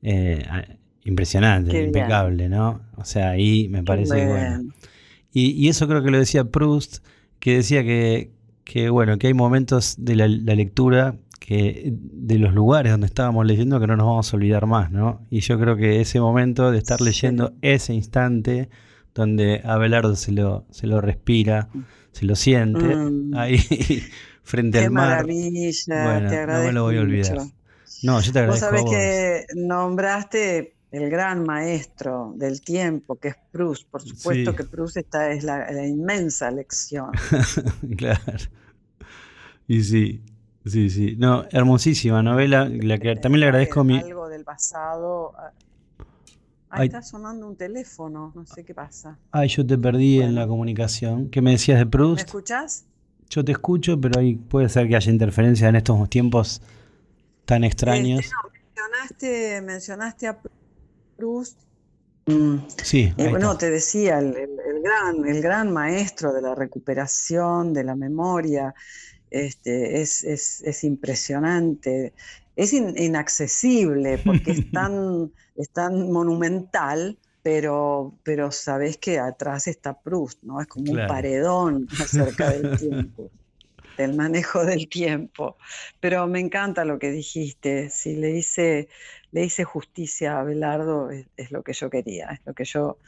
eh, 0.02 0.44
impresionante, 1.10 1.70
Qué 1.72 1.78
bien. 1.78 1.88
impecable, 1.88 2.48
¿no? 2.48 2.80
O 2.96 3.04
sea, 3.04 3.30
ahí 3.30 3.68
me 3.68 3.82
parece 3.82 4.14
que, 4.16 4.26
bueno. 4.26 4.62
Y, 5.32 5.50
y 5.52 5.68
eso 5.68 5.86
creo 5.88 6.02
que 6.02 6.10
lo 6.10 6.18
decía 6.18 6.44
Proust, 6.44 7.04
que 7.38 7.56
decía 7.56 7.82
que, 7.84 8.30
que, 8.64 8.88
bueno, 8.90 9.18
que 9.18 9.26
hay 9.28 9.34
momentos 9.34 9.96
de 9.98 10.16
la, 10.16 10.28
la 10.28 10.54
lectura 10.54 11.16
que 11.38 11.92
de 11.94 12.38
los 12.38 12.52
lugares 12.54 12.92
donde 12.92 13.06
estábamos 13.06 13.46
leyendo 13.46 13.80
que 13.80 13.86
no 13.86 13.96
nos 13.96 14.06
vamos 14.06 14.32
a 14.32 14.36
olvidar 14.36 14.66
más, 14.66 14.90
¿no? 14.92 15.26
Y 15.30 15.40
yo 15.40 15.58
creo 15.58 15.76
que 15.76 16.00
ese 16.00 16.20
momento 16.20 16.70
de 16.70 16.78
estar 16.78 16.98
Sí. 16.98 17.04
leyendo 17.04 17.54
ese 17.62 17.94
instante 17.94 18.68
donde 19.14 19.60
Abelardo 19.64 20.14
se 20.16 20.32
lo, 20.32 20.66
se 20.70 20.86
lo 20.86 21.00
respira, 21.00 21.68
se 22.12 22.24
lo 22.26 22.36
siente, 22.36 22.94
Mm. 22.96 23.34
ahí 23.36 23.58
frente 24.42 24.78
Qué 24.78 24.84
al 24.86 24.90
mar. 24.92 25.26
maravilla, 25.26 26.02
Bueno, 26.04 26.28
te 26.30 26.46
no 26.46 26.62
me 26.64 26.72
lo 26.72 26.82
voy 26.84 26.96
a 26.98 27.00
olvidar. 27.00 27.38
mucho. 27.38 27.52
No, 28.02 28.20
yo 28.20 28.32
te 28.32 28.46
Vos 28.46 28.62
agradezco 28.62 28.66
a 28.66 28.68
sabés 28.68 28.82
vos. 28.82 28.90
que 28.90 29.46
nombraste 29.56 30.74
el 30.92 31.08
gran 31.10 31.44
maestro 31.44 32.32
del 32.36 32.60
tiempo, 32.62 33.16
que 33.16 33.28
es 33.28 33.36
Proust. 33.52 33.88
Por 33.88 34.02
supuesto 34.02 34.50
Sí. 34.50 34.56
que 34.56 34.64
Proust 34.64 34.96
esta 34.96 35.30
es 35.30 35.44
la, 35.44 35.70
la 35.70 35.86
inmensa 35.86 36.50
lección. 36.50 37.10
Claro. 37.96 38.20
Y 39.68 39.82
sí, 39.84 40.20
sí, 40.66 40.90
sí. 40.90 41.14
No, 41.16 41.44
hermosísima 41.50 42.22
novela, 42.22 42.68
la 42.68 42.98
que 42.98 43.14
también 43.16 43.40
le 43.40 43.46
agradezco 43.46 43.80
a 43.80 43.84
mi... 43.84 43.98
Algo 43.98 44.28
del 44.28 44.44
pasado. 44.44 45.32
ah. 45.38 45.52
Ahí 46.72 46.86
está 46.86 47.02
sonando 47.02 47.48
un 47.48 47.56
teléfono, 47.56 48.32
no 48.34 48.46
sé 48.46 48.64
qué 48.64 48.74
pasa. 48.74 49.18
Ay, 49.32 49.48
yo 49.48 49.66
te 49.66 49.76
perdí 49.76 50.20
en 50.22 50.36
la 50.36 50.46
comunicación. 50.46 51.28
¿Qué 51.28 51.40
me 51.42 51.50
decías 51.52 51.78
de 51.78 51.84
¿Me 51.84 51.90
Proust? 51.90 52.26
escuchás? 52.26 52.84
Yo 53.28 53.44
te 53.44 53.52
escucho, 53.52 54.00
pero 54.00 54.20
ahí 54.20 54.34
puede 54.36 54.68
ser 54.68 54.88
que 54.88 54.94
haya 54.96 55.10
interferencia 55.10 55.68
en 55.68 55.74
estos 55.76 56.08
tiempos 56.10 56.62
tan 57.44 57.64
extraños. 57.64 58.20
Este, 58.20 58.32
no, 58.34 58.50
mencionaste, 58.52 59.62
mencionaste 59.62 60.26
a 60.28 60.38
Proust. 60.40 60.59
Mm, 62.26 62.58
Sí, 62.82 63.12
ahí 63.18 63.26
bueno, 63.28 63.48
está. 63.48 63.58
te 63.58 63.70
decía, 63.70 64.18
el, 64.18 64.36
el- 64.36 64.58
el 64.60 64.82
gran, 64.82 65.26
el 65.28 65.42
gran 65.42 65.72
maestro 65.72 66.32
de 66.32 66.42
la 66.42 66.54
recuperación, 66.54 67.72
de 67.72 67.84
la 67.84 67.96
memoria, 67.96 68.74
este, 69.30 70.00
es, 70.02 70.24
es- 70.24 70.62
es 70.62 70.84
impresionante, 70.84 72.14
es 72.56 72.72
in- 72.72 72.94
inaccesible 72.98 74.18
porque 74.18 74.52
es 74.52 74.62
tan, 74.72 75.32
es 75.56 75.70
tan 75.72 76.10
monumental, 76.12 77.18
pero, 77.42 78.18
pero 78.24 78.52
sabes 78.52 78.98
que 78.98 79.18
atrás 79.18 79.66
está 79.68 80.00
Proust, 80.00 80.42
¿no? 80.42 80.60
Es 80.60 80.66
como 80.68 80.92
un 80.92 81.04
paredón 81.06 81.90
acerca 81.98 82.50
del 82.50 82.70
tiempo, 82.74 83.32
del 83.96 84.14
manejo 84.14 84.64
del 84.64 84.88
tiempo. 84.88 85.56
Pero 86.00 86.26
me 86.26 86.40
encanta 86.40 86.84
lo 86.84 86.98
que 86.98 87.10
dijiste, 87.10 87.90
si 87.90 88.16
le 88.16 88.30
hice, 88.32 88.88
le 89.32 89.44
hice 89.44 89.64
justicia 89.64 90.36
a 90.36 90.40
Abelardo, 90.40 91.10
es, 91.10 91.26
es 91.36 91.50
lo 91.52 91.62
que 91.62 91.72
yo 91.72 91.90
quería, 91.90 92.28
es 92.30 92.40
lo 92.44 92.54
que 92.54 92.64
yo 92.64 92.98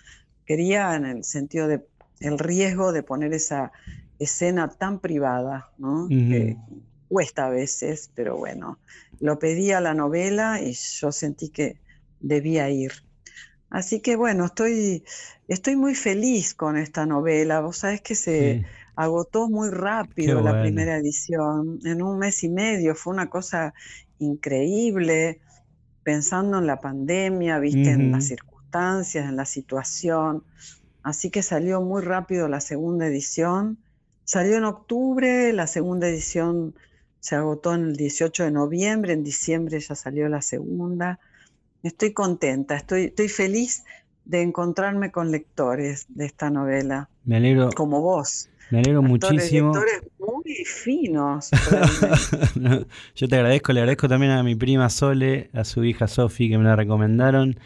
quería 0.45 0.95
en 0.97 1.07
el 1.07 1.25
sentido 1.25 1.68
de 1.68 1.87
el 2.20 2.39
riesgo 2.39 2.93
de 2.93 3.03
poner 3.03 3.33
esa 3.35 3.73
escena 4.18 4.68
tan 4.68 5.01
privada, 5.01 5.73
¿no? 5.79 6.14
Que 6.27 6.61
cuesta 7.09 7.47
a 7.47 7.51
veces, 7.51 8.11
pero 8.14 8.37
bueno, 8.37 8.81
lo 9.20 9.39
pedí 9.39 9.73
a 9.73 9.81
la 9.81 9.95
novela 9.95 10.61
y 10.62 10.75
yo 10.75 11.12
sentí 11.12 11.51
que 11.51 11.81
debía 12.20 12.70
ir. 12.70 12.93
Así 13.70 14.01
que 14.03 14.16
bueno, 14.16 14.47
estoy, 14.47 15.05
estoy 15.49 15.77
muy 15.77 15.95
feliz 15.95 16.55
con 16.55 16.77
esta 16.77 17.07
novela. 17.07 17.61
Vos 17.61 17.79
sabés 17.79 18.03
que 18.03 18.14
se 18.14 18.61
Sí. 18.61 18.66
agotó 18.97 19.49
muy 19.49 19.70
rápido 19.70 20.41
la 20.43 20.59
primera 20.59 20.97
edición, 20.99 21.79
en 21.85 22.03
un 22.03 22.18
mes 22.18 22.45
y 22.45 22.51
medio, 22.51 22.95
fue 22.95 23.14
una 23.14 23.31
cosa 23.31 23.73
increíble, 24.18 25.41
pensando 26.03 26.59
en 26.59 26.66
la 26.66 26.80
pandemia, 26.80 27.59
viste, 27.59 27.90
en 27.90 28.12
las 28.12 28.26
circunstancias, 28.26 29.28
en 29.28 29.36
la 29.36 29.44
situación. 29.44 30.44
Así 31.03 31.30
que 31.30 31.42
salió 31.42 31.80
muy 31.80 32.03
rápido 32.03 32.48
la 32.48 32.61
segunda 32.61 33.07
edición. 33.07 33.78
Salió 34.24 34.57
en 34.57 34.64
octubre, 34.64 35.53
la 35.53 35.66
segunda 35.66 36.09
edición 36.09 36.74
se 37.20 37.36
agotó 37.36 37.74
en 37.74 37.82
el 37.82 37.96
18 37.96 38.44
de 38.44 38.50
noviembre, 38.50 39.12
en 39.12 39.22
diciembre 39.22 39.78
ya 39.78 39.94
salió 39.94 40.28
la 40.28 40.42
segunda. 40.42 41.20
Estoy 41.82 42.12
contenta, 42.12 42.76
estoy, 42.76 43.05
estoy 43.05 43.28
feliz 43.28 43.84
de 44.24 44.42
encontrarme 44.42 45.11
con 45.11 45.30
lectores 45.30 46.07
de 46.09 46.26
esta 46.26 46.50
novela, 46.50 47.09
Me 47.24 47.36
alegro, 47.36 47.70
como 47.76 48.00
vos. 48.00 48.48
me 48.70 48.78
alegro 48.78 49.00
Actores, 49.00 49.32
muchísimo. 49.32 49.72
lectores 49.72 50.03
realmente. 51.70 52.86
Yo 53.14 53.28
te 53.28 53.36
agradezco, 53.36 53.72
le 53.72 53.80
agradezco 53.80 54.09
también 54.09 54.32
a 54.32 54.42
mi 54.42 54.55
prima 54.55 54.88
Sole, 54.88 55.50
a 55.53 55.64
su 55.64 55.84
hija 55.84 56.09
Sofi 56.09 56.48
que 56.48 56.59
me 56.59 56.64
la 56.64 56.76
recomendaron. 56.76 57.59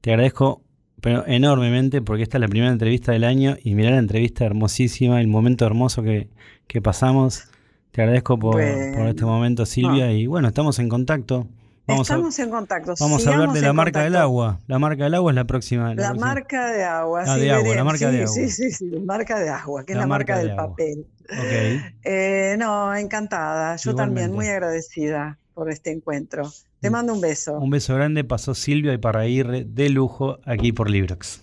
Te 0.00 0.12
agradezco, 0.12 0.62
pero 1.00 1.26
enormemente, 1.26 2.02
porque 2.02 2.22
esta 2.22 2.38
es 2.38 2.40
la 2.40 2.48
primera 2.48 2.72
entrevista 2.72 3.12
del 3.12 3.24
año 3.24 3.56
y 3.62 3.74
mirá 3.74 3.90
la 3.90 3.98
entrevista 3.98 4.44
hermosísima, 4.44 5.20
el 5.20 5.28
momento 5.28 5.66
hermoso 5.66 6.02
que, 6.02 6.28
que 6.66 6.80
pasamos. 6.80 7.44
Te 7.90 8.02
agradezco 8.02 8.38
por, 8.38 8.54
por 8.54 9.06
este 9.08 9.24
momento, 9.24 9.66
Silvia, 9.66 10.12
y 10.12 10.26
bueno, 10.26 10.48
estamos 10.48 10.78
en 10.78 10.88
contacto. 10.88 11.48
Vamos 11.88 12.10
a, 12.10 12.14
Estamos 12.14 12.38
en 12.38 12.50
contacto. 12.50 12.94
vamos 13.00 13.26
a 13.26 13.32
hablar 13.32 13.52
de 13.52 13.62
la 13.62 13.72
marca 13.72 14.02
del 14.02 14.14
agua. 14.16 14.60
La 14.66 14.78
marca 14.78 15.04
del 15.04 15.14
agua 15.14 15.32
es 15.32 15.36
la 15.36 15.44
próxima. 15.46 15.94
La 15.94 16.08
próxima. 16.08 16.26
marca 16.26 16.70
de 16.70 16.84
agua, 16.84 17.22
Ah, 17.26 17.34
sí, 17.34 17.40
de 17.40 17.50
agua, 17.50 17.74
la 17.74 17.84
marca 17.84 18.10
de 18.10 18.16
Sí, 18.18 18.22
agua. 18.22 18.34
Sí, 18.34 18.50
sí, 18.50 18.70
sí, 18.72 18.90
la 18.90 19.00
marca 19.00 19.38
de 19.40 19.48
agua, 19.48 19.84
que 19.84 19.94
La 19.94 20.00
es 20.00 20.02
la 20.02 20.06
marca, 20.06 20.34
marca 20.34 20.42
de 20.42 20.48
del 20.48 20.56
papel. 20.56 21.06
Ok. 21.30 21.94
Eh, 22.04 22.56
no, 22.58 22.94
encantada. 22.94 23.76
Yo 23.76 23.94
también, 23.94 24.32
muy 24.32 24.46
agradecida 24.48 25.38
por 25.54 25.70
este 25.70 25.90
encuentro. 25.90 26.52
Te 26.80 26.88
Un- 26.88 26.92
mando 26.92 27.12
un 27.14 27.20
beso. 27.20 27.58
Un 27.58 27.70
beso 27.70 27.94
grande, 27.94 28.22
pasó 28.22 28.54
Silvia 28.54 28.92
y 28.92 28.98
para 28.98 29.26
ir 29.26 29.66
de 29.66 29.88
lujo 29.88 30.38
aquí 30.44 30.72
por 30.72 30.90
Librox. 30.90 31.42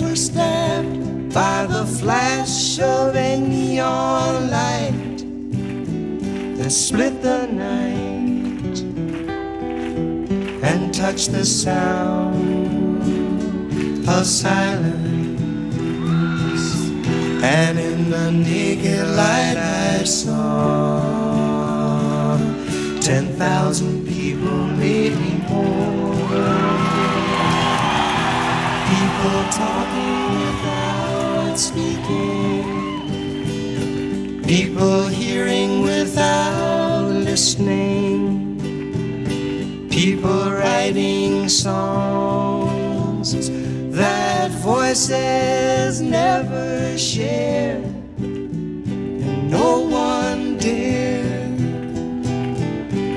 were 0.00 0.16
stabbed 0.16 1.32
by 1.32 1.66
the 1.66 1.84
flash 1.84 2.78
of 2.80 3.14
a 3.16 3.38
neon 3.40 4.50
light 4.50 5.18
that 6.56 6.70
split 6.70 7.22
the 7.22 7.46
night 7.46 8.80
and 10.62 10.94
touched 10.94 11.32
the 11.32 11.44
sound 11.44 13.02
of 14.08 14.26
silence. 14.26 15.04
And 17.42 17.78
in 17.78 18.10
the 18.10 18.30
naked 18.30 19.06
light 19.08 19.56
I 19.56 20.04
saw 20.04 21.00
ten 23.00 23.26
thousand 23.36 24.06
people 24.06 24.14
people, 24.34 24.66
maybe 24.66 25.42
more. 25.48 26.73
People 29.24 29.48
talking 29.52 30.36
without 30.44 31.56
speaking. 31.56 32.62
People 34.42 35.06
hearing 35.06 35.80
without 35.80 37.08
listening. 37.08 38.58
People 39.88 40.50
writing 40.52 41.48
songs 41.48 43.32
that 43.96 44.50
voices 44.50 46.02
never 46.02 46.98
share. 46.98 47.80
And 48.18 49.50
no 49.50 49.80
one 49.88 50.58
dare 50.58 51.48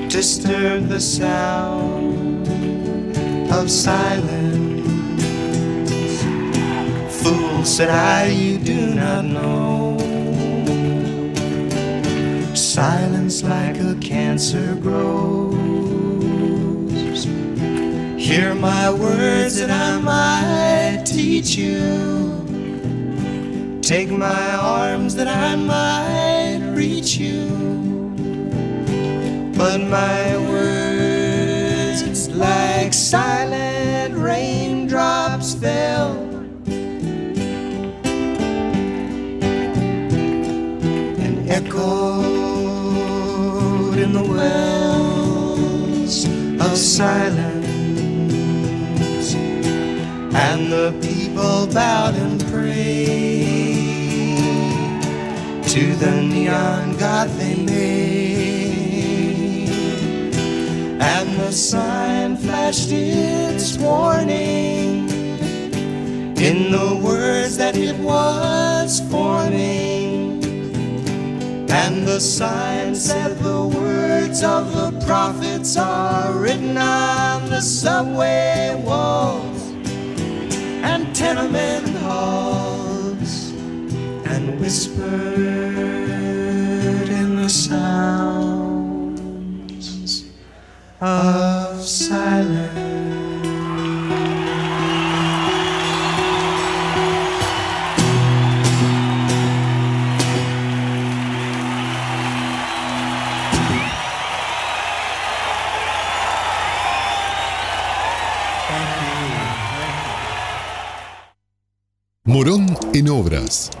disturb 0.08 0.88
the 0.88 1.00
sound 1.00 2.48
of 3.52 3.70
silence. 3.70 4.67
Said 7.68 7.90
I, 7.90 8.28
you 8.28 8.56
do 8.58 8.94
not 8.94 9.26
know. 9.26 9.98
Silence 12.54 13.42
like 13.42 13.78
a 13.78 13.94
cancer 14.00 14.74
grows. 14.76 15.54
Hear 18.16 18.54
my 18.54 18.90
words 18.90 19.58
that 19.60 19.70
I 19.70 20.00
might 20.00 21.04
teach 21.04 21.56
you. 21.56 22.46
Take 23.82 24.10
my 24.10 24.54
arms 24.54 25.14
that 25.16 25.28
I 25.28 25.54
might 25.54 26.72
reach 26.74 27.18
you. 27.18 27.50
But 29.56 29.78
my 29.82 30.38
words, 30.48 32.00
it's 32.00 32.28
like 32.28 32.94
silent 32.94 33.77
Echoed 41.78 42.26
in 43.98 44.12
the 44.12 44.22
wells 44.22 46.24
of 46.60 46.76
silence. 46.76 47.64
And 50.34 50.72
the 50.72 50.92
people 51.00 51.68
bowed 51.68 52.16
and 52.16 52.44
prayed 52.46 52.74
to 55.68 55.94
the 55.94 56.20
neon 56.20 56.96
god 56.96 57.28
they 57.38 57.54
made. 57.54 58.08
And 61.00 61.38
the 61.38 61.52
sign 61.52 62.36
flashed 62.36 62.90
its 62.90 63.78
warning 63.78 65.08
in 66.40 66.72
the 66.72 66.96
words 67.04 67.56
that 67.58 67.76
it 67.76 67.96
was 67.98 68.57
And 71.70 72.06
the 72.06 72.20
sign 72.20 72.94
said 72.94 73.38
the 73.38 73.66
words 73.66 74.42
of 74.42 74.72
the 74.74 74.92
prophets 75.04 75.76
are 75.76 76.32
written 76.32 76.78
on 76.78 77.50
the 77.50 77.60
subway 77.60 78.74
walls 78.84 79.62
and 80.82 81.14
tenement 81.14 81.88
halls 81.98 83.50
and 84.26 84.58
whispered 84.58 85.08
in 87.08 87.36
the 87.36 87.48
sounds 87.48 88.68
of 91.00 91.57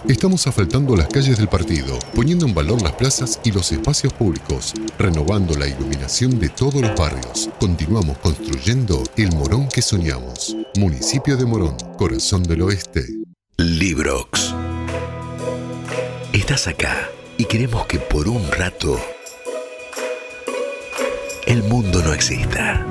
Estamos 0.08 0.48
asfaltando 0.48 0.96
las 0.96 1.06
calles 1.06 1.38
del 1.38 1.48
partido, 1.48 1.96
poniendo 2.12 2.44
en 2.44 2.54
valor 2.54 2.82
las 2.82 2.92
plazas 2.94 3.38
y 3.44 3.52
los 3.52 3.70
espacios 3.70 4.12
públicos, 4.12 4.74
renovando 4.98 5.56
la 5.56 5.68
iluminación 5.68 6.40
de 6.40 6.48
todos 6.48 6.74
los 6.74 6.96
barrios. 6.96 7.48
Continuamos 7.60 8.18
construyendo 8.18 9.00
el 9.16 9.30
Morón 9.36 9.68
que 9.68 9.80
soñamos. 9.80 10.56
Municipio 10.76 11.36
de 11.36 11.46
Morón, 11.46 11.76
corazón 11.96 12.42
del 12.42 12.62
oeste. 12.62 13.06
Librox. 13.58 14.54
Estás 16.32 16.66
acá 16.66 17.08
y 17.36 17.44
queremos 17.44 17.86
que 17.86 18.00
por 18.00 18.28
un 18.28 18.50
rato 18.50 19.00
el 21.46 21.62
mundo 21.62 22.02
no 22.02 22.12
exista. 22.12 22.84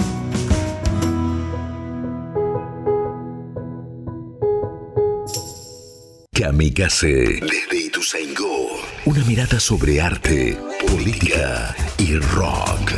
Kamikaze 6.38 7.07
desde 7.41 7.77
Ituzaingó. 7.88 8.69
Una 9.05 9.23
mirada 9.23 9.59
sobre 9.59 9.99
arte, 9.99 10.55
política 10.88 11.75
y 11.97 12.15
rock. 12.19 12.91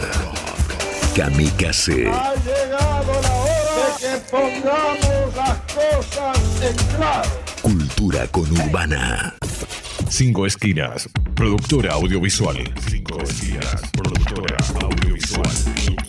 Kamikaze. 1.16 2.10
Ha 2.10 2.34
llegado 2.36 3.22
la 3.22 3.34
hora 3.36 3.98
de 3.98 4.02
que 4.02 4.18
pongamos 4.30 5.36
las 5.38 5.58
cosas 5.74 6.38
en 6.62 6.98
claro. 6.98 7.30
Cultura 7.62 8.28
conurbana. 8.28 9.36
Cinco 10.10 10.46
Esquinas, 10.46 11.08
productora 11.34 11.94
audiovisual. 11.94 12.58
Cinco 12.90 13.24
Esquinas, 13.24 13.82
productora 13.94 14.58
audiovisual. 14.82 15.44
Productora 15.48 15.58
audiovisual. 15.88 16.09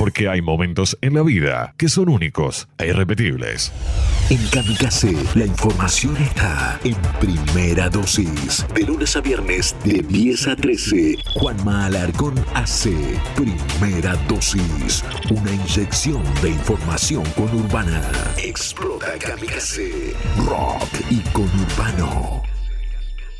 Porque 0.00 0.30
hay 0.30 0.40
momentos 0.40 0.96
en 1.02 1.12
la 1.12 1.22
vida 1.22 1.74
que 1.76 1.90
son 1.90 2.08
únicos 2.08 2.68
e 2.78 2.86
irrepetibles. 2.86 3.70
En 4.30 4.38
Kamikaze, 4.48 5.14
la 5.34 5.44
información 5.44 6.16
está 6.16 6.80
en 6.84 6.96
primera 7.20 7.90
dosis. 7.90 8.64
De 8.74 8.84
lunes 8.84 9.14
a 9.16 9.20
viernes, 9.20 9.76
de 9.84 10.00
10 10.00 10.48
a 10.48 10.56
13. 10.56 11.18
Juanma 11.34 11.84
Alarcón 11.84 12.34
hace 12.54 12.94
primera 13.36 14.16
dosis. 14.26 15.04
Una 15.28 15.52
inyección 15.52 16.22
de 16.40 16.48
información 16.48 17.22
conurbana. 17.36 18.00
Explota 18.42 19.18
Kamikaze. 19.18 20.14
Rock 20.46 20.88
y 21.10 21.18
conurbano. 21.34 22.49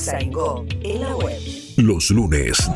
en 0.83 1.01
la 1.01 1.15
web. 1.15 1.70
Los 1.81 2.11
lunes, 2.11 2.69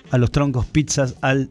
a 0.09 0.17
Los 0.17 0.31
Troncos 0.31 0.65
Pizzas 0.65 1.15
al 1.21 1.49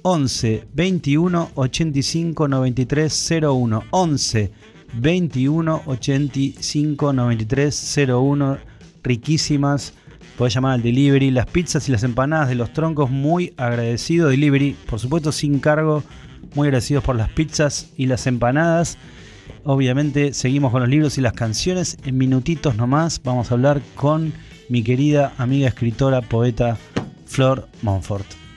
11 0.00 0.68
21 0.72 1.50
85 1.54 2.48
93 2.48 3.30
01 3.42 3.84
11 3.90 4.50
21 4.94 5.82
85 5.84 7.12
93 7.12 7.98
01 8.08 8.58
riquísimas. 9.02 9.92
Podés 10.38 10.54
llamar 10.54 10.72
al 10.72 10.82
delivery 10.82 11.30
las 11.32 11.44
pizzas 11.44 11.86
y 11.90 11.92
las 11.92 12.02
empanadas 12.02 12.48
de 12.48 12.54
los 12.54 12.72
troncos 12.72 13.10
muy 13.10 13.52
agradecido. 13.58 14.30
Delivery 14.30 14.74
por 14.88 14.98
supuesto 14.98 15.32
sin 15.32 15.58
cargo 15.58 16.02
muy 16.54 16.68
agradecidos 16.68 17.04
por 17.04 17.16
las 17.16 17.28
pizzas 17.28 17.90
y 17.98 18.06
las 18.06 18.26
empanadas 18.26 18.96
obviamente 19.64 20.32
seguimos 20.32 20.72
con 20.72 20.80
los 20.80 20.88
libros 20.88 21.18
y 21.18 21.20
las 21.20 21.32
canciones. 21.32 21.98
En 22.04 22.16
minutitos 22.18 22.76
nomás 22.76 23.20
vamos 23.22 23.50
a 23.50 23.54
hablar 23.54 23.80
con 23.94 24.32
mi 24.68 24.82
querida 24.82 25.32
amiga 25.38 25.68
escritora 25.68 26.20
poeta 26.20 26.76
Flor 27.26 27.68
Monfort 27.82 28.47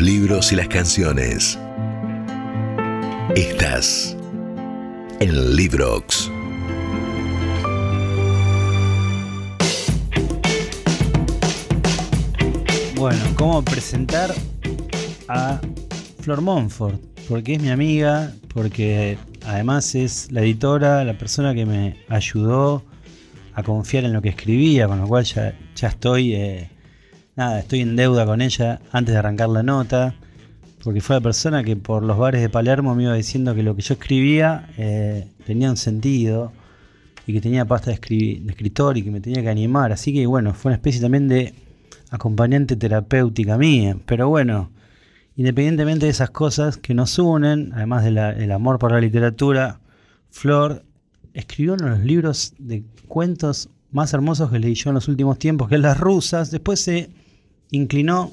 libros 0.00 0.52
y 0.52 0.56
las 0.56 0.68
canciones. 0.68 1.58
Estás 3.34 4.16
en 5.18 5.56
Librox. 5.56 6.30
Bueno, 12.94 13.18
¿cómo 13.36 13.64
presentar 13.64 14.32
a 15.28 15.60
Flor 16.20 16.42
Monfort? 16.42 17.00
Porque 17.28 17.54
es 17.54 17.62
mi 17.62 17.70
amiga, 17.70 18.32
porque 18.54 19.18
además 19.44 19.94
es 19.94 20.30
la 20.30 20.42
editora, 20.42 21.04
la 21.04 21.18
persona 21.18 21.54
que 21.54 21.66
me 21.66 21.96
ayudó 22.08 22.84
a 23.54 23.62
confiar 23.64 24.04
en 24.04 24.12
lo 24.12 24.22
que 24.22 24.28
escribía, 24.28 24.86
con 24.86 25.00
lo 25.00 25.08
cual 25.08 25.24
ya, 25.24 25.58
ya 25.74 25.88
estoy, 25.88 26.34
eh, 26.34 26.70
nada, 27.38 27.60
estoy 27.60 27.82
en 27.82 27.94
deuda 27.94 28.26
con 28.26 28.42
ella 28.42 28.80
antes 28.90 29.12
de 29.12 29.18
arrancar 29.20 29.48
la 29.48 29.62
nota, 29.62 30.16
porque 30.82 31.00
fue 31.00 31.14
la 31.14 31.20
persona 31.20 31.62
que 31.62 31.76
por 31.76 32.02
los 32.02 32.18
bares 32.18 32.42
de 32.42 32.48
Palermo 32.48 32.96
me 32.96 33.04
iba 33.04 33.14
diciendo 33.14 33.54
que 33.54 33.62
lo 33.62 33.76
que 33.76 33.82
yo 33.82 33.94
escribía 33.94 34.68
eh, 34.76 35.28
tenía 35.46 35.70
un 35.70 35.76
sentido 35.76 36.50
y 37.28 37.32
que 37.32 37.40
tenía 37.40 37.64
pasta 37.64 37.92
de, 37.92 38.00
escri- 38.00 38.40
de 38.42 38.50
escritor 38.50 38.98
y 38.98 39.04
que 39.04 39.12
me 39.12 39.20
tenía 39.20 39.40
que 39.40 39.48
animar, 39.50 39.92
así 39.92 40.12
que 40.12 40.26
bueno, 40.26 40.52
fue 40.52 40.70
una 40.70 40.76
especie 40.76 41.00
también 41.00 41.28
de 41.28 41.54
acompañante 42.10 42.74
terapéutica 42.74 43.56
mía, 43.56 43.96
pero 44.04 44.28
bueno, 44.28 44.72
independientemente 45.36 46.06
de 46.06 46.10
esas 46.10 46.30
cosas 46.30 46.76
que 46.76 46.92
nos 46.92 47.16
unen, 47.20 47.70
además 47.72 48.02
del 48.02 48.50
amor 48.50 48.80
por 48.80 48.90
la 48.90 49.00
literatura, 49.00 49.78
Flor 50.30 50.84
escribió 51.34 51.74
uno 51.74 51.84
de 51.84 51.90
los 51.90 52.00
libros 52.00 52.54
de 52.58 52.82
cuentos 53.06 53.68
más 53.92 54.12
hermosos 54.12 54.50
que 54.50 54.58
leí 54.58 54.74
yo 54.74 54.90
en 54.90 54.94
los 54.94 55.06
últimos 55.06 55.38
tiempos, 55.38 55.68
que 55.68 55.76
es 55.76 55.80
Las 55.80 56.00
Rusas. 56.00 56.50
Después 56.50 56.80
se 56.80 57.10
inclinó 57.70 58.32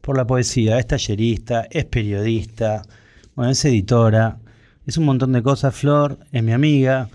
por 0.00 0.16
la 0.16 0.26
poesía, 0.26 0.78
es 0.78 0.86
tallerista, 0.86 1.66
es 1.70 1.84
periodista, 1.84 2.82
bueno, 3.34 3.52
es 3.52 3.64
editora, 3.64 4.38
es 4.86 4.96
un 4.98 5.04
montón 5.04 5.32
de 5.32 5.42
cosas. 5.42 5.74
Flor 5.74 6.18
es 6.32 6.42
mi 6.42 6.52
amiga, 6.52 7.08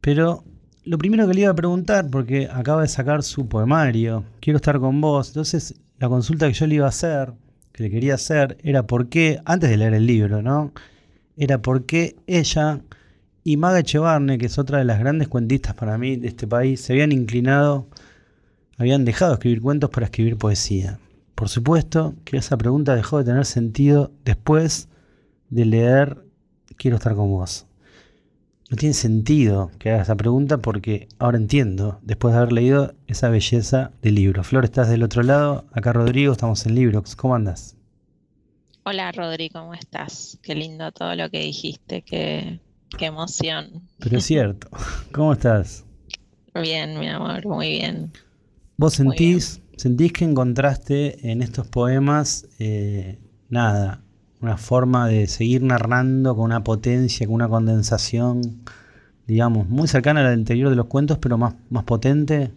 pero 0.00 0.44
lo 0.84 0.98
primero 0.98 1.26
que 1.26 1.34
le 1.34 1.42
iba 1.42 1.50
a 1.50 1.54
preguntar, 1.54 2.08
porque 2.10 2.48
acaba 2.50 2.82
de 2.82 2.88
sacar 2.88 3.22
su 3.22 3.48
poemario, 3.48 4.24
quiero 4.40 4.56
estar 4.56 4.78
con 4.80 5.00
vos, 5.00 5.28
entonces 5.28 5.74
la 5.98 6.08
consulta 6.08 6.46
que 6.48 6.54
yo 6.54 6.66
le 6.66 6.76
iba 6.76 6.86
a 6.86 6.90
hacer, 6.90 7.32
que 7.72 7.82
le 7.82 7.90
quería 7.90 8.14
hacer, 8.14 8.56
era 8.62 8.86
por 8.86 9.08
qué, 9.08 9.40
antes 9.44 9.70
de 9.70 9.76
leer 9.76 9.94
el 9.94 10.06
libro, 10.06 10.42
¿no? 10.42 10.72
Era 11.36 11.60
por 11.60 11.84
qué 11.84 12.16
ella 12.26 12.80
y 13.44 13.56
Maga 13.56 13.80
Echevarne, 13.80 14.38
que 14.38 14.46
es 14.46 14.58
otra 14.58 14.78
de 14.78 14.84
las 14.84 14.98
grandes 14.98 15.28
cuentistas 15.28 15.74
para 15.74 15.98
mí 15.98 16.16
de 16.16 16.28
este 16.28 16.46
país, 16.46 16.80
se 16.80 16.92
habían 16.92 17.12
inclinado, 17.12 17.86
habían 18.80 19.04
dejado 19.04 19.32
de 19.32 19.34
escribir 19.34 19.60
cuentos 19.60 19.90
para 19.90 20.06
escribir 20.06 20.38
poesía. 20.38 20.98
Por 21.34 21.50
supuesto 21.50 22.14
que 22.24 22.38
esa 22.38 22.56
pregunta 22.56 22.96
dejó 22.96 23.18
de 23.18 23.24
tener 23.24 23.44
sentido 23.44 24.10
después 24.24 24.88
de 25.50 25.66
leer 25.66 26.24
Quiero 26.78 26.96
estar 26.96 27.14
con 27.14 27.30
vos. 27.30 27.66
No 28.70 28.76
tiene 28.78 28.94
sentido 28.94 29.70
que 29.78 29.90
haga 29.90 30.00
esa 30.00 30.16
pregunta 30.16 30.58
porque 30.58 31.08
ahora 31.18 31.36
entiendo, 31.36 31.98
después 32.00 32.32
de 32.32 32.38
haber 32.40 32.52
leído 32.52 32.94
esa 33.06 33.28
belleza 33.28 33.90
del 34.00 34.14
libro. 34.14 34.42
Flor, 34.44 34.64
estás 34.64 34.88
del 34.88 35.02
otro 35.02 35.22
lado, 35.22 35.66
acá 35.72 35.92
Rodrigo, 35.92 36.32
estamos 36.32 36.64
en 36.64 36.74
Librox. 36.74 37.16
¿Cómo 37.16 37.34
andas? 37.34 37.76
Hola 38.84 39.12
Rodri, 39.12 39.50
¿cómo 39.50 39.74
estás? 39.74 40.38
Qué 40.42 40.54
lindo 40.54 40.90
todo 40.90 41.14
lo 41.16 41.28
que 41.28 41.40
dijiste, 41.40 42.00
qué, 42.00 42.60
qué 42.96 43.06
emoción. 43.06 43.82
Pero 43.98 44.16
es 44.16 44.24
cierto. 44.24 44.68
¿Cómo 45.12 45.34
estás? 45.34 45.84
Bien, 46.54 46.98
mi 46.98 47.08
amor, 47.08 47.46
muy 47.46 47.68
bien. 47.72 48.10
¿Vos 48.80 48.94
sentís, 48.94 49.60
sentís 49.76 50.10
que 50.10 50.24
encontraste 50.24 51.30
en 51.30 51.42
estos 51.42 51.66
poemas, 51.66 52.48
eh, 52.58 53.18
nada, 53.50 54.02
una 54.40 54.56
forma 54.56 55.06
de 55.06 55.26
seguir 55.26 55.62
narrando 55.62 56.34
con 56.34 56.46
una 56.46 56.64
potencia, 56.64 57.26
con 57.26 57.34
una 57.34 57.48
condensación, 57.50 58.64
digamos, 59.26 59.68
muy 59.68 59.86
cercana 59.86 60.20
al 60.20 60.28
anterior 60.28 60.70
de 60.70 60.76
los 60.76 60.86
cuentos, 60.86 61.18
pero 61.18 61.36
más, 61.36 61.56
más 61.68 61.84
potente? 61.84 62.52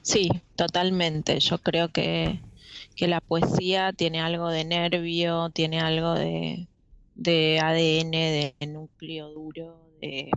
Sí, 0.00 0.30
totalmente. 0.54 1.38
Yo 1.38 1.58
creo 1.58 1.90
que, 1.90 2.40
que 2.94 3.08
la 3.08 3.20
poesía 3.20 3.92
tiene 3.92 4.22
algo 4.22 4.48
de 4.48 4.64
nervio, 4.64 5.50
tiene 5.50 5.80
algo 5.80 6.14
de, 6.14 6.66
de 7.14 7.60
ADN, 7.60 8.10
de 8.10 8.54
núcleo 8.68 9.28
duro, 9.28 9.82
de, 10.00 10.30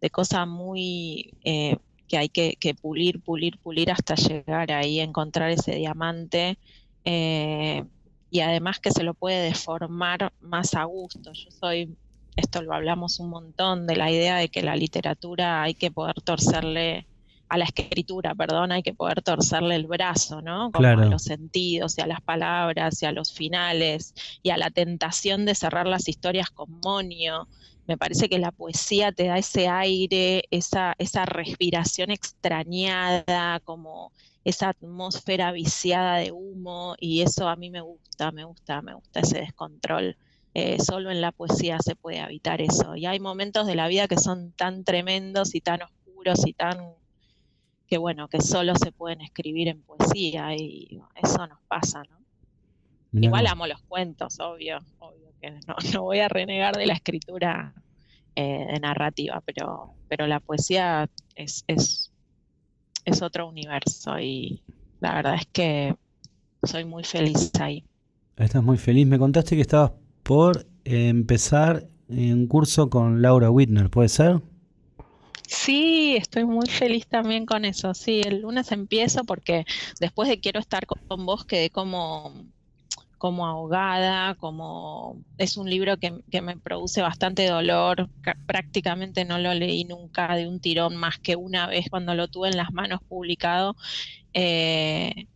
de 0.00 0.10
cosa 0.10 0.46
muy 0.46 1.32
eh, 1.44 1.76
que 2.08 2.18
hay 2.18 2.28
que, 2.28 2.56
que 2.58 2.74
pulir, 2.74 3.20
pulir, 3.20 3.58
pulir 3.58 3.90
hasta 3.90 4.14
llegar 4.14 4.72
ahí, 4.72 5.00
a 5.00 5.04
encontrar 5.04 5.50
ese 5.50 5.74
diamante. 5.76 6.58
eh, 7.04 7.84
y 8.30 8.40
además 8.40 8.80
que 8.80 8.90
se 8.90 9.04
lo 9.04 9.14
puede 9.14 9.40
deformar 9.42 10.32
más 10.40 10.74
a 10.74 10.84
gusto. 10.84 11.32
Yo 11.32 11.50
soy, 11.50 11.96
esto 12.36 12.60
lo 12.62 12.74
hablamos 12.74 13.20
un 13.20 13.30
montón, 13.30 13.86
de 13.86 13.96
la 13.96 14.10
idea 14.10 14.36
de 14.36 14.48
que 14.48 14.62
la 14.62 14.76
literatura 14.76 15.62
hay 15.62 15.74
que 15.74 15.90
poder 15.90 16.20
torcerle 16.22 17.06
a 17.48 17.58
la 17.58 17.64
escritura, 17.64 18.34
perdón, 18.34 18.72
hay 18.72 18.82
que 18.82 18.92
poder 18.92 19.22
torcerle 19.22 19.76
el 19.76 19.86
brazo, 19.86 20.42
¿no? 20.42 20.72
Como 20.72 20.80
Claro. 20.80 21.02
a 21.02 21.06
los 21.06 21.22
sentidos 21.22 21.96
y 21.96 22.00
a 22.00 22.06
las 22.08 22.20
palabras 22.20 23.00
y 23.02 23.06
a 23.06 23.12
los 23.12 23.32
finales 23.32 24.14
y 24.42 24.50
a 24.50 24.56
la 24.56 24.70
tentación 24.70 25.44
de 25.46 25.54
cerrar 25.54 25.86
las 25.86 26.08
historias 26.08 26.50
con 26.50 26.80
monio. 26.84 27.48
Me 27.86 27.96
parece 27.96 28.28
que 28.28 28.38
la 28.38 28.50
poesía 28.50 29.12
te 29.12 29.26
da 29.26 29.38
ese 29.38 29.68
aire, 29.68 30.44
esa, 30.50 30.94
esa 30.98 31.24
respiración 31.24 32.10
extrañada, 32.10 33.60
como 33.60 34.12
esa 34.44 34.70
atmósfera 34.70 35.52
viciada 35.52 36.16
de 36.16 36.32
humo, 36.32 36.96
y 36.98 37.22
eso 37.22 37.48
a 37.48 37.56
mí 37.56 37.70
me 37.70 37.80
gusta, 37.80 38.32
me 38.32 38.44
gusta, 38.44 38.82
me 38.82 38.94
gusta 38.94 39.20
ese 39.20 39.38
descontrol. 39.38 40.16
Eh, 40.54 40.78
solo 40.80 41.10
en 41.10 41.20
la 41.20 41.32
poesía 41.32 41.78
se 41.80 41.96
puede 41.96 42.20
habitar 42.20 42.60
eso. 42.60 42.96
Y 42.96 43.06
hay 43.06 43.20
momentos 43.20 43.66
de 43.66 43.74
la 43.74 43.88
vida 43.88 44.08
que 44.08 44.16
son 44.16 44.52
tan 44.52 44.84
tremendos 44.84 45.54
y 45.54 45.60
tan 45.60 45.82
oscuros 45.82 46.46
y 46.46 46.54
tan 46.54 46.94
que 47.86 47.98
bueno, 47.98 48.28
que 48.28 48.40
solo 48.40 48.74
se 48.76 48.90
pueden 48.90 49.20
escribir 49.20 49.68
en 49.68 49.82
poesía 49.82 50.54
y 50.56 51.00
eso 51.14 51.46
nos 51.46 51.60
pasa, 51.68 52.02
¿no? 52.10 52.18
Mirá 53.12 53.26
Igual 53.26 53.46
amo 53.46 53.66
los 53.66 53.80
cuentos, 53.82 54.40
obvio, 54.40 54.78
obvio 54.98 55.25
no, 55.66 55.76
no 55.92 56.02
voy 56.02 56.20
a 56.20 56.28
renegar 56.28 56.76
de 56.76 56.86
la 56.86 56.94
escritura 56.94 57.74
eh, 58.34 58.66
de 58.72 58.80
narrativa, 58.80 59.42
pero, 59.44 59.94
pero 60.08 60.26
la 60.26 60.40
poesía 60.40 61.08
es, 61.34 61.64
es, 61.66 62.12
es 63.04 63.22
otro 63.22 63.48
universo 63.48 64.18
y 64.18 64.62
la 65.00 65.14
verdad 65.14 65.36
es 65.36 65.46
que 65.46 65.96
soy 66.62 66.84
muy 66.84 67.04
feliz 67.04 67.50
ahí. 67.60 67.84
Estás 68.36 68.62
muy 68.62 68.76
feliz. 68.76 69.06
Me 69.06 69.18
contaste 69.18 69.56
que 69.56 69.62
estabas 69.62 69.92
por 70.22 70.66
empezar 70.84 71.88
un 72.08 72.46
curso 72.46 72.90
con 72.90 73.22
Laura 73.22 73.50
Whitner, 73.50 73.90
¿puede 73.90 74.08
ser? 74.08 74.42
Sí, 75.46 76.16
estoy 76.16 76.44
muy 76.44 76.68
feliz 76.68 77.06
también 77.06 77.46
con 77.46 77.64
eso. 77.64 77.94
Sí, 77.94 78.20
el 78.24 78.42
lunes 78.42 78.72
empiezo 78.72 79.24
porque 79.24 79.64
después 80.00 80.28
de 80.28 80.40
Quiero 80.40 80.60
estar 80.60 80.86
con 80.86 81.24
vos 81.24 81.44
quedé 81.44 81.70
como, 81.70 82.34
como 83.18 83.46
ahogada, 83.46 84.34
como 84.36 85.22
es 85.38 85.56
un 85.56 85.68
libro 85.70 85.96
que, 85.98 86.18
que 86.30 86.42
me 86.42 86.58
produce 86.58 87.02
bastante 87.02 87.46
dolor. 87.48 88.10
ca- 88.20 88.38
Prácticamente 88.46 89.24
no 89.24 89.38
lo 89.38 89.54
leí 89.54 89.84
nunca 89.84 90.34
de 90.36 90.48
un 90.48 90.60
tirón 90.60 90.96
más 90.96 91.18
que 91.20 91.36
una 91.36 91.66
vez 91.68 91.86
cuando 91.90 92.14
lo 92.14 92.28
tuve 92.28 92.48
en 92.50 92.56
las 92.56 92.72
manos 92.72 93.00
publicado. 93.08 93.76
Eh, 94.34 95.26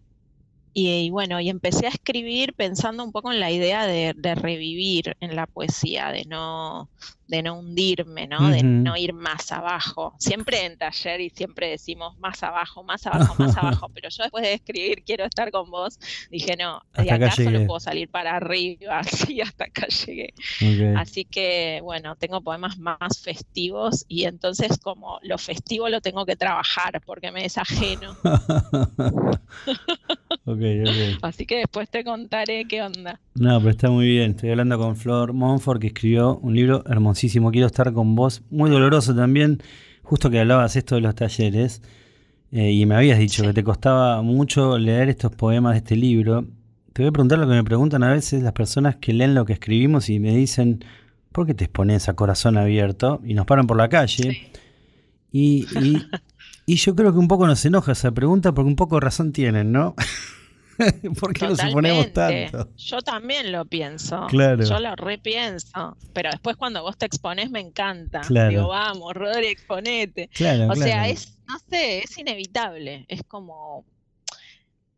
y, 0.73 0.91
y 0.91 1.11
bueno, 1.11 1.41
y 1.41 1.49
empecé 1.49 1.87
a 1.87 1.91
escribir 1.91 2.55
pensando 2.55 3.05
un 3.05 3.13
poco 3.13 3.33
en 3.33 3.41
la 3.41 3.51
idea 3.51 3.87
de, 3.87 4.15
de 4.17 4.35
revivir 4.35 5.17
en 5.21 5.37
la 5.37 5.47
poesía, 5.47 6.11
de 6.11 6.25
no, 6.25 6.89
de 7.31 7.43
no 7.43 7.59
hundirme, 7.59 8.27
¿no? 8.27 8.51
De 8.51 8.63
no 8.63 8.97
ir 8.97 9.13
más 9.13 9.53
abajo. 9.53 10.15
Siempre 10.19 10.67
en 10.67 10.77
taller 10.77 11.21
y 11.21 11.31
siempre 11.31 11.69
decimos 11.69 12.19
más 12.19 12.43
abajo, 12.43 12.83
más 12.83 13.07
abajo, 13.07 13.37
más 13.39 13.57
abajo, 13.57 13.89
pero 13.95 14.09
yo 14.11 14.25
después 14.25 14.43
de 14.43 14.55
escribir 14.55 15.05
quiero 15.05 15.25
estar 15.25 15.51
con 15.53 15.71
vos, 15.71 15.99
dije 16.31 16.57
no, 16.57 16.83
de 16.95 17.03
acá 17.03 17.27
acá 17.27 17.31
solo 17.31 17.67
puedo 17.67 17.81
salir 17.81 18.09
para 18.11 18.37
arriba, 18.37 19.03
sí, 19.05 19.41
hasta 19.41 19.65
acá 19.65 19.87
llegué. 19.87 20.35
Así 20.97 21.25
que 21.25 21.81
bueno, 21.83 22.17
tengo 22.17 22.41
poemas 22.43 22.79
más 22.79 23.21
festivos 23.23 24.05
y 24.09 24.25
entonces 24.25 24.79
como 24.79 25.21
lo 25.23 25.39
festivo 25.39 25.89
lo 25.89 26.01
tengo 26.01 26.27
que 26.27 26.35
trabajar 26.37 27.01
porque 27.07 27.31
me 27.31 27.45
es 27.45 27.55
ajeno. 30.47 30.83
ok, 30.85 30.89
ok. 30.89 31.19
Así 31.23 31.47
que 31.47 31.57
después 31.59 31.89
te 31.91 32.05
contaré 32.05 32.67
qué 32.67 32.83
onda. 32.83 33.21
No, 33.35 33.59
pero 33.59 33.71
está 33.71 33.91
muy 33.91 34.07
bien. 34.09 34.33
Estoy 34.33 34.51
hablando 34.51 34.79
con 34.79 34.97
Flor 34.97 35.33
Monfort, 35.33 35.81
que 35.81 35.89
escribió 35.89 36.37
un 36.39 36.55
libro 36.55 36.83
hermosísimo. 36.87 37.51
Quiero 37.51 37.67
estar 37.67 37.93
con 37.93 38.15
vos. 38.15 38.43
Muy 38.51 38.71
doloroso 38.71 39.15
también. 39.15 39.63
Justo 40.03 40.31
que 40.31 40.41
hablabas 40.41 40.77
esto 40.77 40.95
de 40.97 41.01
los 41.03 41.15
talleres. 41.15 41.83
eh, 42.53 42.73
y 42.73 42.85
me 42.87 42.97
habías 42.97 43.19
dicho 43.19 43.43
que 43.45 43.53
te 43.53 43.63
costaba 43.65 44.23
mucho 44.23 44.77
leer 44.79 45.09
estos 45.09 45.33
poemas 45.37 45.73
de 45.75 45.79
este 45.79 45.97
libro. 45.97 46.47
Te 46.93 47.03
voy 47.03 47.09
a 47.11 47.13
preguntar 47.13 47.39
lo 47.39 47.47
que 47.47 47.55
me 47.55 47.65
preguntan 47.65 48.03
a 48.03 48.13
veces 48.13 48.43
las 48.43 48.53
personas 48.53 48.97
que 48.97 49.13
leen 49.13 49.35
lo 49.35 49.45
que 49.45 49.53
escribimos 49.53 50.09
y 50.11 50.19
me 50.19 50.35
dicen, 50.37 50.85
¿por 51.33 51.47
qué 51.47 51.55
te 51.55 51.65
expones 51.65 52.09
a 52.09 52.15
corazón 52.15 52.57
abierto? 52.59 53.21
Y 53.25 53.35
nos 53.35 53.47
paran 53.47 53.67
por 53.69 53.77
la 53.77 53.89
calle. 53.89 54.51
Y, 55.33 55.67
y, 55.81 55.97
y 56.73 56.77
yo 56.77 56.95
creo 56.95 57.13
que 57.13 57.19
un 57.19 57.27
poco 57.29 57.47
nos 57.47 57.65
enoja 57.65 57.93
esa 57.93 58.13
pregunta 58.13 58.53
porque 58.53 58.69
un 58.69 58.77
poco 58.77 59.01
razón 59.01 59.33
tienen, 59.33 59.73
¿no? 59.73 59.95
¿Por 61.21 61.35
qué 61.35 61.47
nos 61.47 61.59
suponemos 61.59 62.07
Totalmente. 62.07 62.53
tanto? 62.53 62.73
Yo 62.77 63.01
también 63.03 63.53
lo 63.53 63.65
pienso. 63.67 64.27
Claro. 64.29 64.65
Yo 64.65 64.79
lo 64.79 64.95
repienso. 64.97 65.97
Pero 66.15 66.31
después 66.31 66.57
cuando 66.57 66.83
vos 66.83 66.97
te 66.97 67.07
expones 67.07 67.51
me 67.51 67.61
encanta. 67.61 68.21
Claro. 68.21 68.51
Digo, 68.51 68.69
vamos, 68.69 69.13
Rodri, 69.15 69.49
exponete. 69.49 70.29
Claro, 70.33 70.69
o 70.71 70.77
sea, 70.77 71.09
es, 71.09 71.37
no 71.49 71.59
sé, 71.69 71.99
es 71.99 72.17
inevitable. 72.17 73.05
Es 73.09 73.23
como. 73.25 73.85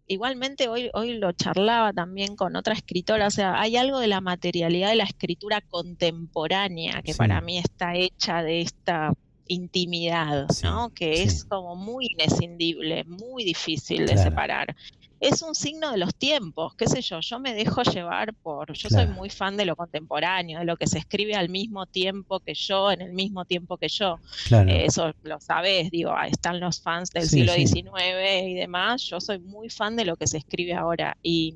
Igualmente 0.06 0.68
hoy, 0.68 0.90
hoy 0.92 1.14
lo 1.14 1.32
charlaba 1.32 1.92
también 1.92 2.36
con 2.36 2.54
otra 2.54 2.74
escritora, 2.74 3.28
o 3.28 3.30
sea, 3.30 3.58
hay 3.58 3.76
algo 3.76 3.98
de 3.98 4.08
la 4.08 4.20
materialidad 4.20 4.90
de 4.90 4.96
la 4.96 5.04
escritura 5.04 5.62
contemporánea 5.62 7.00
que 7.02 7.12
Sí. 7.12 7.18
para 7.18 7.40
mí 7.40 7.56
está 7.56 7.94
hecha 7.94 8.42
de 8.42 8.60
esta 8.60 9.14
intimidad, 9.52 10.46
¿no? 10.62 10.90
Que 10.90 11.16
sí. 11.16 11.22
es 11.22 11.44
como 11.44 11.76
muy 11.76 12.06
inescindible, 12.10 13.04
muy 13.04 13.44
difícil 13.44 14.06
de 14.06 14.16
separar. 14.18 14.74
Es 15.20 15.40
un 15.42 15.54
signo 15.54 15.92
de 15.92 15.98
los 15.98 16.12
tiempos, 16.16 16.74
qué 16.74 16.88
sé 16.88 17.00
yo, 17.00 17.20
yo 17.20 17.38
me 17.38 17.54
dejo 17.54 17.82
llevar 17.84 18.34
por, 18.42 18.72
yo 18.72 18.88
soy 18.88 19.06
muy 19.06 19.30
fan 19.30 19.56
de 19.56 19.64
lo 19.64 19.76
contemporáneo, 19.76 20.58
de 20.58 20.64
lo 20.64 20.76
que 20.76 20.88
se 20.88 20.98
escribe 20.98 21.36
al 21.36 21.48
mismo 21.48 21.86
tiempo 21.86 22.40
que 22.40 22.54
yo, 22.54 22.90
en 22.90 23.02
el 23.02 23.12
mismo 23.12 23.44
tiempo 23.44 23.76
que 23.76 23.86
yo. 23.88 24.18
Claro. 24.48 24.68
Eh, 24.68 24.86
eso 24.86 25.12
lo 25.22 25.38
sabes, 25.38 25.92
digo, 25.92 26.12
ahí 26.12 26.32
están 26.32 26.58
los 26.58 26.80
fans 26.80 27.10
del 27.10 27.28
Sí, 27.28 27.46
siglo. 27.46 27.52
XIX 27.54 28.42
y 28.48 28.54
demás. 28.54 29.02
Yo 29.04 29.20
soy 29.20 29.38
muy 29.38 29.70
fan 29.70 29.94
de 29.94 30.04
lo 30.06 30.16
que 30.16 30.26
se 30.26 30.38
escribe 30.38 30.74
ahora. 30.74 31.16
Y, 31.22 31.54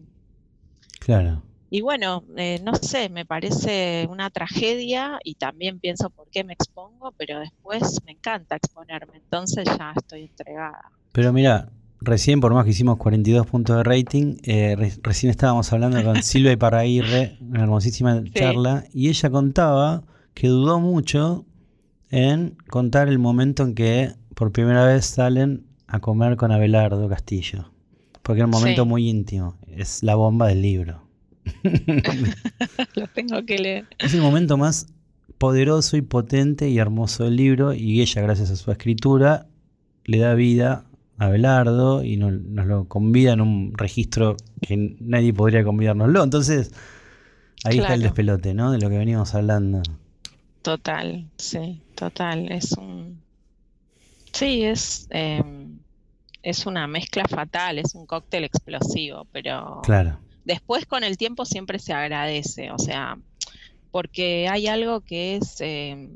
Claro. 1.01 1.43
Y 1.71 1.81
bueno, 1.81 2.25
eh, 2.37 2.61
no 2.65 2.75
sé, 2.75 3.09
me 3.09 3.25
parece 3.27 4.07
una 4.11 4.31
tragedia 4.31 5.19
y 5.25 5.35
también 5.35 5.81
pienso 5.81 6.11
por 6.11 6.29
qué 6.31 6.45
me 6.45 6.53
expongo, 6.53 7.13
pero 7.17 7.41
después 7.41 8.01
me 8.05 8.13
encanta 8.13 8.57
exponerme, 8.57 9.17
entonces 9.17 9.65
ya 9.67 9.93
estoy 9.97 10.23
entregada. 10.25 10.81
Pero 11.13 11.33
mira, 11.33 11.71
recién, 12.01 12.41
por 12.41 12.53
más 12.55 12.65
que 12.65 12.71
hicimos 12.71 12.99
42 12.99 13.47
puntos 13.47 13.77
de 13.77 13.83
rating, 13.83 14.37
eh, 14.45 14.77
re- 14.77 14.93
recién 15.03 15.31
estábamos 15.31 15.73
hablando 15.73 16.03
con 16.05 16.17
Silvia 16.23 16.53
Iparraguirre, 16.53 17.39
una 17.41 17.63
hermosísima 17.63 18.23
charla, 18.35 18.85
y 18.93 19.09
ella 19.09 19.31
contaba 19.31 20.05
que 20.35 20.49
dudó 20.49 20.79
mucho 20.81 21.47
en 22.11 22.57
contar 22.69 23.09
el 23.09 23.19
momento 23.19 23.63
en 23.65 23.75
que 23.75 24.13
por 24.35 24.53
primera 24.53 24.85
vez 24.85 25.07
salen 25.07 25.67
a 25.89 25.99
comer 26.01 26.37
con 26.37 26.53
Abelardo 26.53 27.09
Castillo. 27.09 27.73
Porque 28.23 28.41
era 28.41 28.47
un 28.47 28.51
momento 28.53 28.83
Sí. 28.83 28.89
muy 28.89 29.09
íntimo, 29.09 29.57
es 29.69 30.03
la 30.03 30.15
bomba 30.17 30.49
del 30.49 30.61
libro. 30.63 31.06
Lo 32.97 33.07
tengo 33.09 33.45
que 33.45 33.59
leer. 33.59 33.87
Es 33.99 34.15
el 34.15 34.21
momento 34.23 34.57
más 34.57 34.87
poderoso 35.39 35.97
y 35.97 36.03
potente 36.03 36.69
y 36.69 36.79
hermoso 36.79 37.25
del 37.25 37.37
libro 37.37 37.75
y 37.75 38.01
ella, 38.01 38.23
gracias 38.23 38.51
a 38.51 38.57
su 38.57 38.71
escritura, 38.71 39.47
le 40.05 40.19
da 40.19 40.35
vida 40.35 40.85
a 41.19 41.29
Belardo 41.29 42.05
y 42.05 42.17
no- 42.17 42.31
nos 42.31 42.67
lo 42.67 42.85
convida 42.87 43.33
en 43.33 43.41
un 43.41 43.73
registro 43.77 44.37
que 44.61 44.97
nadie 45.01 45.33
podría 45.33 45.65
convidárnoslo. 45.65 46.23
Entonces, 46.23 46.73
ahí 47.65 47.79
está 47.79 47.95
el 47.95 48.03
despelote, 48.03 48.55
¿no? 48.55 48.71
De 48.73 48.79
lo 48.79 48.89
que 48.91 48.99
veníamos 48.99 49.35
hablando. 49.35 49.83
Total, 50.63 51.29
sí, 51.39 51.81
total. 51.95 52.51
Es 52.51 52.73
un. 52.73 53.21
Sí, 54.33 54.65
es. 54.65 55.07
eh, 55.11 55.43
es 56.43 56.65
una 56.67 56.87
mezcla 56.87 57.25
fatal, 57.29 57.79
es 57.81 57.95
un 57.97 58.07
cóctel 58.07 58.45
explosivo, 58.45 59.27
pero 59.33 59.81
Claro. 59.83 60.19
Después 60.47 60.87
con 60.87 61.05
el 61.05 61.19
tiempo 61.19 61.45
siempre 61.45 61.79
se 61.79 61.93
agradece, 61.93 62.71
o 62.71 62.79
sea, 62.79 63.19
porque 63.91 64.49
hay 64.49 64.67
algo 64.67 65.03
que 65.03 65.37
es 65.37 65.57
eh, 65.61 66.09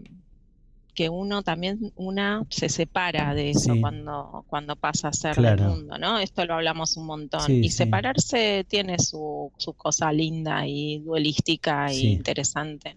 que 0.94 1.08
uno 1.08 1.42
también, 1.42 1.92
una 1.96 2.44
se 2.50 2.68
separa 2.68 3.34
de 3.34 3.50
eso 3.50 3.74
Sí. 3.74 3.80
cuando, 3.80 4.44
cuando 4.48 4.76
pasa 4.76 5.08
a 5.08 5.12
ser 5.12 5.34
Claro. 5.36 5.62
del 5.64 5.70
mundo, 5.76 5.98
¿no? 5.98 6.18
Esto 6.18 6.44
lo 6.46 6.54
hablamos 6.54 6.96
un 6.96 7.06
montón. 7.06 7.42
Sí, 7.46 7.60
y 7.60 7.68
sí. 7.70 7.76
separarse 7.78 8.64
tiene 8.68 8.98
su, 8.98 9.50
su 9.56 9.72
cosa 9.74 10.12
linda 10.12 10.66
y 10.66 10.98
duelística 11.00 11.88
Sí. 11.88 12.08
interesante. 12.08 12.96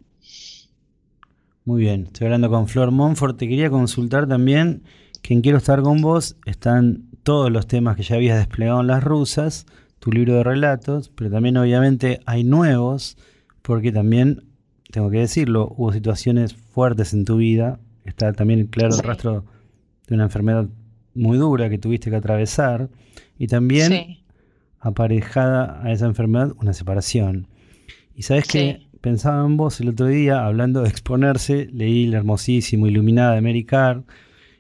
Muy 1.66 1.82
bien, 1.82 2.08
estoy 2.08 2.26
hablando 2.26 2.50
con 2.50 2.68
Flor 2.68 2.92
Monfort. 2.92 3.38
Te 3.38 3.48
quería 3.48 3.70
consultar 3.70 4.28
también 4.28 4.84
que 5.22 5.34
en 5.34 5.42
Quiero 5.42 5.58
estar 5.60 5.82
con 5.82 6.02
vos 6.02 6.36
están 6.46 7.06
todos 7.24 7.50
los 7.52 7.68
temas 7.68 7.96
que 7.96 8.04
ya 8.04 8.16
habías 8.16 8.38
desplegado 8.38 8.82
en 8.82 8.88
las 8.88 9.02
rusas, 9.04 9.66
tu 10.04 10.12
libro 10.12 10.34
de 10.36 10.44
relatos, 10.44 11.10
pero 11.16 11.32
también 11.32 11.56
obviamente 11.56 12.20
hay 12.26 12.44
nuevos, 12.44 13.16
porque 13.62 13.94
también, 13.94 14.44
tengo 14.92 15.10
que 15.10 15.20
decirlo, 15.20 15.74
hubo 15.78 15.94
situaciones 15.94 16.54
fuertes 16.54 17.14
en 17.14 17.24
tu 17.24 17.38
vida. 17.38 17.80
Está 18.04 18.34
también 18.34 18.60
el 18.60 18.68
claro 18.68 18.92
Sí. 18.92 19.02
rastro 19.02 19.46
de 20.08 20.16
una 20.16 20.26
enfermedad 20.26 20.68
muy 21.16 21.38
dura 21.38 21.70
que 21.70 21.78
tuviste 21.78 22.10
que 22.10 22.18
atravesar. 22.18 22.90
Y 23.38 23.48
también 23.48 23.88
Sí. 23.94 24.24
aparejada 24.82 25.82
a 25.82 25.92
esa 25.94 26.06
enfermedad 26.06 26.52
una 26.60 26.74
separación. 26.74 27.48
Y 28.14 28.24
sabes 28.24 28.46
que 28.46 28.82
pensaba 29.00 29.46
en 29.46 29.56
vos 29.56 29.80
el 29.80 29.88
otro 29.88 30.08
día, 30.08 30.46
hablando 30.46 30.82
de 30.82 30.90
exponerse, 30.90 31.70
leí 31.72 32.08
la 32.08 32.18
hermosísimo, 32.18 32.88
iluminada 32.88 33.36
de 33.36 33.42
Mary 33.42 33.64
Carr. 33.64 34.04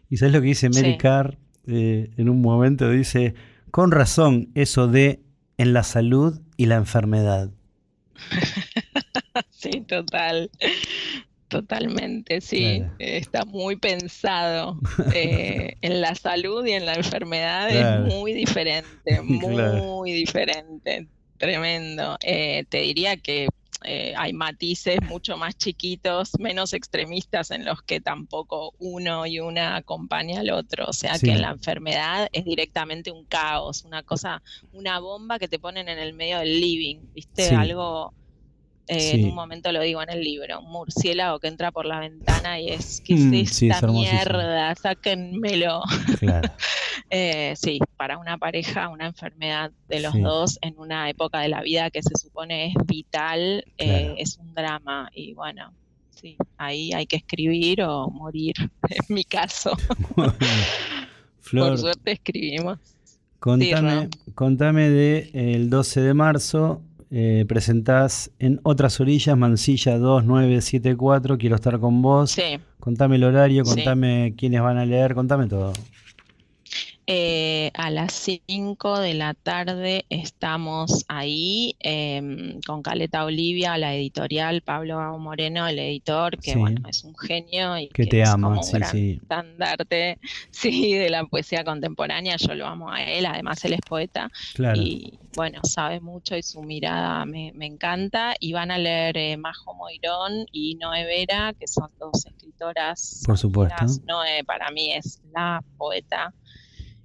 Y 0.10 0.15
sabes 0.18 0.34
lo 0.34 0.40
que 0.41 0.48
dice 0.48 0.70
Mary 0.70 0.94
Sí. 0.94 0.98
Carr 0.98 1.38
Eh, 1.65 2.11
en 2.18 2.28
un 2.28 2.41
momento? 2.41 2.90
Dice, 2.90 3.36
con 3.72 3.91
razón, 3.91 4.49
eso 4.53 4.90
de 4.90 5.22
en 5.57 5.73
la 5.73 5.84
salud 5.84 6.39
y 6.57 6.65
la 6.67 6.75
enfermedad. 6.75 7.49
Sí, 9.49 9.81
total. 9.88 10.51
Totalmente, 11.47 12.41
sí. 12.41 12.80
Claro. 12.80 12.95
Está 12.99 13.45
muy 13.45 13.75
pensado. 13.77 14.80
Eh, 15.15 15.75
en 15.81 16.01
la 16.01 16.15
salud 16.15 16.65
y 16.65 16.71
en 16.71 16.85
la 16.85 16.93
enfermedad 16.95 17.69
Claro. 17.69 18.07
es 18.07 18.13
muy 18.13 18.34
diferente, 18.34 19.21
muy 19.23 19.39
Claro. 19.39 20.03
diferente. 20.05 21.07
Tremendo. 21.38 22.17
Eh, 22.23 22.65
te 22.69 22.80
diría 22.81 23.17
que 23.17 23.47
eh, 23.84 24.14
hay 24.18 24.34
matices 24.34 24.97
mucho 25.03 25.38
más 25.38 25.57
chiquitos, 25.57 26.31
menos 26.39 26.73
extremistas 26.73 27.51
en 27.51 27.65
los 27.65 27.81
que 27.81 28.01
tampoco 28.01 28.73
uno 28.80 29.26
y 29.26 29.39
una 29.39 29.76
acompaña 29.76 30.39
al 30.41 30.49
otro. 30.51 30.85
O 30.88 30.93
sea 30.93 31.18
Sí. 31.18 31.27
que 31.27 31.34
en 31.34 31.41
la 31.41 31.51
enfermedad 31.51 32.27
es 32.31 32.45
directamente 32.45 33.11
un 33.11 33.26
caos, 33.26 33.84
una 33.84 34.03
cosa, 34.03 34.41
una 34.72 34.99
bomba 34.99 35.39
que 35.39 35.47
te 35.47 35.60
ponen 35.60 35.89
en 35.89 35.99
el 35.99 36.14
medio 36.14 36.39
del 36.39 36.60
living, 36.60 36.97
¿viste? 37.14 37.49
Sí. 37.49 37.55
Algo 37.55 38.14
eh, 38.88 38.99
Sí. 38.99 39.22
En 39.22 39.30
un 39.30 39.35
momento 39.35 39.72
lo 39.72 39.81
digo 39.81 40.01
en 40.01 40.10
el 40.10 40.22
libro, 40.22 40.60
un 40.60 40.72
murciélago 40.72 41.39
que 41.39 41.47
entra 41.47 41.72
por 41.72 41.85
la 41.85 41.99
ventana 41.99 42.60
y 42.60 42.69
es, 42.69 43.01
¿qué 43.05 43.15
Mm, 43.15 43.34
es 43.35 43.49
sí, 43.55 43.69
es 43.69 43.76
esta 43.76 43.88
mierda? 43.88 44.76
Sáquenmelo. 44.76 45.81
Claro. 46.19 46.49
Eh, 47.10 47.53
sí, 47.55 47.80
para 47.97 48.18
una 48.18 48.38
pareja, 48.38 48.89
una 48.89 49.05
enfermedad 49.07 49.72
de 49.88 49.99
los 49.99 50.14
Sí. 50.14 50.22
dos 50.22 50.57
en 50.61 50.76
una 50.77 51.10
época 51.10 51.39
de 51.41 51.49
la 51.49 51.61
vida 51.61 51.89
que 51.91 52.01
se 52.01 52.15
supone 52.19 52.68
es 52.68 52.73
vital, 52.85 53.64
eh, 53.77 54.15
es 54.18 54.38
un 54.38 54.53
drama. 54.53 55.10
Y 55.14 55.34
bueno, 55.34 55.73
sí, 56.10 56.38
ahí 56.57 56.91
hay 56.93 57.05
que 57.05 57.18
escribir 57.18 57.84
o 57.84 58.10
morir, 58.10 58.55
en 58.89 59.15
mi 59.15 59.23
caso. 59.23 59.72
Flor, 61.41 61.69
Por 61.69 61.77
suerte 61.80 62.11
escribimos. 62.14 62.80
Contame, 63.39 64.10
contame 64.35 64.89
de 64.89 65.30
el 65.34 65.69
12 65.69 65.99
de 66.01 66.14
marzo, 66.14 66.81
eh, 67.15 67.45
presentás 67.48 68.31
en 68.40 68.60
Otras 68.64 68.99
Orillas, 68.99 69.38
Mansilla 69.38 69.99
2974, 69.99 71.38
quiero 71.38 71.56
estar 71.56 71.80
con 71.80 72.02
vos. 72.02 72.31
Sí. 72.31 72.60
Contame 72.80 73.18
el 73.18 73.23
horario, 73.23 73.64
Sí. 73.65 73.76
contame 73.76 74.34
quiénes 74.35 74.61
van 74.61 74.77
a 74.77 74.85
leer, 74.85 75.14
contame 75.14 75.45
todo. 75.48 75.73
Eh, 77.05 77.69
a 77.73 77.89
las 77.89 78.13
5 78.13 78.99
de 78.99 79.13
la 79.13 79.34
tarde 79.34 80.05
estamos 80.09 81.03
ahí 81.09 81.75
em, 81.80 82.61
con 82.65 82.81
Caleta 82.81 83.25
Olivia, 83.25 83.77
la 83.77 83.93
editorial, 83.93 84.61
Pablo 84.61 85.17
Moreno, 85.19 85.67
el 85.67 85.80
editor, 85.80 86.38
que 86.39 86.53
Sí. 86.53 86.59
bueno, 86.59 86.88
es 86.88 87.03
un 87.03 87.13
genio 87.17 87.77
y 87.77 87.88
Que 87.89 88.03
que 88.03 88.09
te 88.09 88.21
es 88.21 88.30
ama, 88.30 88.47
como 88.47 88.61
un 88.61 88.65
sí, 88.65 88.71
gran 88.77 88.91
sí. 88.91 89.19
estandarte 89.21 90.17
sí, 90.51 90.93
de 90.93 91.09
la 91.09 91.25
poesía 91.25 91.63
contemporánea. 91.65 92.38
Yo 92.38 92.55
lo 92.55 92.67
amo 92.67 92.89
a 92.89 93.03
él, 93.03 93.25
además 93.25 93.63
él 93.65 93.73
es 93.73 93.81
poeta 93.81 94.30
Claro. 94.53 94.81
y 94.81 95.19
bueno, 95.35 95.59
sabe 95.63 95.99
mucho 95.99 96.38
y 96.38 96.43
su 96.43 96.61
mirada 96.63 97.25
me, 97.25 97.51
me 97.53 97.65
encanta. 97.65 98.34
Y 98.39 98.53
van 98.53 98.71
a 98.71 98.77
leer 98.77 99.17
eh, 99.17 99.35
Majo 99.35 99.73
Moirón 99.73 100.45
y 100.51 100.75
Noé 100.75 101.03
Vera, 101.05 101.53
que 101.59 101.67
son 101.67 101.89
dos 101.99 102.25
escritoras 102.25 103.23
Por 103.25 103.38
supuesto. 103.38 103.84
Noé 104.05 104.43
para 104.45 104.71
mí 104.71 104.93
es 104.93 105.21
la 105.34 105.61
poeta. 105.77 106.34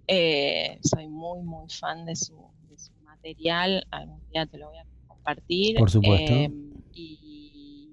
Eh, 0.09 0.79
soy 0.83 1.07
muy, 1.09 1.43
muy 1.43 1.69
fan 1.71 2.05
de 2.07 2.17
su, 2.17 2.35
de 2.69 2.79
su 2.79 2.93
material. 3.05 3.87
Algún 3.91 4.21
día 4.31 4.47
te 4.47 4.59
lo 4.59 4.69
voy 4.71 4.79
a 4.79 4.85
compartir. 5.07 5.77
Por 5.77 5.91
supuesto. 5.91 6.33
Eh, 6.33 6.51
y 6.95 7.91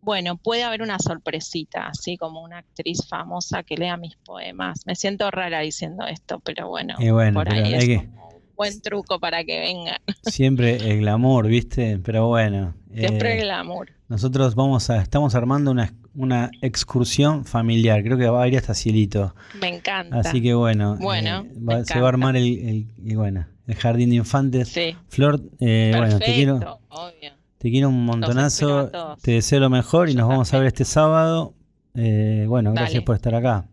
bueno, 0.00 0.36
puede 0.36 0.62
haber 0.62 0.82
una 0.82 0.98
sorpresita, 0.98 1.88
así 1.88 2.16
como 2.16 2.42
una 2.42 2.58
actriz 2.58 3.06
famosa 3.08 3.62
que 3.62 3.76
lea 3.76 3.96
mis 3.96 4.16
poemas. 4.16 4.82
Me 4.86 4.94
siento 4.94 5.30
rara 5.30 5.60
diciendo 5.60 6.06
esto, 6.06 6.40
pero 6.40 6.68
bueno, 6.68 6.94
Y 6.98 7.10
bueno, 7.10 7.40
por 7.40 7.52
ahí 7.52 7.74
es 7.74 7.84
que- 7.86 7.96
un 7.96 8.14
buen 8.54 8.80
truco 8.82 9.18
para 9.18 9.44
que 9.44 9.60
vengan. 9.60 9.98
Siempre 10.22 10.76
el 10.76 10.98
glamour, 10.98 11.48
¿viste? 11.48 11.98
Pero 11.98 12.28
bueno. 12.28 12.74
Siempre 12.94 13.38
eh, 13.38 13.42
el 13.42 13.50
amor. 13.50 13.90
Nosotros 14.08 14.54
vamos 14.54 14.90
a, 14.90 15.00
estamos 15.00 15.34
armando 15.34 15.70
una, 15.70 15.92
una 16.14 16.50
excursión 16.62 17.44
familiar. 17.44 18.02
Creo 18.02 18.16
que 18.18 18.26
va 18.28 18.42
a 18.42 18.48
ir 18.48 18.56
hasta 18.56 18.74
Cielito. 18.74 19.34
Me 19.60 19.68
encanta. 19.76 20.18
Así 20.20 20.40
que 20.42 20.54
bueno, 20.54 20.96
Bueno, 20.96 21.40
eh, 21.40 21.52
va- 21.68 21.84
se 21.84 21.98
va 22.00 22.06
a 22.06 22.08
armar 22.10 22.36
el, 22.36 22.86
el- 23.06 23.16
bueno, 23.16 23.46
el 23.66 23.74
jardín 23.74 24.10
de 24.10 24.16
infantes. 24.16 24.68
Sí. 24.68 24.94
Flor, 25.08 25.40
eh, 25.60 25.92
bueno, 25.96 26.18
te 26.18 26.34
quiero, 26.34 26.80
obvio. 26.88 27.32
te 27.58 27.70
quiero 27.70 27.88
un 27.88 28.04
montonazo. 28.04 28.90
Te 29.22 29.32
deseo 29.32 29.60
lo 29.60 29.70
mejor 29.70 30.08
y 30.10 30.14
nos 30.14 30.28
vamos 30.28 30.52
a 30.54 30.58
ver 30.58 30.68
este 30.68 30.84
sábado. 30.84 31.54
Eh, 31.94 32.44
bueno, 32.48 32.72
gracias 32.72 33.02
por 33.04 33.16
estar 33.16 33.34
acá. 33.34 33.66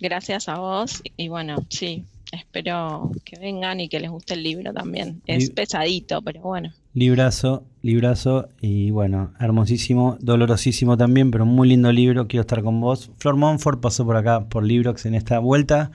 Gracias 0.00 0.48
a 0.48 0.58
vos 0.58 1.02
y 1.16 1.28
bueno, 1.28 1.56
sí, 1.68 2.04
espero 2.32 3.10
que 3.24 3.38
vengan 3.38 3.80
y 3.80 3.88
que 3.88 4.00
les 4.00 4.10
guste 4.10 4.34
el 4.34 4.42
libro 4.42 4.72
también. 4.72 5.20
Es 5.26 5.50
pesadito, 5.50 6.22
pero 6.22 6.40
bueno. 6.40 6.72
Librazo, 6.94 7.64
librazo 7.82 8.48
y 8.60 8.90
bueno, 8.90 9.32
hermosísimo, 9.38 10.16
dolorosísimo 10.20 10.96
también, 10.96 11.30
pero 11.30 11.46
muy 11.46 11.68
lindo 11.68 11.92
libro. 11.92 12.28
Quiero 12.28 12.42
estar 12.42 12.62
con 12.62 12.80
vos. 12.80 13.10
Flor 13.18 13.36
Monfort 13.36 13.80
pasó 13.80 14.04
por 14.04 14.16
acá 14.16 14.48
por 14.48 14.64
Librox 14.64 15.06
en 15.06 15.14
esta 15.14 15.38
vuelta 15.38 15.90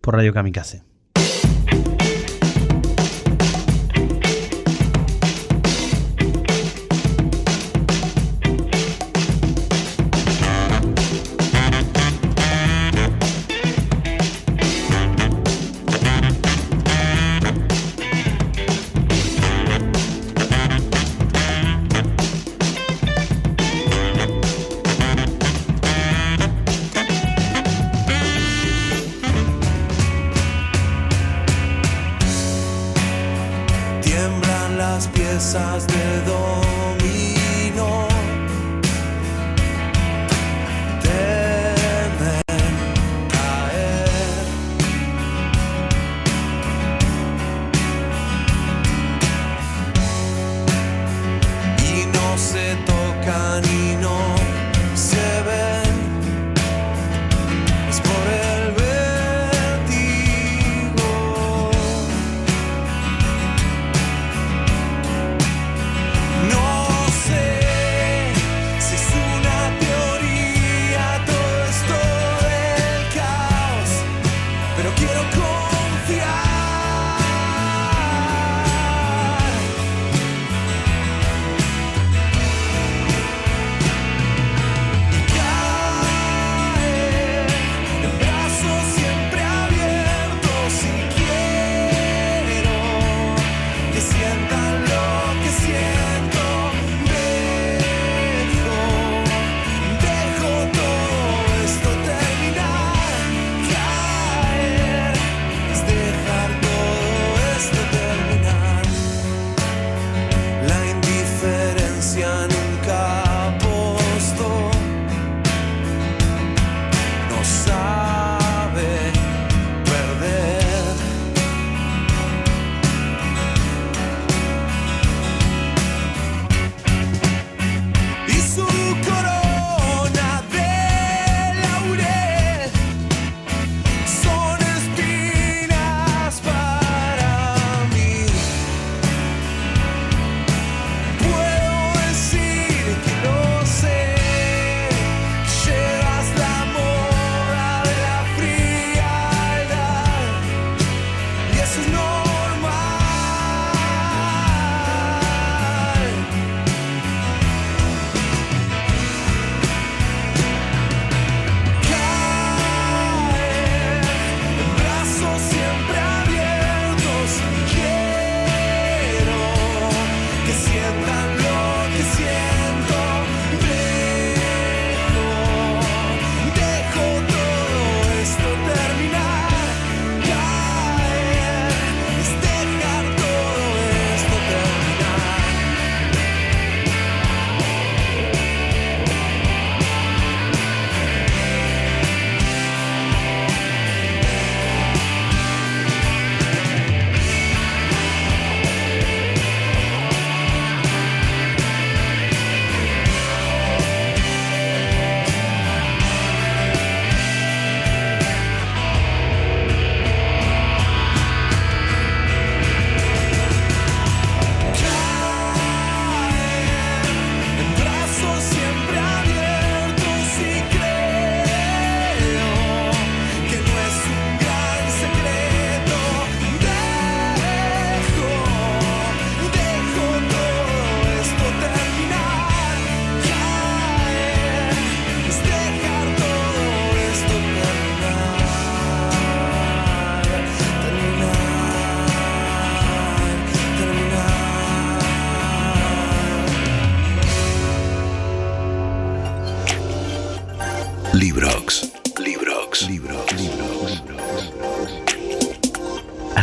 por 0.00 0.14
Radio 0.14 0.32
Kamikaze. 0.32 0.89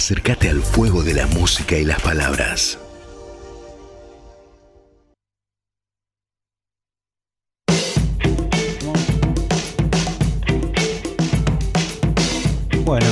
Acércate 0.07 0.49
al 0.49 0.61
fuego 0.61 1.03
de 1.03 1.13
la 1.13 1.27
música 1.27 1.77
y 1.77 1.83
las 1.83 2.01
palabras. 2.01 2.79
Bueno, 12.85 13.05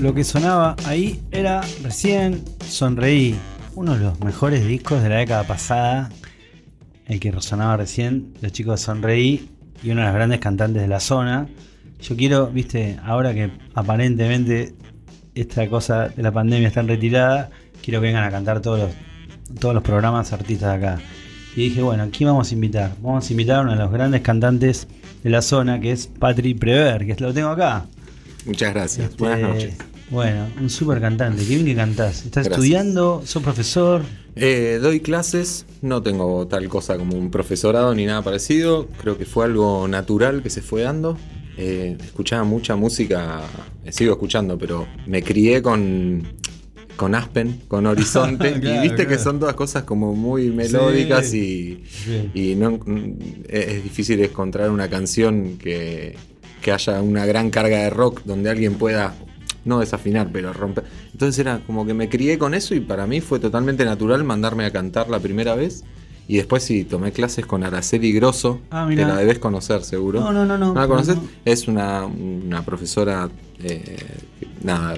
lo 0.00 0.12
que 0.12 0.22
sonaba 0.22 0.76
ahí 0.84 1.22
era 1.30 1.62
recién 1.82 2.44
Sonreí, 2.68 3.34
uno 3.74 3.94
de 3.94 4.04
los 4.04 4.20
mejores 4.20 4.66
discos 4.66 5.02
de 5.02 5.08
la 5.08 5.16
década 5.16 5.44
pasada, 5.44 6.10
el 7.06 7.20
que 7.20 7.30
resonaba 7.30 7.78
recién, 7.78 8.34
los 8.42 8.52
chicos 8.52 8.80
de 8.80 8.84
Sonreí 8.84 9.48
y 9.82 9.92
uno 9.92 10.02
de 10.02 10.08
los 10.08 10.14
grandes 10.14 10.40
cantantes 10.40 10.82
de 10.82 10.88
la 10.88 11.00
zona. 11.00 11.48
Yo 12.02 12.14
quiero, 12.16 12.48
viste, 12.48 12.98
ahora 13.02 13.32
que 13.32 13.50
aparentemente 13.74 14.74
esta 15.34 15.68
cosa 15.68 16.08
de 16.08 16.22
la 16.22 16.32
pandemia 16.32 16.68
está 16.68 16.80
en 16.80 16.88
retirada, 16.88 17.50
quiero 17.82 18.00
que 18.00 18.06
vengan 18.06 18.24
a 18.24 18.30
cantar 18.30 18.60
todos 18.60 18.80
los, 18.80 18.90
todos 19.60 19.74
los 19.74 19.82
programas 19.82 20.32
artistas 20.32 20.80
de 20.80 20.86
acá. 20.86 21.02
Y 21.56 21.68
dije, 21.68 21.82
bueno, 21.82 22.08
¿quién 22.12 22.28
vamos 22.28 22.50
a 22.50 22.54
invitar? 22.54 22.92
Vamos 23.00 23.28
a 23.28 23.32
invitar 23.32 23.58
a 23.58 23.60
uno 23.62 23.72
de 23.72 23.78
los 23.78 23.92
grandes 23.92 24.22
cantantes 24.22 24.88
de 25.22 25.30
la 25.30 25.42
zona, 25.42 25.80
que 25.80 25.92
es 25.92 26.06
Patri 26.06 26.54
Prever, 26.54 27.06
que 27.06 27.14
lo 27.22 27.32
tengo 27.32 27.48
acá. 27.48 27.86
Muchas 28.44 28.74
gracias. 28.74 29.10
Este, 29.10 29.22
Buenas 29.22 29.40
noches. 29.40 29.74
Bueno, 30.10 30.46
un 30.60 30.68
súper 30.68 31.00
cantante. 31.00 31.42
Qué 31.44 31.54
bien 31.54 31.64
que 31.64 31.74
cantás. 31.74 32.24
¿Estás 32.24 32.44
Gracias. 32.44 32.52
estudiando? 32.52 33.22
¿Sos 33.24 33.42
profesor? 33.42 34.02
Eh, 34.36 34.78
doy 34.82 35.00
clases, 35.00 35.64
no 35.80 36.02
tengo 36.02 36.46
tal 36.46 36.68
cosa 36.68 36.98
como 36.98 37.16
un 37.16 37.30
profesorado 37.30 37.94
ni 37.94 38.04
nada 38.04 38.22
parecido. 38.22 38.88
Creo 39.00 39.16
que 39.16 39.24
fue 39.24 39.44
algo 39.46 39.88
natural 39.88 40.42
que 40.42 40.50
se 40.50 40.60
fue 40.60 40.82
dando. 40.82 41.16
Eh, 41.56 41.96
escuchaba 42.02 42.44
mucha 42.44 42.74
música, 42.76 43.40
eh, 43.84 43.92
sigo 43.92 44.12
escuchando, 44.12 44.58
pero 44.58 44.86
me 45.06 45.22
crié 45.22 45.62
con, 45.62 46.22
con 46.96 47.14
Aspen, 47.14 47.60
con 47.68 47.86
Horizonte. 47.86 48.52
Claro, 48.60 48.80
y 48.84 48.88
viste 48.88 49.06
que 49.06 49.18
son 49.18 49.38
todas 49.38 49.54
cosas 49.54 49.84
como 49.84 50.14
muy 50.14 50.50
melódicas 50.50 51.26
Sí. 51.28 51.82
y, 52.34 52.40
y 52.52 52.54
no, 52.56 52.80
es 53.48 53.66
es 53.68 53.82
difícil 53.84 54.20
encontrar 54.22 54.70
una 54.70 54.88
canción 54.88 55.56
que, 55.58 56.16
que 56.60 56.72
haya 56.72 57.00
una 57.02 57.24
gran 57.26 57.50
carga 57.50 57.78
de 57.78 57.90
rock 57.90 58.22
donde 58.24 58.50
alguien 58.50 58.74
pueda 58.74 59.14
no 59.64 59.80
desafinar, 59.80 60.30
pero 60.32 60.52
romper. 60.52 60.84
Entonces 61.12 61.38
era 61.38 61.60
como 61.66 61.86
que 61.86 61.94
me 61.94 62.08
crié 62.08 62.36
con 62.36 62.52
eso 62.52 62.74
y 62.74 62.80
para 62.80 63.06
mí 63.06 63.20
fue 63.20 63.38
totalmente 63.38 63.84
natural 63.84 64.22
mandarme 64.24 64.64
a 64.66 64.70
cantar 64.70 65.08
la 65.08 65.20
primera 65.20 65.54
vez. 65.54 65.84
Y 66.26 66.36
después 66.38 66.62
sí, 66.62 66.84
tomé 66.84 67.12
clases 67.12 67.44
con 67.44 67.64
Araceli 67.64 68.12
Grosso, 68.12 68.60
Ah, 68.70 68.86
que 68.88 68.96
la 68.96 69.16
debes 69.16 69.38
conocer 69.38 69.82
seguro. 69.84 70.20
No, 70.20 70.32
no, 70.32 70.44
no, 70.46 70.56
no. 70.56 70.74
la 70.74 70.86
conoces? 70.88 71.16
No. 71.16 71.22
Es 71.44 71.68
una, 71.68 72.06
una 72.06 72.64
profesora, 72.64 73.28
eh, 73.62 73.96
nada, 74.62 74.94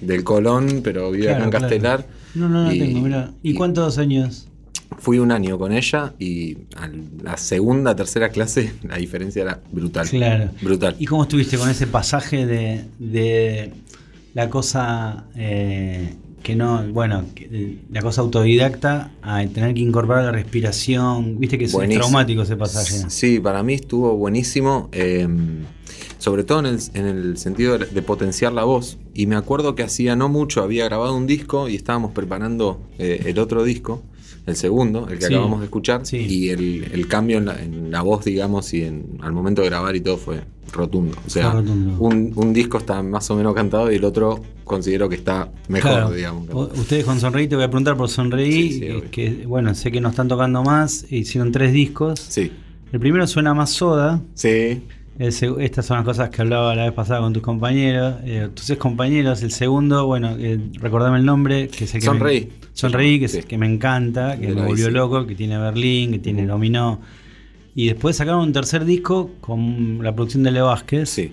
del 0.00 0.24
Colón, 0.24 0.80
pero 0.82 1.10
vive 1.10 1.30
acá 1.30 1.44
en 1.44 1.50
claro. 1.50 1.62
Castelar. 1.66 2.06
No, 2.34 2.48
no, 2.48 2.64
no 2.64 2.72
Y- 2.72 2.78
tengo, 2.78 3.00
mira. 3.00 3.30
¿Y, 3.42 3.54
cuántos 3.54 3.98
años? 3.98 4.48
Fui 4.98 5.18
un 5.18 5.32
año 5.32 5.58
con 5.58 5.72
ella 5.72 6.14
y 6.18 6.56
a 6.76 6.88
la 7.22 7.36
segunda, 7.36 7.94
tercera 7.94 8.28
clase 8.30 8.72
la 8.88 8.96
diferencia 8.96 9.42
era 9.42 9.60
brutal. 9.70 10.08
Claro. 10.08 10.50
Brutal. 10.62 10.96
¿Y 10.98 11.04
cómo 11.06 11.24
estuviste 11.24 11.58
con 11.58 11.68
ese 11.68 11.86
pasaje 11.86 12.46
de, 12.46 12.84
de 12.98 13.72
la 14.34 14.48
cosa 14.50 15.24
eh, 15.36 16.14
que 16.44 16.54
no, 16.54 16.84
bueno, 16.92 17.24
que- 17.34 17.48
de 17.48 17.78
la 17.90 18.00
cosa 18.02 18.20
autodidacta 18.20 19.10
a 19.22 19.44
tener 19.46 19.74
que 19.74 19.80
incorporar 19.80 20.24
la 20.24 20.30
respiración? 20.30 21.40
Viste 21.40 21.58
que 21.58 21.64
es 21.64 21.72
traumático 21.98 22.42
ese 22.42 22.56
pasaje. 22.56 23.10
Sí, 23.10 23.40
para 23.40 23.62
mí 23.64 23.74
estuvo 23.74 24.16
buenísimo, 24.16 24.88
eh, 24.92 25.26
sobre 26.18 26.44
todo 26.44 26.60
en 26.60 26.66
el, 26.66 26.78
en 26.94 27.06
el 27.06 27.36
sentido 27.38 27.78
de, 27.78 27.86
de 27.86 28.02
potenciar 28.02 28.52
la 28.52 28.64
voz. 28.64 28.98
Y 29.14 29.26
me 29.26 29.36
acuerdo 29.36 29.74
que 29.74 29.82
hacía 29.82 30.16
no 30.16 30.28
mucho 30.28 30.62
había 30.62 30.84
grabado 30.84 31.16
un 31.16 31.26
disco 31.26 31.68
y 31.68 31.74
estábamos 31.76 32.12
preparando 32.12 32.80
eh, 32.98 33.22
el 33.26 33.38
otro 33.38 33.64
disco, 33.64 34.02
el 34.46 34.56
segundo, 34.56 35.08
el 35.08 35.18
que 35.18 35.26
Sí. 35.26 35.34
acabamos 35.34 35.60
de 35.60 35.64
escuchar. 35.66 36.02
Y 36.12 36.50
el, 36.50 36.88
el 36.92 37.08
cambio 37.08 37.38
en 37.38 37.46
la, 37.46 37.62
en 37.62 37.90
la 37.90 38.02
voz, 38.02 38.24
digamos, 38.24 38.72
y 38.74 38.82
en, 38.84 39.18
al 39.22 39.32
momento 39.32 39.62
de 39.62 39.68
grabar 39.68 39.96
y 39.96 40.00
todo 40.00 40.16
fue 40.18 40.40
rotundo. 40.72 41.16
O 41.26 41.30
sea, 41.30 41.52
rotundo. 41.52 41.96
Un, 42.00 42.32
un 42.34 42.52
disco 42.52 42.78
está 42.78 43.02
más 43.02 43.30
o 43.30 43.36
menos 43.36 43.54
cantado 43.54 43.90
y 43.92 43.96
el 43.96 44.04
otro 44.04 44.42
considero 44.64 45.08
que 45.08 45.14
está 45.16 45.50
mejor, 45.68 45.90
Claro. 45.92 46.10
digamos. 46.12 46.48
Ustedes 46.78 47.04
con 47.04 47.20
Sonreí, 47.20 47.46
te 47.48 47.54
voy 47.54 47.64
a 47.64 47.68
preguntar 47.68 47.96
por 47.96 48.08
Sonreí, 48.08 49.02
que 49.10 49.44
bueno, 49.46 49.74
sé 49.74 49.90
que 49.92 50.00
no 50.00 50.08
están 50.10 50.28
tocando 50.28 50.62
más, 50.62 51.06
hicieron 51.10 51.52
tres 51.52 51.72
discos. 51.72 52.18
Sí. 52.20 52.50
El 52.92 53.00
primero 53.00 53.26
suena 53.26 53.54
más 53.54 53.70
soda. 53.70 54.20
Sí. 54.34 54.82
El 55.16 55.28
estas 55.60 55.86
son 55.86 55.98
las 55.98 56.04
cosas 56.04 56.28
que 56.30 56.42
hablaba 56.42 56.74
la 56.74 56.84
vez 56.86 56.92
pasada 56.92 57.20
con 57.20 57.32
tus 57.32 57.42
compañeros, 57.42 58.16
eh, 58.24 58.48
tus 58.52 58.68
ex 58.70 58.80
compañeros. 58.80 59.42
El 59.42 59.52
segundo, 59.52 60.06
bueno, 60.06 60.34
eh, 60.38 60.58
recordame 60.80 61.18
el 61.18 61.24
nombre, 61.24 61.68
que 61.68 61.84
es 61.84 61.94
el 61.94 62.00
que 62.00 62.06
Sonreí. 62.06 62.40
me, 62.46 62.63
Sonreí, 62.74 63.18
que 63.18 63.24
es 63.26 63.46
que 63.46 63.56
me 63.56 63.66
encanta, 63.66 64.38
que 64.38 64.48
me 64.48 64.66
volvió 64.66 64.90
loco, 64.90 65.26
que 65.26 65.34
tiene 65.34 65.56
Berlín, 65.58 66.10
que 66.12 66.18
tiene 66.18 66.44
Dominó. 66.46 67.00
Y 67.76 67.86
después 67.86 68.16
sacaron 68.16 68.40
un 68.42 68.52
tercer 68.52 68.84
disco 68.84 69.30
con 69.40 70.00
la 70.02 70.14
producción 70.14 70.42
de 70.42 70.50
Leo 70.50 70.66
Vázquez. 70.66 71.08
Sí. 71.08 71.32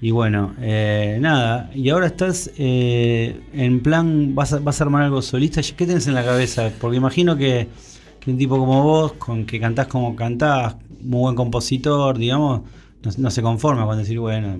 Y 0.00 0.10
bueno, 0.10 0.54
eh, 0.60 1.16
nada. 1.20 1.70
Y 1.74 1.88
ahora 1.88 2.06
estás 2.06 2.50
eh, 2.58 3.40
en 3.52 3.80
plan, 3.80 4.34
vas 4.34 4.52
a, 4.52 4.58
vas 4.58 4.80
a 4.80 4.84
armar 4.84 5.02
algo 5.04 5.22
solista. 5.22 5.62
¿Qué 5.62 5.86
tenés 5.86 6.06
en 6.06 6.14
la 6.14 6.24
cabeza? 6.24 6.70
Porque 6.80 6.96
imagino 6.96 7.36
que, 7.36 7.68
que 8.20 8.30
un 8.30 8.36
tipo 8.38 8.58
como 8.58 8.82
vos, 8.82 9.12
con 9.14 9.46
que 9.46 9.58
cantás 9.58 9.86
como 9.86 10.14
cantás, 10.14 10.76
muy 11.02 11.20
buen 11.20 11.34
compositor, 11.36 12.18
digamos, 12.18 12.62
no, 13.02 13.10
no 13.16 13.30
se 13.30 13.42
conforma 13.42 13.84
con 13.86 13.96
decir, 13.98 14.18
bueno, 14.18 14.58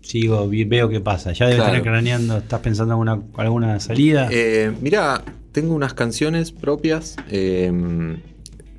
sigo, 0.00 0.48
veo 0.48 0.88
qué 0.88 1.00
pasa. 1.00 1.32
Ya 1.32 1.46
debes 1.46 1.62
Claro. 1.62 1.76
estar 1.76 1.90
craneando, 1.92 2.38
¿estás 2.38 2.60
pensando 2.60 2.94
en 2.94 3.08
alguna, 3.08 3.26
alguna 3.36 3.80
salida? 3.80 4.28
Eh, 4.30 4.72
mira, 4.80 5.22
tengo 5.52 5.74
unas 5.74 5.94
canciones 5.94 6.52
propias. 6.52 7.16
eh, 7.30 7.72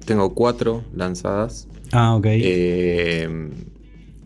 tengo 0.06 0.34
cuatro 0.34 0.84
lanzadas. 0.96 1.68
ah, 1.92 2.16
ok. 2.16 2.26
eh, 2.28 3.50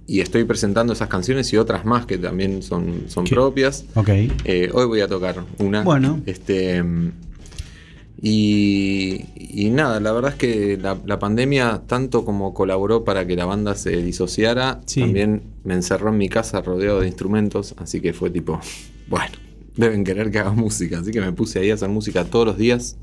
y 0.07 0.19
estoy 0.21 0.43
presentando 0.43 0.93
esas 0.93 1.07
canciones 1.09 1.51
y 1.51 1.57
otras 1.57 1.83
más 1.83 2.05
que 2.05 2.17
también 2.19 2.61
son, 2.61 3.05
son 3.07 3.25
propias. 3.25 3.85
ok. 3.95 4.09
Eh, 4.45 4.69
hoy 4.73 4.85
voy 4.85 5.01
a 5.01 5.07
tocar 5.07 5.43
una. 5.59 5.83
Bueno. 5.83 6.21
Este. 6.27 6.83
Y, 8.21 9.25
y 9.35 9.69
nada, 9.71 9.99
la 9.99 10.11
verdad 10.13 10.31
es 10.31 10.37
que 10.37 10.77
la, 10.81 10.97
la 11.05 11.19
pandemia, 11.19 11.81
tanto 11.85 12.23
como 12.23 12.53
colaboró 12.53 13.03
para 13.03 13.27
que 13.27 13.35
la 13.35 13.45
banda 13.45 13.75
se 13.75 14.01
disociara, 14.01 14.81
Sí. 14.85 15.01
también 15.01 15.43
me 15.63 15.73
encerró 15.73 16.09
en 16.09 16.17
mi 16.17 16.29
casa 16.29 16.61
rodeado 16.61 17.01
de 17.01 17.07
instrumentos. 17.07 17.75
Así 17.77 17.99
que 18.01 18.13
fue 18.13 18.29
tipo, 18.29 18.59
bueno, 19.07 19.35
deben 19.77 20.03
querer 20.03 20.31
que 20.31 20.39
haga 20.39 20.51
música. 20.53 20.99
Así 20.99 21.11
que 21.11 21.21
me 21.21 21.31
puse 21.31 21.59
ahí 21.59 21.71
a 21.71 21.75
hacer 21.75 21.89
música 21.89 22.25
todos 22.25 22.45
los 22.45 22.57
días. 22.57 22.97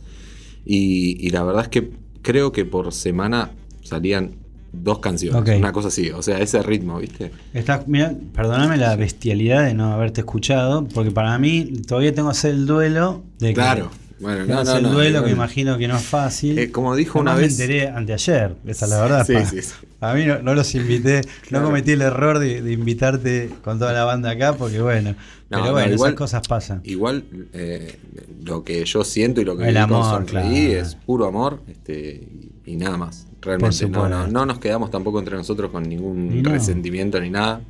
Y, 0.65 1.17
y 1.27 1.31
la 1.31 1.43
verdad 1.43 1.63
es 1.63 1.69
que 1.69 1.91
creo 2.23 2.53
que 2.53 2.65
por 2.65 2.93
semana 2.93 3.51
salían 3.83 4.37
dos 4.73 5.01
canciones. 5.01 5.59
Una 5.59 5.73
cosa 5.73 5.89
así, 5.89 6.11
o 6.11 6.23
sea, 6.23 6.39
ese 6.39 6.63
ritmo, 6.63 6.99
¿viste? 6.99 7.31
Estás, 7.53 7.87
mira, 7.89 8.15
perdóname 8.35 8.79
la 8.79 8.97
bestialidad 8.97 9.65
de 9.65 9.75
no 9.75 9.93
haberte 9.93 10.23
escuchado, 10.23 10.89
porque 10.89 11.11
para 11.11 11.39
mí 11.39 11.73
todavía 11.87 12.15
tengo 12.15 12.29
que 12.29 12.33
hacer 12.33 12.53
el 12.53 12.67
duelo 12.67 13.23
de 13.39 13.49
que 13.49 13.55
Claro. 13.55 13.91
Bueno, 14.23 14.47
no, 14.47 14.65
no, 14.65 14.65
no, 14.65 14.77
el 14.77 14.85
duelo 14.95 15.19
no, 15.21 15.25
que 15.25 15.31
no. 15.31 15.37
imagino 15.37 15.77
que 15.79 15.89
no 15.89 15.97
es 15.97 16.05
fácil. 16.05 16.59
Eh, 16.59 16.71
como 16.71 16.95
dijo 16.97 17.19
una 17.21 17.33
Además 17.33 17.51
vez- 17.51 17.59
me 17.59 17.65
enteré 17.77 17.89
anteayer, 17.89 18.55
esa 18.67 18.85
es 18.87 18.91
la 18.91 19.01
verdad. 19.03 19.27
Sí, 19.27 19.35
pa. 19.35 19.45
sí, 19.45 19.63
sí. 19.63 19.73
A 20.01 20.15
mí 20.15 20.25
no, 20.25 20.55
los 20.55 20.75
invité, 20.75 21.21
Claro. 21.49 21.63
no 21.65 21.69
cometí 21.71 21.93
el 21.93 22.03
error 22.03 22.39
de, 22.39 22.63
de 22.63 22.73
invitarte 22.73 23.51
con 23.63 23.79
toda 23.79 23.93
la 23.93 24.05
banda 24.05 24.31
acá, 24.31 24.55
porque 24.55 24.81
bueno, 24.81 25.11
No, 25.11 25.17
pero 25.51 25.65
no, 25.67 25.73
bueno, 25.73 25.93
igual- 25.93 26.11
esas 26.11 26.19
cosas 26.19 26.49
pasan. 26.49 26.81
Igual 26.85 27.25
eh, 27.53 27.99
lo 28.45 28.65
que 28.65 28.85
yo 28.85 29.05
siento 29.05 29.41
y 29.41 29.45
lo 29.45 29.57
que 29.57 29.69
El 29.69 29.77
amor, 29.77 30.05
Sonreí 30.05 30.67
claro. 30.69 30.83
es 30.83 30.95
puro 30.95 31.27
amor 31.27 31.61
este, 31.69 32.29
y, 32.65 32.77
nada 32.77 32.97
más. 32.97 33.27
Realmente 33.41 33.89
no, 33.89 34.09
no, 34.09 34.27
no 34.29 34.47
nos 34.47 34.59
quedamos 34.61 34.91
tampoco 34.91 35.19
entre 35.19 35.37
nosotros 35.37 35.71
con 35.73 35.83
ningún 35.89 36.43
resentimiento 36.45 37.21
ni 37.21 37.29
nada. 37.31 37.61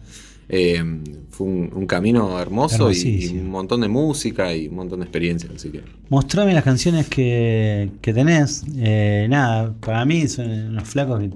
Eh, 0.49 0.83
fue 1.31 1.47
un, 1.47 1.71
un 1.75 1.87
camino 1.87 2.39
hermoso 2.39 2.91
y, 2.93 3.39
un 3.39 3.51
montón 3.51 3.81
de 3.81 3.89
música 3.89 4.55
y 4.55 4.69
un 4.69 4.77
montón 4.77 5.01
de 5.01 5.07
experiencia. 5.07 5.49
Así 5.55 5.71
que 5.71 5.83
Mostrame 6.09 6.53
las 6.53 6.65
canciones 6.65 7.09
que, 7.09 7.91
que 8.01 8.13
tenés. 8.13 8.65
Eh, 8.77 9.27
nada, 9.31 9.73
para 9.81 10.05
mí 10.05 10.29
son 10.29 10.51
unos 10.51 10.89
flacos 10.89 11.21
que 11.21 11.31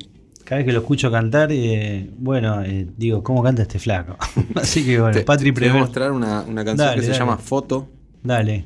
cada 0.44 0.58
vez 0.58 0.66
que 0.66 0.72
lo 0.72 0.78
escucho 0.78 1.10
cantar, 1.10 1.50
eh, 1.50 2.08
bueno, 2.18 2.62
digo, 2.96 3.22
¿cómo 3.24 3.42
canta 3.42 3.62
este 3.62 3.80
flaco? 3.80 4.16
Así 4.54 4.84
que 4.84 5.00
bueno, 5.00 5.16
te, 5.16 5.24
Patri 5.24 5.50
te 5.52 5.60
voy 5.60 5.70
a 5.70 5.80
mostrar 5.80 6.12
una, 6.12 6.42
una 6.42 6.64
canción 6.64 6.88
Dale, 6.88 7.00
que 7.00 7.06
se 7.06 7.18
llama 7.18 7.36
Foto. 7.36 7.88
Dale. 8.22 8.64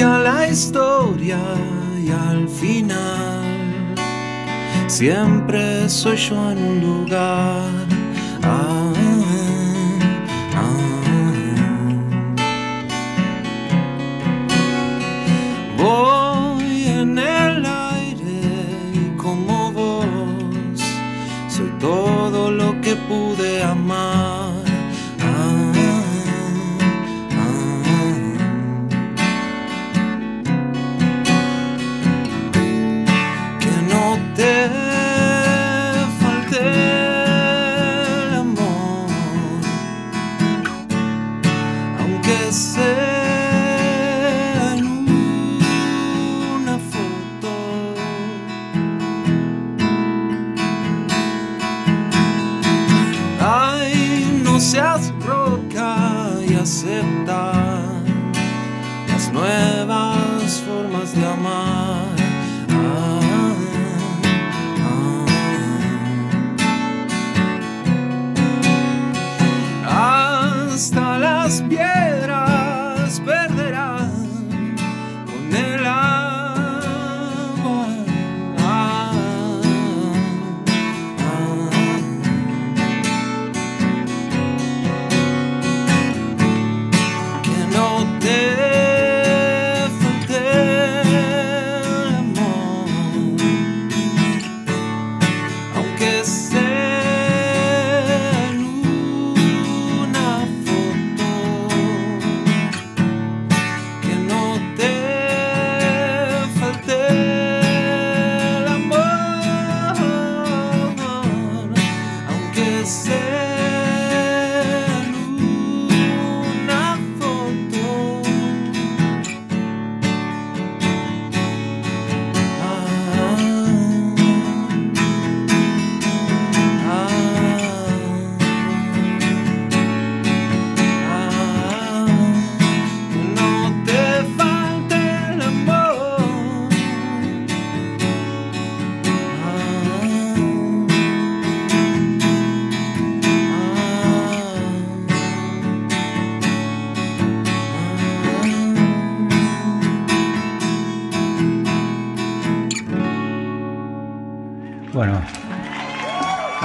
Cambia 0.00 0.18
la 0.32 0.48
historia 0.48 1.38
y 2.02 2.10
al 2.10 2.48
final 2.48 3.94
siempre 4.86 5.90
soy 5.90 6.16
yo 6.16 6.52
en 6.52 6.58
un 6.58 6.80
lugar. 6.80 7.86
Ah, 8.42 8.92
ah. 10.54 10.78
Voy 15.76 16.84
en 16.86 17.18
el 17.18 17.66
aire 17.66 18.40
y 18.94 19.16
como 19.18 19.70
vos 19.70 20.80
soy 21.48 21.70
todo 21.78 22.50
lo 22.50 22.80
que 22.80 22.96
pude 22.96 23.62
amar. 23.62 24.19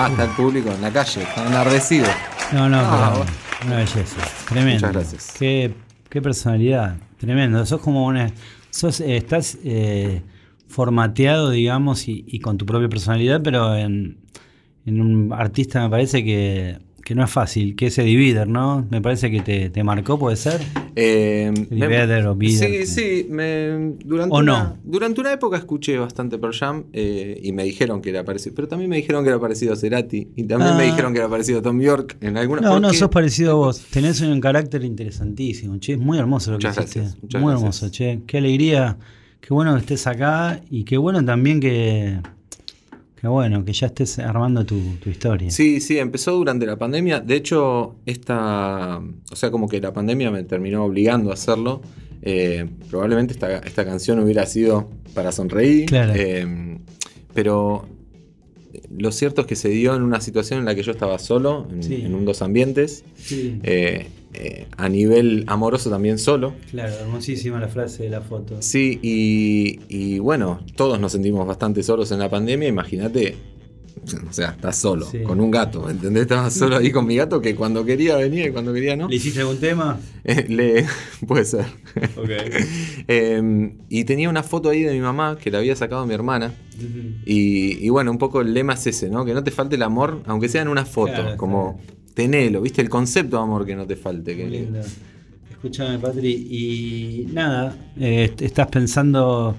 Ah, 0.05 0.09
está 0.11 0.23
el 0.25 0.31
público 0.31 0.71
en 0.71 0.81
la 0.81 0.91
calle, 0.91 1.23
está 1.23 1.47
enardecido. 1.47 2.07
no, 2.53 2.69
no, 2.69 2.79
Ah, 2.79 3.11
pero 3.13 3.17
bueno. 3.23 3.31
una 3.65 3.75
belleza. 3.77 4.17
Tremendo. 4.47 4.73
Muchas 4.87 4.93
gracias. 4.93 5.33
Qué, 5.37 5.73
qué 6.09 6.21
personalidad. 6.21 6.97
Tremendo. 7.17 7.65
Sos 7.65 7.81
como 7.81 8.05
una. 8.05 8.31
Sos, 8.69 8.99
eh, 8.99 9.17
estás 9.17 9.57
eh, 9.63 10.21
formateado, 10.67 11.49
digamos, 11.49 12.07
y, 12.07 12.23
y 12.27 12.39
con 12.39 12.57
tu 12.57 12.65
propia 12.65 12.89
personalidad, 12.89 13.41
pero 13.43 13.75
en, 13.75 14.17
en 14.85 15.01
un 15.01 15.33
artista 15.33 15.81
me 15.81 15.89
parece 15.89 16.23
que, 16.23 16.77
que 17.05 17.13
no 17.13 17.23
es 17.23 17.29
fácil, 17.29 17.75
que 17.75 17.85
ese 17.85 18.01
Divider, 18.03 18.47
¿no? 18.47 18.85
Me 18.89 18.99
parece 18.99 19.29
que 19.29 19.39
te, 19.41 19.69
te 19.69 19.83
marcó, 19.83 20.17
¿puede 20.17 20.35
ser? 20.37 20.59
Eh, 20.95 21.53
me- 21.69 21.87
Better 21.87 22.25
o 22.25 22.33
Sí, 22.33 22.37
Bitter. 22.39 22.87
sí. 22.87 23.27
me- 23.29 23.93
durante, 24.03 24.35
¿O 24.35 24.39
una, 24.39 24.63
no? 24.63 24.77
durante 24.83 25.21
una 25.21 25.31
época 25.31 25.55
escuché 25.57 25.99
bastante 25.99 26.39
Pearl 26.39 26.53
Jam 26.55 26.85
eh, 26.93 27.39
y 27.43 27.51
me 27.51 27.63
dijeron 27.63 28.01
que 28.01 28.09
era 28.09 28.23
parecido. 28.25 28.55
Pero 28.55 28.67
también 28.67 28.89
me 28.89 28.95
dijeron 28.97 29.23
que 29.23 29.29
era 29.29 29.39
parecido 29.39 29.73
a 29.73 29.75
Cerati. 29.75 30.29
Y 30.35 30.43
también 30.45 30.71
Ah. 30.73 30.77
me 30.77 30.85
dijeron 30.85 31.13
que 31.13 31.19
era 31.19 31.29
parecido 31.29 31.59
a 31.59 31.61
Tom 31.61 31.79
York 31.79 32.17
en 32.21 32.37
alguna 32.37 32.61
No, 32.61 32.79
no, 32.79 32.91
sos 32.91 33.09
parecido 33.09 33.51
a 33.51 33.53
vos. 33.53 33.79
Tenés 33.91 34.19
un 34.21 34.41
carácter 34.41 34.83
interesantísimo, 34.83 35.77
che. 35.77 35.93
Es 35.93 35.99
muy 35.99 36.17
hermoso 36.17 36.51
lo 36.53 36.57
que 36.57 36.67
Muchas 36.67 36.85
hiciste. 36.85 36.99
gracias, 37.01 37.21
muchas 37.23 37.41
muy 37.41 37.51
gracias. 37.51 37.81
hermoso, 37.83 37.91
che. 37.95 38.21
Qué 38.25 38.37
alegría. 38.39 38.97
Qué 39.41 39.53
bueno 39.53 39.75
que 39.75 39.81
estés 39.81 40.07
acá 40.07 40.59
y 40.71 40.83
qué 40.85 40.97
bueno 40.97 41.23
también 41.23 41.59
que. 41.59 42.19
Qué 43.25 43.29
bueno 43.29 43.65
que 43.65 43.73
ya 43.73 43.87
estés 43.87 44.19
armando 44.19 44.63
tu, 44.67 44.79
tu 45.03 45.09
historia. 45.09 45.49
Sí, 45.49 45.81
sí, 45.81 45.97
empezó 45.97 46.33
durante 46.33 46.67
la 46.67 46.77
pandemia. 46.77 47.21
De 47.21 47.35
hecho, 47.35 47.95
esta. 48.05 49.01
O 49.31 49.35
sea, 49.35 49.49
como 49.49 49.67
que 49.67 49.81
la 49.81 49.91
pandemia 49.91 50.29
me 50.29 50.43
terminó 50.43 50.85
obligando 50.85 51.31
a 51.31 51.33
hacerlo. 51.33 51.81
Eh, 52.21 52.67
probablemente 52.87 53.33
esta, 53.33 53.57
esta 53.57 53.83
canción 53.83 54.19
hubiera 54.19 54.45
sido 54.45 54.87
para 55.15 55.31
sonreír. 55.31 55.87
Claro. 55.87 56.13
eh, 56.15 56.77
pero 57.33 57.87
lo 58.95 59.11
cierto 59.11 59.41
es 59.41 59.47
que 59.47 59.55
se 59.55 59.69
dio 59.69 59.95
en 59.95 60.03
una 60.03 60.21
situación 60.21 60.59
en 60.59 60.65
la 60.65 60.75
que 60.75 60.83
yo 60.83 60.91
estaba 60.91 61.17
solo, 61.17 61.67
en, 61.71 61.81
Sí. 61.81 62.03
en 62.03 62.13
un 62.13 62.25
dos 62.25 62.43
ambientes. 62.43 63.05
Sí. 63.15 63.59
eh, 63.63 64.05
eh, 64.37 64.67
a 64.77 64.89
nivel 64.89 65.43
amoroso 65.47 65.89
también 65.89 66.17
solo. 66.17 66.53
Claro, 66.71 66.93
hermosísima 67.01 67.59
la 67.59 67.67
frase 67.67 68.03
de 68.03 68.09
la 68.09 68.21
foto. 68.21 68.57
Sí, 68.61 68.99
y, 69.01 69.79
y 69.89 70.19
bueno, 70.19 70.59
todos 70.75 70.99
nos 70.99 71.11
sentimos 71.11 71.47
bastante 71.47 71.83
solos 71.83 72.11
en 72.11 72.19
la 72.19 72.29
pandemia. 72.29 72.67
Imagínate, 72.67 73.35
o 74.29 74.33
sea, 74.33 74.49
estás 74.51 74.75
solo, 74.77 75.05
Sí. 75.09 75.23
con 75.23 75.39
un 75.39 75.49
gato, 75.49 75.89
¿entendés? 75.89 76.23
Estaba 76.23 76.51
solo 76.51 76.77
ahí 76.77 76.91
con 76.91 77.07
mi 77.07 77.15
gato 77.15 77.41
que 77.41 77.55
cuando 77.55 77.83
quería 77.85 78.15
venía 78.17 78.47
y 78.47 78.51
cuando 78.51 78.71
quería 78.73 78.95
no. 78.95 79.07
¿Le 79.07 79.15
hiciste 79.15 79.39
algún 79.39 79.57
tema? 79.59 79.99
Eh, 80.27 80.45
le, 80.49 80.85
puede 81.27 81.45
ser. 81.45 81.65
Ok. 82.17 82.29
Eh, 83.07 83.71
y 83.89 84.03
tenía 84.05 84.27
una 84.29 84.41
foto 84.41 84.69
ahí 84.69 84.81
de 84.81 84.91
mi 84.93 84.99
mamá 84.99 85.37
que 85.39 85.51
la 85.51 85.59
había 85.59 85.75
sacado 85.75 86.05
mi 86.07 86.13
hermana. 86.15 86.53
Y, 87.25 87.77
y 87.85 87.89
bueno, 87.89 88.09
un 88.11 88.17
poco 88.17 88.41
el 88.41 88.53
lema 88.53 88.73
es 88.73 88.87
ese, 88.87 89.09
¿no? 89.09 89.23
Que 89.25 89.33
no 89.35 89.43
te 89.43 89.51
falte 89.51 89.75
el 89.75 89.83
amor, 89.83 90.23
aunque 90.25 90.49
sea 90.49 90.63
en 90.63 90.67
una 90.67 90.85
foto. 90.85 91.13
Claro, 91.13 91.37
como 91.37 91.79
tenelo, 92.15 92.61
¿viste? 92.61 92.81
El 92.81 92.89
concepto 92.89 93.37
de 93.37 93.43
amor 93.43 93.65
que 93.65 93.75
no 93.75 93.85
te 93.85 93.95
falte. 93.95 94.35
Que, 94.35 94.43
Muy 94.45 94.51
lindo. 94.57 94.79
Escúchame, 95.51 95.99
Patri, 95.99 96.31
y 96.31 97.27
nada, 97.33 97.75
eh, 97.99 98.25
est- 98.25 98.41
estás 98.41 98.67
pensando 98.67 99.55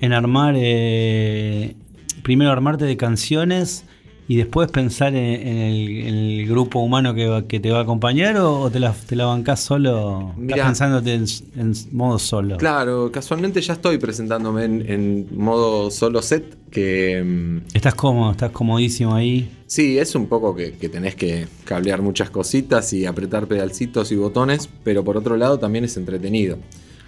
en 0.00 0.12
armar, 0.12 0.54
eh, 0.56 1.74
primero 2.22 2.50
armarte 2.50 2.84
de 2.84 2.96
canciones 2.96 3.84
y 4.26 4.36
después 4.36 4.70
pensar 4.70 5.14
en, 5.14 5.46
en 5.46 5.56
el, 5.58 5.88
en 6.06 6.14
el 6.14 6.46
grupo 6.48 6.78
humano 6.80 7.14
que, 7.14 7.26
va- 7.26 7.46
que 7.46 7.60
te 7.60 7.70
va 7.70 7.80
a 7.80 7.82
acompañar 7.82 8.38
o, 8.38 8.58
o 8.62 8.70
te, 8.70 8.80
la, 8.80 8.92
te 8.92 9.16
la 9.16 9.26
bancás 9.26 9.60
solo, 9.60 10.32
Mirá. 10.38 10.56
estás 10.56 10.68
pensándote 10.68 11.12
en, 11.14 11.24
en 11.56 11.74
modo 11.92 12.18
solo. 12.18 12.56
Claro, 12.56 13.12
casualmente 13.12 13.60
ya 13.60 13.74
estoy 13.74 13.98
presentándome 13.98 14.64
en, 14.64 15.26
modo 15.36 15.90
solo 15.90 16.22
set, 16.22 16.56
que 16.70 17.22
mm, 17.22 17.74
Estás 17.76 17.94
cómodo, 17.94 18.30
estás 18.32 18.50
comodísimo 18.50 19.14
ahí. 19.14 19.50
Sí, 19.74 19.98
es 19.98 20.14
un 20.14 20.26
poco 20.26 20.54
que, 20.54 20.72
que 20.72 20.88
tenés 20.88 21.14
que 21.16 21.46
cablear 21.64 22.00
muchas 22.02 22.30
cositas 22.30 22.92
y 22.92 23.06
apretar 23.06 23.46
pedalcitos 23.46 24.12
y 24.12 24.16
botones, 24.16 24.68
pero 24.84 25.02
por 25.04 25.16
otro 25.16 25.36
lado 25.36 25.58
también 25.58 25.84
es 25.84 25.96
entretenido. 25.96 26.58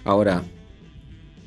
Ahora, 0.03 0.43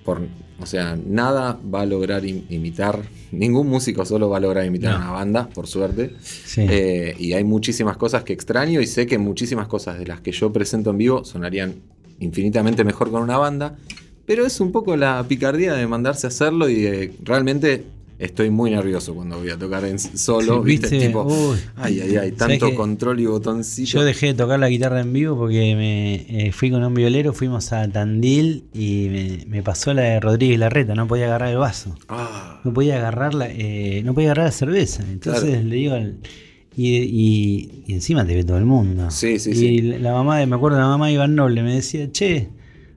por, 0.05 0.23
o 0.61 0.67
sea, 0.67 0.97
nada 1.07 1.59
va 1.73 1.83
a 1.83 1.87
lograr 1.87 2.23
im- 2.25 2.45
imitar, 2.49 3.03
ningún 3.33 3.69
músico 3.69 4.05
solo 4.05 4.29
va 4.31 4.39
a 4.39 4.41
lograr 4.41 4.65
imitar 4.65 4.93
No. 4.93 4.99
una 4.99 5.11
banda, 5.13 5.49
por 5.51 5.67
suerte. 5.67 6.15
Sí. 6.23 6.63
Eh, 6.69 7.15
y 7.19 7.33
hay 7.35 7.45
muchísimas 7.45 7.97
cosas 7.97 8.25
que 8.25 8.33
extraño 8.33 8.81
y 8.81 8.87
sé 8.87 9.07
que 9.07 9.19
muchísimas 9.19 9.69
cosas 9.69 9.99
de 9.99 10.07
las 10.07 10.21
que 10.21 10.33
yo 10.33 10.53
presento 10.53 10.91
en 10.91 10.99
vivo 10.99 11.25
sonarían 11.25 11.75
infinitamente 12.19 12.83
mejor 12.85 13.11
con 13.11 13.23
una 13.23 13.37
banda. 13.39 13.77
Pero 14.27 14.47
es 14.47 14.61
un 14.61 14.73
poco 14.73 14.97
la 14.97 15.25
picardía 15.29 15.75
de 15.75 15.87
mandarse 15.87 16.27
a 16.27 16.29
hacerlo 16.29 16.69
y 16.69 16.77
de- 16.81 17.13
realmente 17.23 17.85
estoy 18.21 18.51
muy 18.51 18.71
nervioso 18.71 19.15
cuando 19.15 19.39
voy 19.39 19.51
a 19.51 19.57
tocar 19.59 19.85
en 19.85 19.99
solo. 19.99 20.63
Sí, 20.63 20.67
¿viste? 20.71 20.89
¿viste? 20.91 21.07
Tipo, 21.09 21.25
Uy. 21.25 21.59
ay, 21.77 22.01
ay, 22.01 22.17
ay, 22.17 22.35
¿Sabés 22.37 22.59
tanto 22.61 22.75
control 22.77 23.19
y 23.21 23.27
botoncillo. 23.27 23.99
Yo 24.01 24.05
dejé 24.05 24.27
de 24.27 24.35
tocar 24.35 24.61
la 24.61 24.69
guitarra 24.69 25.01
en 25.01 25.13
vivo 25.13 25.37
porque 25.37 25.75
me 25.75 26.47
eh, 26.47 26.53
fui 26.53 26.71
con 26.71 26.85
un 26.85 26.95
violero, 26.95 27.33
fuimos 27.33 27.73
a 27.73 27.89
Tandil 27.91 28.65
y 28.75 29.09
me, 29.11 29.45
me 29.49 29.63
pasó 29.63 29.93
la 29.95 30.03
de 30.03 30.21
Rodríguez 30.21 30.59
Larreta, 30.59 30.95
no 30.95 31.09
podía 31.09 31.25
agarrar 31.27 31.49
el 31.51 31.57
vaso. 31.59 31.97
Ah, 32.09 32.61
No 32.65 32.73
podía 32.73 32.97
agarrar 32.99 33.35
la, 33.35 33.49
eh, 33.51 34.03
no 34.05 34.15
podía 34.15 34.29
agarrar 34.29 34.47
la 34.47 34.53
cerveza. 34.53 35.03
Entonces 35.11 35.43
Claro. 35.51 35.63
le 35.65 35.75
digo 35.77 35.95
al- 35.95 36.19
y, 36.77 36.97
y- 36.99 37.85
y 37.89 37.93
encima 37.95 38.25
te 38.25 38.35
ve 38.35 38.45
todo 38.45 38.57
el 38.59 38.65
mundo. 38.65 39.11
Sí, 39.11 39.39
sí, 39.41 39.51
y 39.51 39.55
sí. 39.55 39.83
la 39.83 39.99
la 39.99 40.13
mamá 40.13 40.39
de, 40.39 40.47
me 40.47 40.55
acuerdo 40.57 40.79
la 40.79 40.87
mamá 40.87 41.09
de 41.09 41.15
Iván 41.15 41.35
Noble 41.35 41.63
me 41.65 41.75
decía, 41.75 42.11
che, 42.13 42.49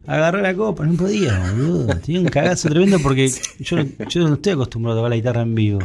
agarrá 0.06 0.42
la 0.42 0.56
copa, 0.56 0.86
no 0.86 0.94
podía, 0.94 1.40
boludo. 1.52 1.88
Tenía 2.00 2.22
un 2.22 2.28
cagazo 2.28 2.70
tremendo 2.70 3.00
porque 3.00 3.30
yo, 3.60 3.78
yo 4.10 4.28
no 4.28 4.36
estoy 4.36 4.54
acostumbrado 4.54 4.98
a 4.98 5.02
tocar 5.02 5.10
la 5.10 5.16
guitarra 5.16 5.42
en 5.42 5.56
vivo. 5.56 5.80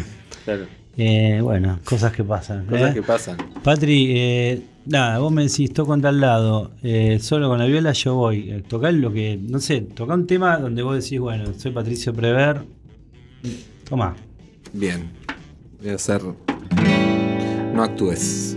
claro. 0.44 0.66
Eh, 1.00 1.38
bueno, 1.40 1.78
cosas 1.84 2.12
que 2.12 2.24
pasan. 2.24 2.66
Cosas 2.66 2.90
¿eh? 2.90 2.94
que 2.94 3.02
pasan. 3.02 3.36
Patri, 3.62 4.12
eh, 4.16 4.62
nada, 4.86 5.20
vos 5.20 5.30
me 5.30 5.44
decís, 5.44 5.72
toco 5.72 5.94
en 5.94 6.02
tal 6.02 6.20
lado, 6.20 6.72
solo 7.20 7.48
con 7.48 7.60
la 7.60 7.66
viola 7.66 7.92
yo 7.92 8.16
voy. 8.16 8.64
Tocá 8.66 8.90
lo 8.90 9.12
que, 9.12 9.38
no 9.40 9.60
sé, 9.60 9.82
toca 9.82 10.14
un 10.14 10.26
tema 10.26 10.58
donde 10.58 10.82
vos 10.82 11.00
decís, 11.00 11.20
bueno, 11.20 11.52
soy 11.56 11.70
Patricio 11.70 12.12
Prever. 12.12 12.62
Toma. 13.88 14.16
Bien. 14.72 15.08
Voy 15.80 15.90
a 15.90 15.94
hacer. 15.94 16.20
No 17.72 17.84
actúes. 17.84 18.56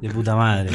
De 0.00 0.10
puta 0.10 0.36
madre. 0.36 0.70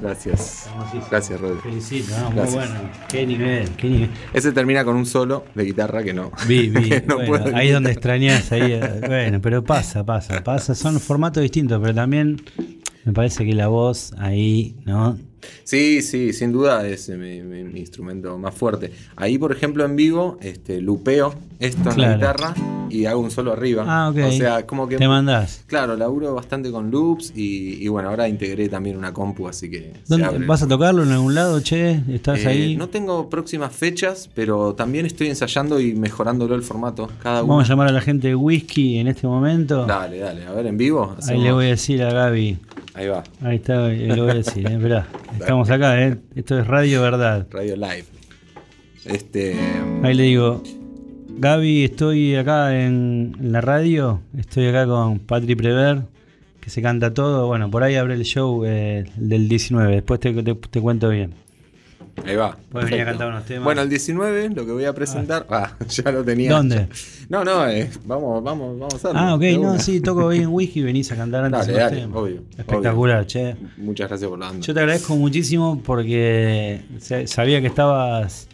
Gracias. 0.00 0.70
Gracias, 1.10 1.40
Rodri. 1.40 1.60
Felicito, 1.60 2.18
¿no? 2.18 2.30
muy 2.30 2.46
bueno. 2.54 2.74
Qué 3.08 3.26
nivel, 3.26 3.68
qué 3.76 3.88
nivel. 3.88 4.10
Ese 4.32 4.52
termina 4.52 4.84
con 4.84 4.96
un 4.96 5.04
solo 5.06 5.44
de 5.54 5.64
guitarra 5.64 6.02
que 6.02 6.14
no. 6.14 6.32
Vi, 6.46 6.68
vi. 6.68 6.90
no 7.06 7.16
bueno, 7.16 7.26
puedo 7.26 7.44
ahí 7.46 7.50
imitar. 7.66 7.72
donde 7.74 7.90
extrañas, 7.92 8.52
ahí. 8.52 8.72
eh, 8.72 9.00
Bueno, 9.06 9.40
pero 9.42 9.62
pasa, 9.62 10.04
pasa, 10.04 10.42
pasa. 10.42 10.74
Son 10.74 10.98
formatos 11.00 11.42
distintos, 11.42 11.78
pero 11.82 11.94
también 11.94 12.40
me 13.06 13.12
parece 13.14 13.46
que 13.46 13.54
la 13.54 13.68
voz 13.68 14.12
ahí, 14.18 14.76
¿no? 14.84 15.16
Sí, 15.62 16.02
sí, 16.02 16.32
sin 16.32 16.50
duda 16.52 16.86
es 16.88 17.08
eh, 17.08 17.16
mi, 17.16 17.40
mi- 17.40 17.62
mi 17.62 17.78
instrumento 17.80 18.36
más 18.36 18.52
fuerte. 18.54 18.90
Ahí, 19.14 19.38
por 19.38 19.52
ejemplo, 19.52 19.84
en 19.84 19.94
vivo, 19.94 20.38
este, 20.42 20.80
lupeo 20.80 21.34
esto 21.60 21.90
en 21.92 22.00
la 22.00 22.14
guitarra 22.14 22.54
y 22.90 23.04
hago 23.04 23.20
un 23.20 23.30
solo 23.30 23.52
arriba. 23.52 23.84
Ah, 23.86 24.10
ok. 24.10 24.18
O 24.26 24.32
sea, 24.32 24.66
como 24.66 24.88
que. 24.88 24.96
Te 24.96 25.06
mandás. 25.06 25.62
Claro, 25.68 25.96
laburo 25.96 26.34
bastante 26.34 26.72
con 26.72 26.90
loops 26.90 27.32
y, 27.36 27.74
y 27.80 27.86
bueno, 27.86 28.08
ahora 28.08 28.28
integré 28.28 28.68
también 28.68 28.96
una 28.96 29.12
compu, 29.12 29.46
así 29.46 29.70
que. 29.70 29.92
¿Dónde-. 30.08 30.44
¿Vas 30.46 30.62
a 30.64 30.66
tocarlo 30.68 31.04
en 31.04 31.12
algún 31.12 31.34
lado, 31.36 31.60
che? 31.60 32.00
¿Estás 32.08 32.40
Eh, 32.40 32.48
ahí? 32.48 32.76
No 32.76 32.88
tengo 32.88 33.30
próximas 33.30 33.72
fechas, 33.72 34.28
pero 34.34 34.74
también 34.74 35.06
estoy 35.06 35.28
ensayando 35.28 35.78
y 35.78 35.94
mejorándolo 35.94 36.56
el 36.56 36.62
formato. 36.62 37.08
Cada 37.22 37.44
uno. 37.44 37.52
Vamos 37.54 37.66
a 37.66 37.72
llamar 37.72 37.88
a 37.88 37.92
la 37.92 38.00
gente 38.00 38.28
de 38.28 38.34
Whisky 38.34 38.98
en 38.98 39.06
este 39.06 39.28
momento. 39.28 39.86
Dale, 39.86 40.18
dale, 40.18 40.44
a 40.44 40.50
ver, 40.52 40.66
en 40.66 40.76
vivo. 40.76 41.14
Ahí 41.28 41.38
le 41.40 41.52
voy 41.52 41.66
a 41.66 41.68
decir 41.68 42.02
a 42.02 42.12
Gaby. 42.12 42.58
Ahí 42.96 43.06
va. 43.08 43.22
Ahí 43.42 43.56
está, 43.56 43.92
eh, 43.92 44.08
le 44.08 44.20
voy 44.20 44.30
a 44.30 44.34
decir, 44.34 44.66
eh, 44.66 44.72
esperá. 44.74 45.06
Estamos 45.38 45.68
acá, 45.70 46.02
¿eh? 46.02 46.16
Esto 46.34 46.58
es 46.58 46.66
Radio 46.66 47.02
Verdad. 47.02 47.46
Radio 47.50 47.76
Live. 47.76 48.04
Este. 49.04 49.54
Ahí 50.02 50.14
le 50.14 50.22
digo, 50.24 50.62
Gaby, 51.38 51.84
estoy 51.84 52.34
acá 52.36 52.74
en, 52.82 53.36
la 53.40 53.60
radio, 53.60 54.20
estoy 54.36 54.66
acá 54.68 54.86
con 54.86 55.18
Patri 55.18 55.54
Prever, 55.54 56.04
que 56.60 56.70
se 56.70 56.80
canta 56.80 57.12
todo. 57.12 57.46
Bueno, 57.46 57.70
por 57.70 57.82
ahí 57.82 57.96
abre 57.96 58.14
el 58.14 58.24
show 58.24 58.64
eh, 58.64 59.04
el 59.18 59.28
del 59.28 59.48
19, 59.48 59.92
después 59.96 60.18
te, 60.18 60.32
te- 60.42 60.54
te 60.54 60.80
cuento 60.80 61.10
bien. 61.10 61.34
Ahí 62.24 62.34
va. 62.34 62.56
Puedes 62.70 62.88
venir 62.90 63.02
a 63.02 63.10
cantar 63.10 63.28
unos 63.28 63.44
temas. 63.44 63.64
Bueno, 63.64 63.82
el 63.82 63.88
19, 63.90 64.48
lo 64.50 64.64
que 64.66 64.72
voy 64.72 64.84
a 64.84 64.94
presentar. 64.94 65.46
Ah, 65.50 65.72
ya 65.88 66.10
lo 66.10 66.24
tenía. 66.24 66.50
¿Dónde? 66.52 66.88
No, 67.28 67.44
no, 67.44 67.68
eh, 67.68 67.90
vamos, 68.04 68.42
vamos, 68.42 68.78
vamos 68.78 68.94
a 68.94 68.96
hacerlo. 68.96 69.18
Ah, 69.18 69.34
ok, 69.34 69.42
no, 69.60 69.78
sí, 69.78 70.00
toco 70.00 70.28
ahí 70.30 70.38
en 70.40 70.48
Whisky 70.48 70.80
y 70.80 70.82
venís 70.82 71.10
a 71.12 71.16
cantar 71.16 71.44
antes 71.44 71.66
Dale, 71.66 71.78
dale, 71.78 71.96
temas. 72.02 72.16
obvio, 72.16 72.42
Espectacular, 72.56 73.18
obvio. 73.18 73.26
che. 73.28 73.56
Muchas 73.76 74.08
gracias 74.08 74.28
por 74.30 74.38
la. 74.38 74.52
Yo 74.58 74.74
te 74.74 74.80
agradezco 74.80 75.14
muchísimo 75.16 75.80
porque 75.84 76.80
sa- 76.98 77.26
sabía 77.26 77.60
que 77.60 77.66
estabas 77.68 78.48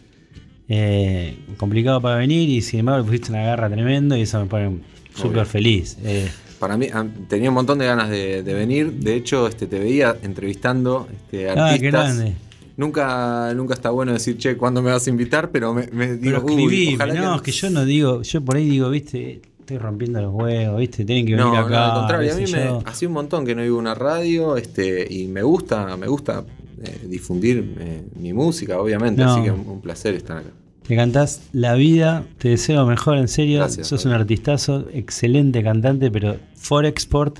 eh, 0.69 1.37
complicado 1.57 2.01
para 2.01 2.15
venir 2.17 2.49
y 2.49 2.61
sin 2.61 2.81
embargo 2.81 2.99
le 3.01 3.05
pusiste 3.05 3.31
una 3.31 3.43
garra 3.43 3.69
tremendo 3.69 4.15
y 4.15 4.21
eso 4.21 4.39
me 4.39 4.45
pone 4.45 4.79
súper 5.15 5.45
feliz. 5.45 5.97
Eh, 6.03 6.29
Para 6.59 6.77
mí, 6.77 6.87
ah, 6.93 7.05
tenía 7.27 7.49
un 7.49 7.55
montón 7.55 7.77
de 7.79 7.85
ganas 7.85 8.09
de, 8.09 8.41
de 8.43 8.53
venir. 8.53 8.91
De 8.93 9.15
hecho, 9.15 9.47
este, 9.47 9.67
te 9.67 9.79
veía 9.79 10.15
entrevistando 10.23 11.07
este, 11.11 11.49
Ah, 11.49 11.53
artistas. 11.69 11.79
qué 11.79 11.85
grande. 11.91 12.33
Nunca, 12.75 13.53
nunca 13.55 13.73
está 13.75 13.91
bueno 13.91 14.13
decir, 14.13 14.37
che, 14.37 14.57
¿cuándo 14.57 14.81
me 14.81 14.91
vas 14.91 15.05
a 15.05 15.09
invitar? 15.09 15.51
Pero 15.51 15.73
me, 15.73 15.87
me 15.91 16.15
digo, 16.17 16.41
pero 16.43 16.59
escribí, 16.59 16.97
no, 16.97 17.35
es 17.35 17.41
que 17.41 17.51
yo 17.51 17.69
no 17.69 17.85
digo, 17.85 18.21
yo 18.23 18.41
por 18.43 18.55
ahí 18.57 18.67
digo, 18.67 18.89
viste, 18.89 19.41
estoy 19.59 19.77
rompiendo 19.77 20.19
los 20.21 20.33
huevos, 20.33 20.79
viste, 20.79 21.05
tienen 21.05 21.25
que 21.25 21.33
venir 21.35 21.45
No, 21.45 21.55
acá. 21.57 21.69
no, 21.69 21.83
al 21.83 21.93
contrario, 21.99 22.33
a 22.33 22.37
mí 22.37 22.45
me 22.51 22.79
hacía 22.85 23.07
un 23.07 23.13
montón 23.13 23.45
que 23.45 23.53
no 23.53 23.63
iba 23.63 23.75
a 23.75 23.79
una 23.79 23.93
radio 23.93 24.57
este, 24.57 25.05
y 25.07 25.27
me 25.27 25.43
gusta, 25.43 25.95
me 25.97 26.07
gusta 26.07 26.43
eh, 26.83 27.05
difundir 27.07 27.75
eh, 27.79 28.03
mi 28.19 28.33
música, 28.33 28.79
obviamente, 28.79 29.23
No. 29.23 29.31
así 29.31 29.43
que 29.43 29.51
un, 29.51 29.67
un 29.67 29.79
placer 29.81 30.15
estar 30.15 30.37
acá. 30.39 30.49
Te 30.87 30.95
cantás 30.97 31.43
la 31.53 31.75
vida, 31.75 32.25
te 32.39 32.49
deseo 32.49 32.85
mejor, 32.85 33.17
en 33.17 33.29
serio. 33.29 33.59
Gracias, 33.59 33.87
Sos 33.87 34.03
un 34.05 34.11
artistazo, 34.11 34.87
excelente 34.91 35.63
cantante, 35.63 36.11
pero 36.11 36.35
for 36.55 36.85
export, 36.85 37.39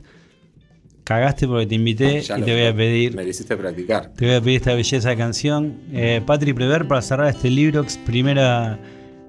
cagaste 1.04 1.48
porque 1.48 1.66
te 1.68 1.76
invité 1.76 2.22
Ya 2.22 2.38
y 2.40 2.44
te 2.44 2.52
voy 2.54 2.66
a 2.66 2.76
pedir. 2.76 3.16
Me 3.16 3.24
lo 3.24 3.30
hiciste 3.30 3.56
practicar. 3.58 4.12
Te 4.16 4.26
voy 4.26 4.36
a 4.36 4.42
pedir 4.42 4.58
esta 4.58 4.74
belleza 4.74 5.10
de 5.10 5.18
canción. 5.18 5.76
Eh, 5.92 6.22
Patri 6.26 6.54
Prever 6.54 6.88
para 6.88 7.02
cerrar 7.02 7.28
este 7.28 7.50
Librox, 7.50 7.98
primera 7.98 8.80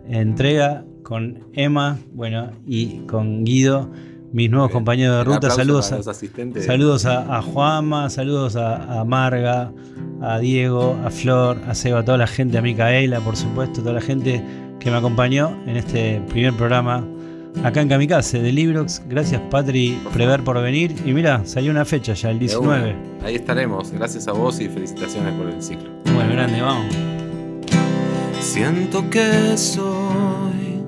entrega 0.09 0.85
con 1.03 1.45
Emma, 1.53 1.99
bueno, 2.13 2.51
y 2.67 3.01
con 3.07 3.45
Guido. 3.45 3.91
mis 4.33 4.51
nuevos 4.51 4.69
Bien. 4.69 4.79
compañeros 4.79 5.19
de 5.19 5.25
ruta. 5.25 5.51
Saludos, 5.51 5.93
a, 5.93 5.97
los 5.99 6.09
asistentes. 6.09 6.65
saludos 6.65 7.05
a, 7.07 7.37
a 7.37 7.43
Juanma, 7.43 8.11
saludos 8.11 8.57
a, 8.57 9.01
a 9.01 9.05
Marga, 9.05 9.71
a 10.21 10.39
Diego, 10.39 10.99
a 11.05 11.11
Flor, 11.11 11.59
a 11.69 11.75
Seba, 11.75 12.01
a 12.01 12.05
toda 12.05 12.19
la 12.19 12.27
gente, 12.27 12.59
a 12.59 12.63
Micaela, 12.63 13.21
por 13.21 13.37
supuesto, 13.37 13.81
toda 13.81 13.93
la 13.95 14.01
gente 14.01 14.43
que 14.81 14.91
me 14.91 14.97
acompañó 14.97 15.57
en 15.67 15.77
este 15.77 16.21
primer 16.29 16.53
programa 16.55 17.07
acá 17.63 17.81
en 17.81 17.89
Kamikaze 17.89 18.41
de 18.41 18.53
Librox. 18.53 19.03
Gracias, 19.09 19.41
Patri 19.51 19.99
Prever, 20.13 20.43
por 20.43 20.61
venir. 20.63 20.95
Y 21.05 21.13
mira, 21.13 21.43
salió 21.45 21.71
una 21.71 21.85
fecha 21.85 22.15
ya, 22.15 22.31
el 22.31 22.39
De 22.39 22.47
19. 22.47 22.95
una. 22.95 23.27
Ahí 23.27 23.37
estaremos. 23.37 23.91
Gracias 23.93 24.29
a 24.29 24.33
vos 24.33 24.61
y 24.61 24.69
felicitaciones 24.69 25.33
por 25.35 25.49
el 25.49 25.63
ciclo. 25.63 25.91
Bueno, 26.15 26.33
grande, 26.33 26.61
vamos. 26.61 26.95
Siento 28.41 29.09
que 29.09 29.57
soy 29.57 30.83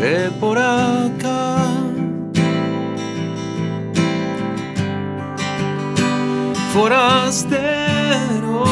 de 0.00 0.30
por 0.40 0.58
acá. 0.58 1.60
Forastero, 7.34 8.64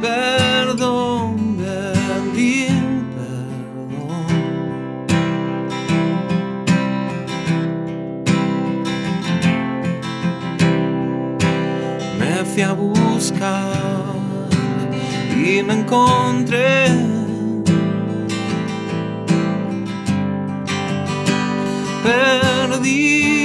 perdón, 0.00 0.41
fui 12.52 12.62
y 15.44 15.62
me 15.62 15.74
encontré. 15.74 16.86
Perdido, 22.04 23.41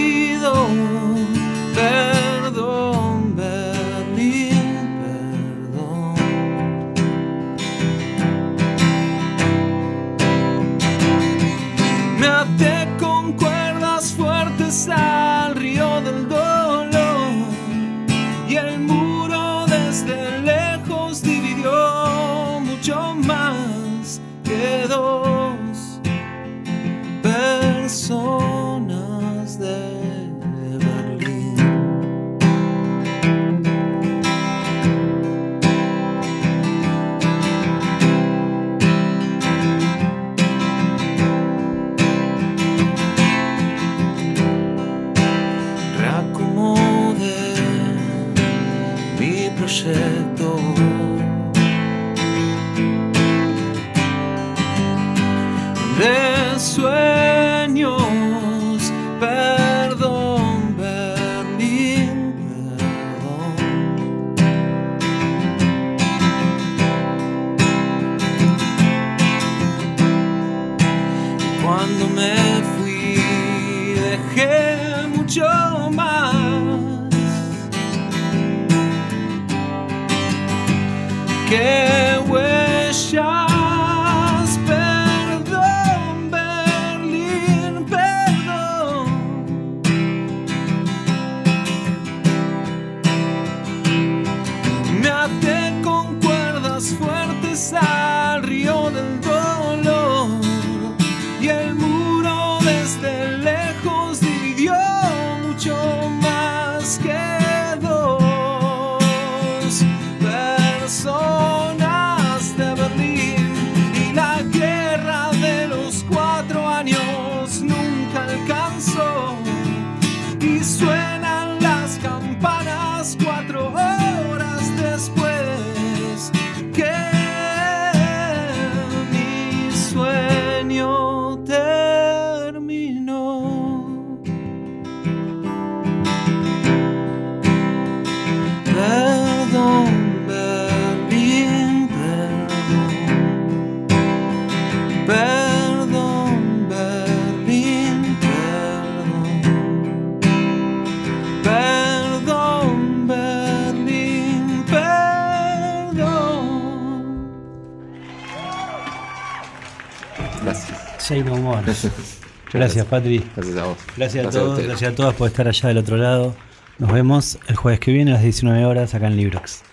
More. 161.62 161.74
Gracias, 162.54 162.86
Patri. 162.86 163.24
Gracias 163.36 163.58
a 163.58 163.66
vos. 163.66 163.78
Gracias, 163.98 164.24
Gracias 164.24 164.36
a 164.36 164.46
todos, 164.46 164.60
gracias 164.60 164.92
a 164.92 164.96
todas 164.96 165.16
por 165.16 165.28
estar 165.28 165.48
allá 165.48 165.68
del 165.68 165.78
otro 165.78 165.98
lado. 165.98 166.36
Nos 166.78 166.92
vemos 166.92 167.40
el 167.48 167.56
jueves 167.56 167.80
que 167.80 167.92
viene 167.92 168.12
a 168.12 168.14
las 168.16 168.24
19 168.24 168.66
horas 168.66 168.94
acá 168.94 169.08
en 169.08 169.18
Librox. 169.18 169.64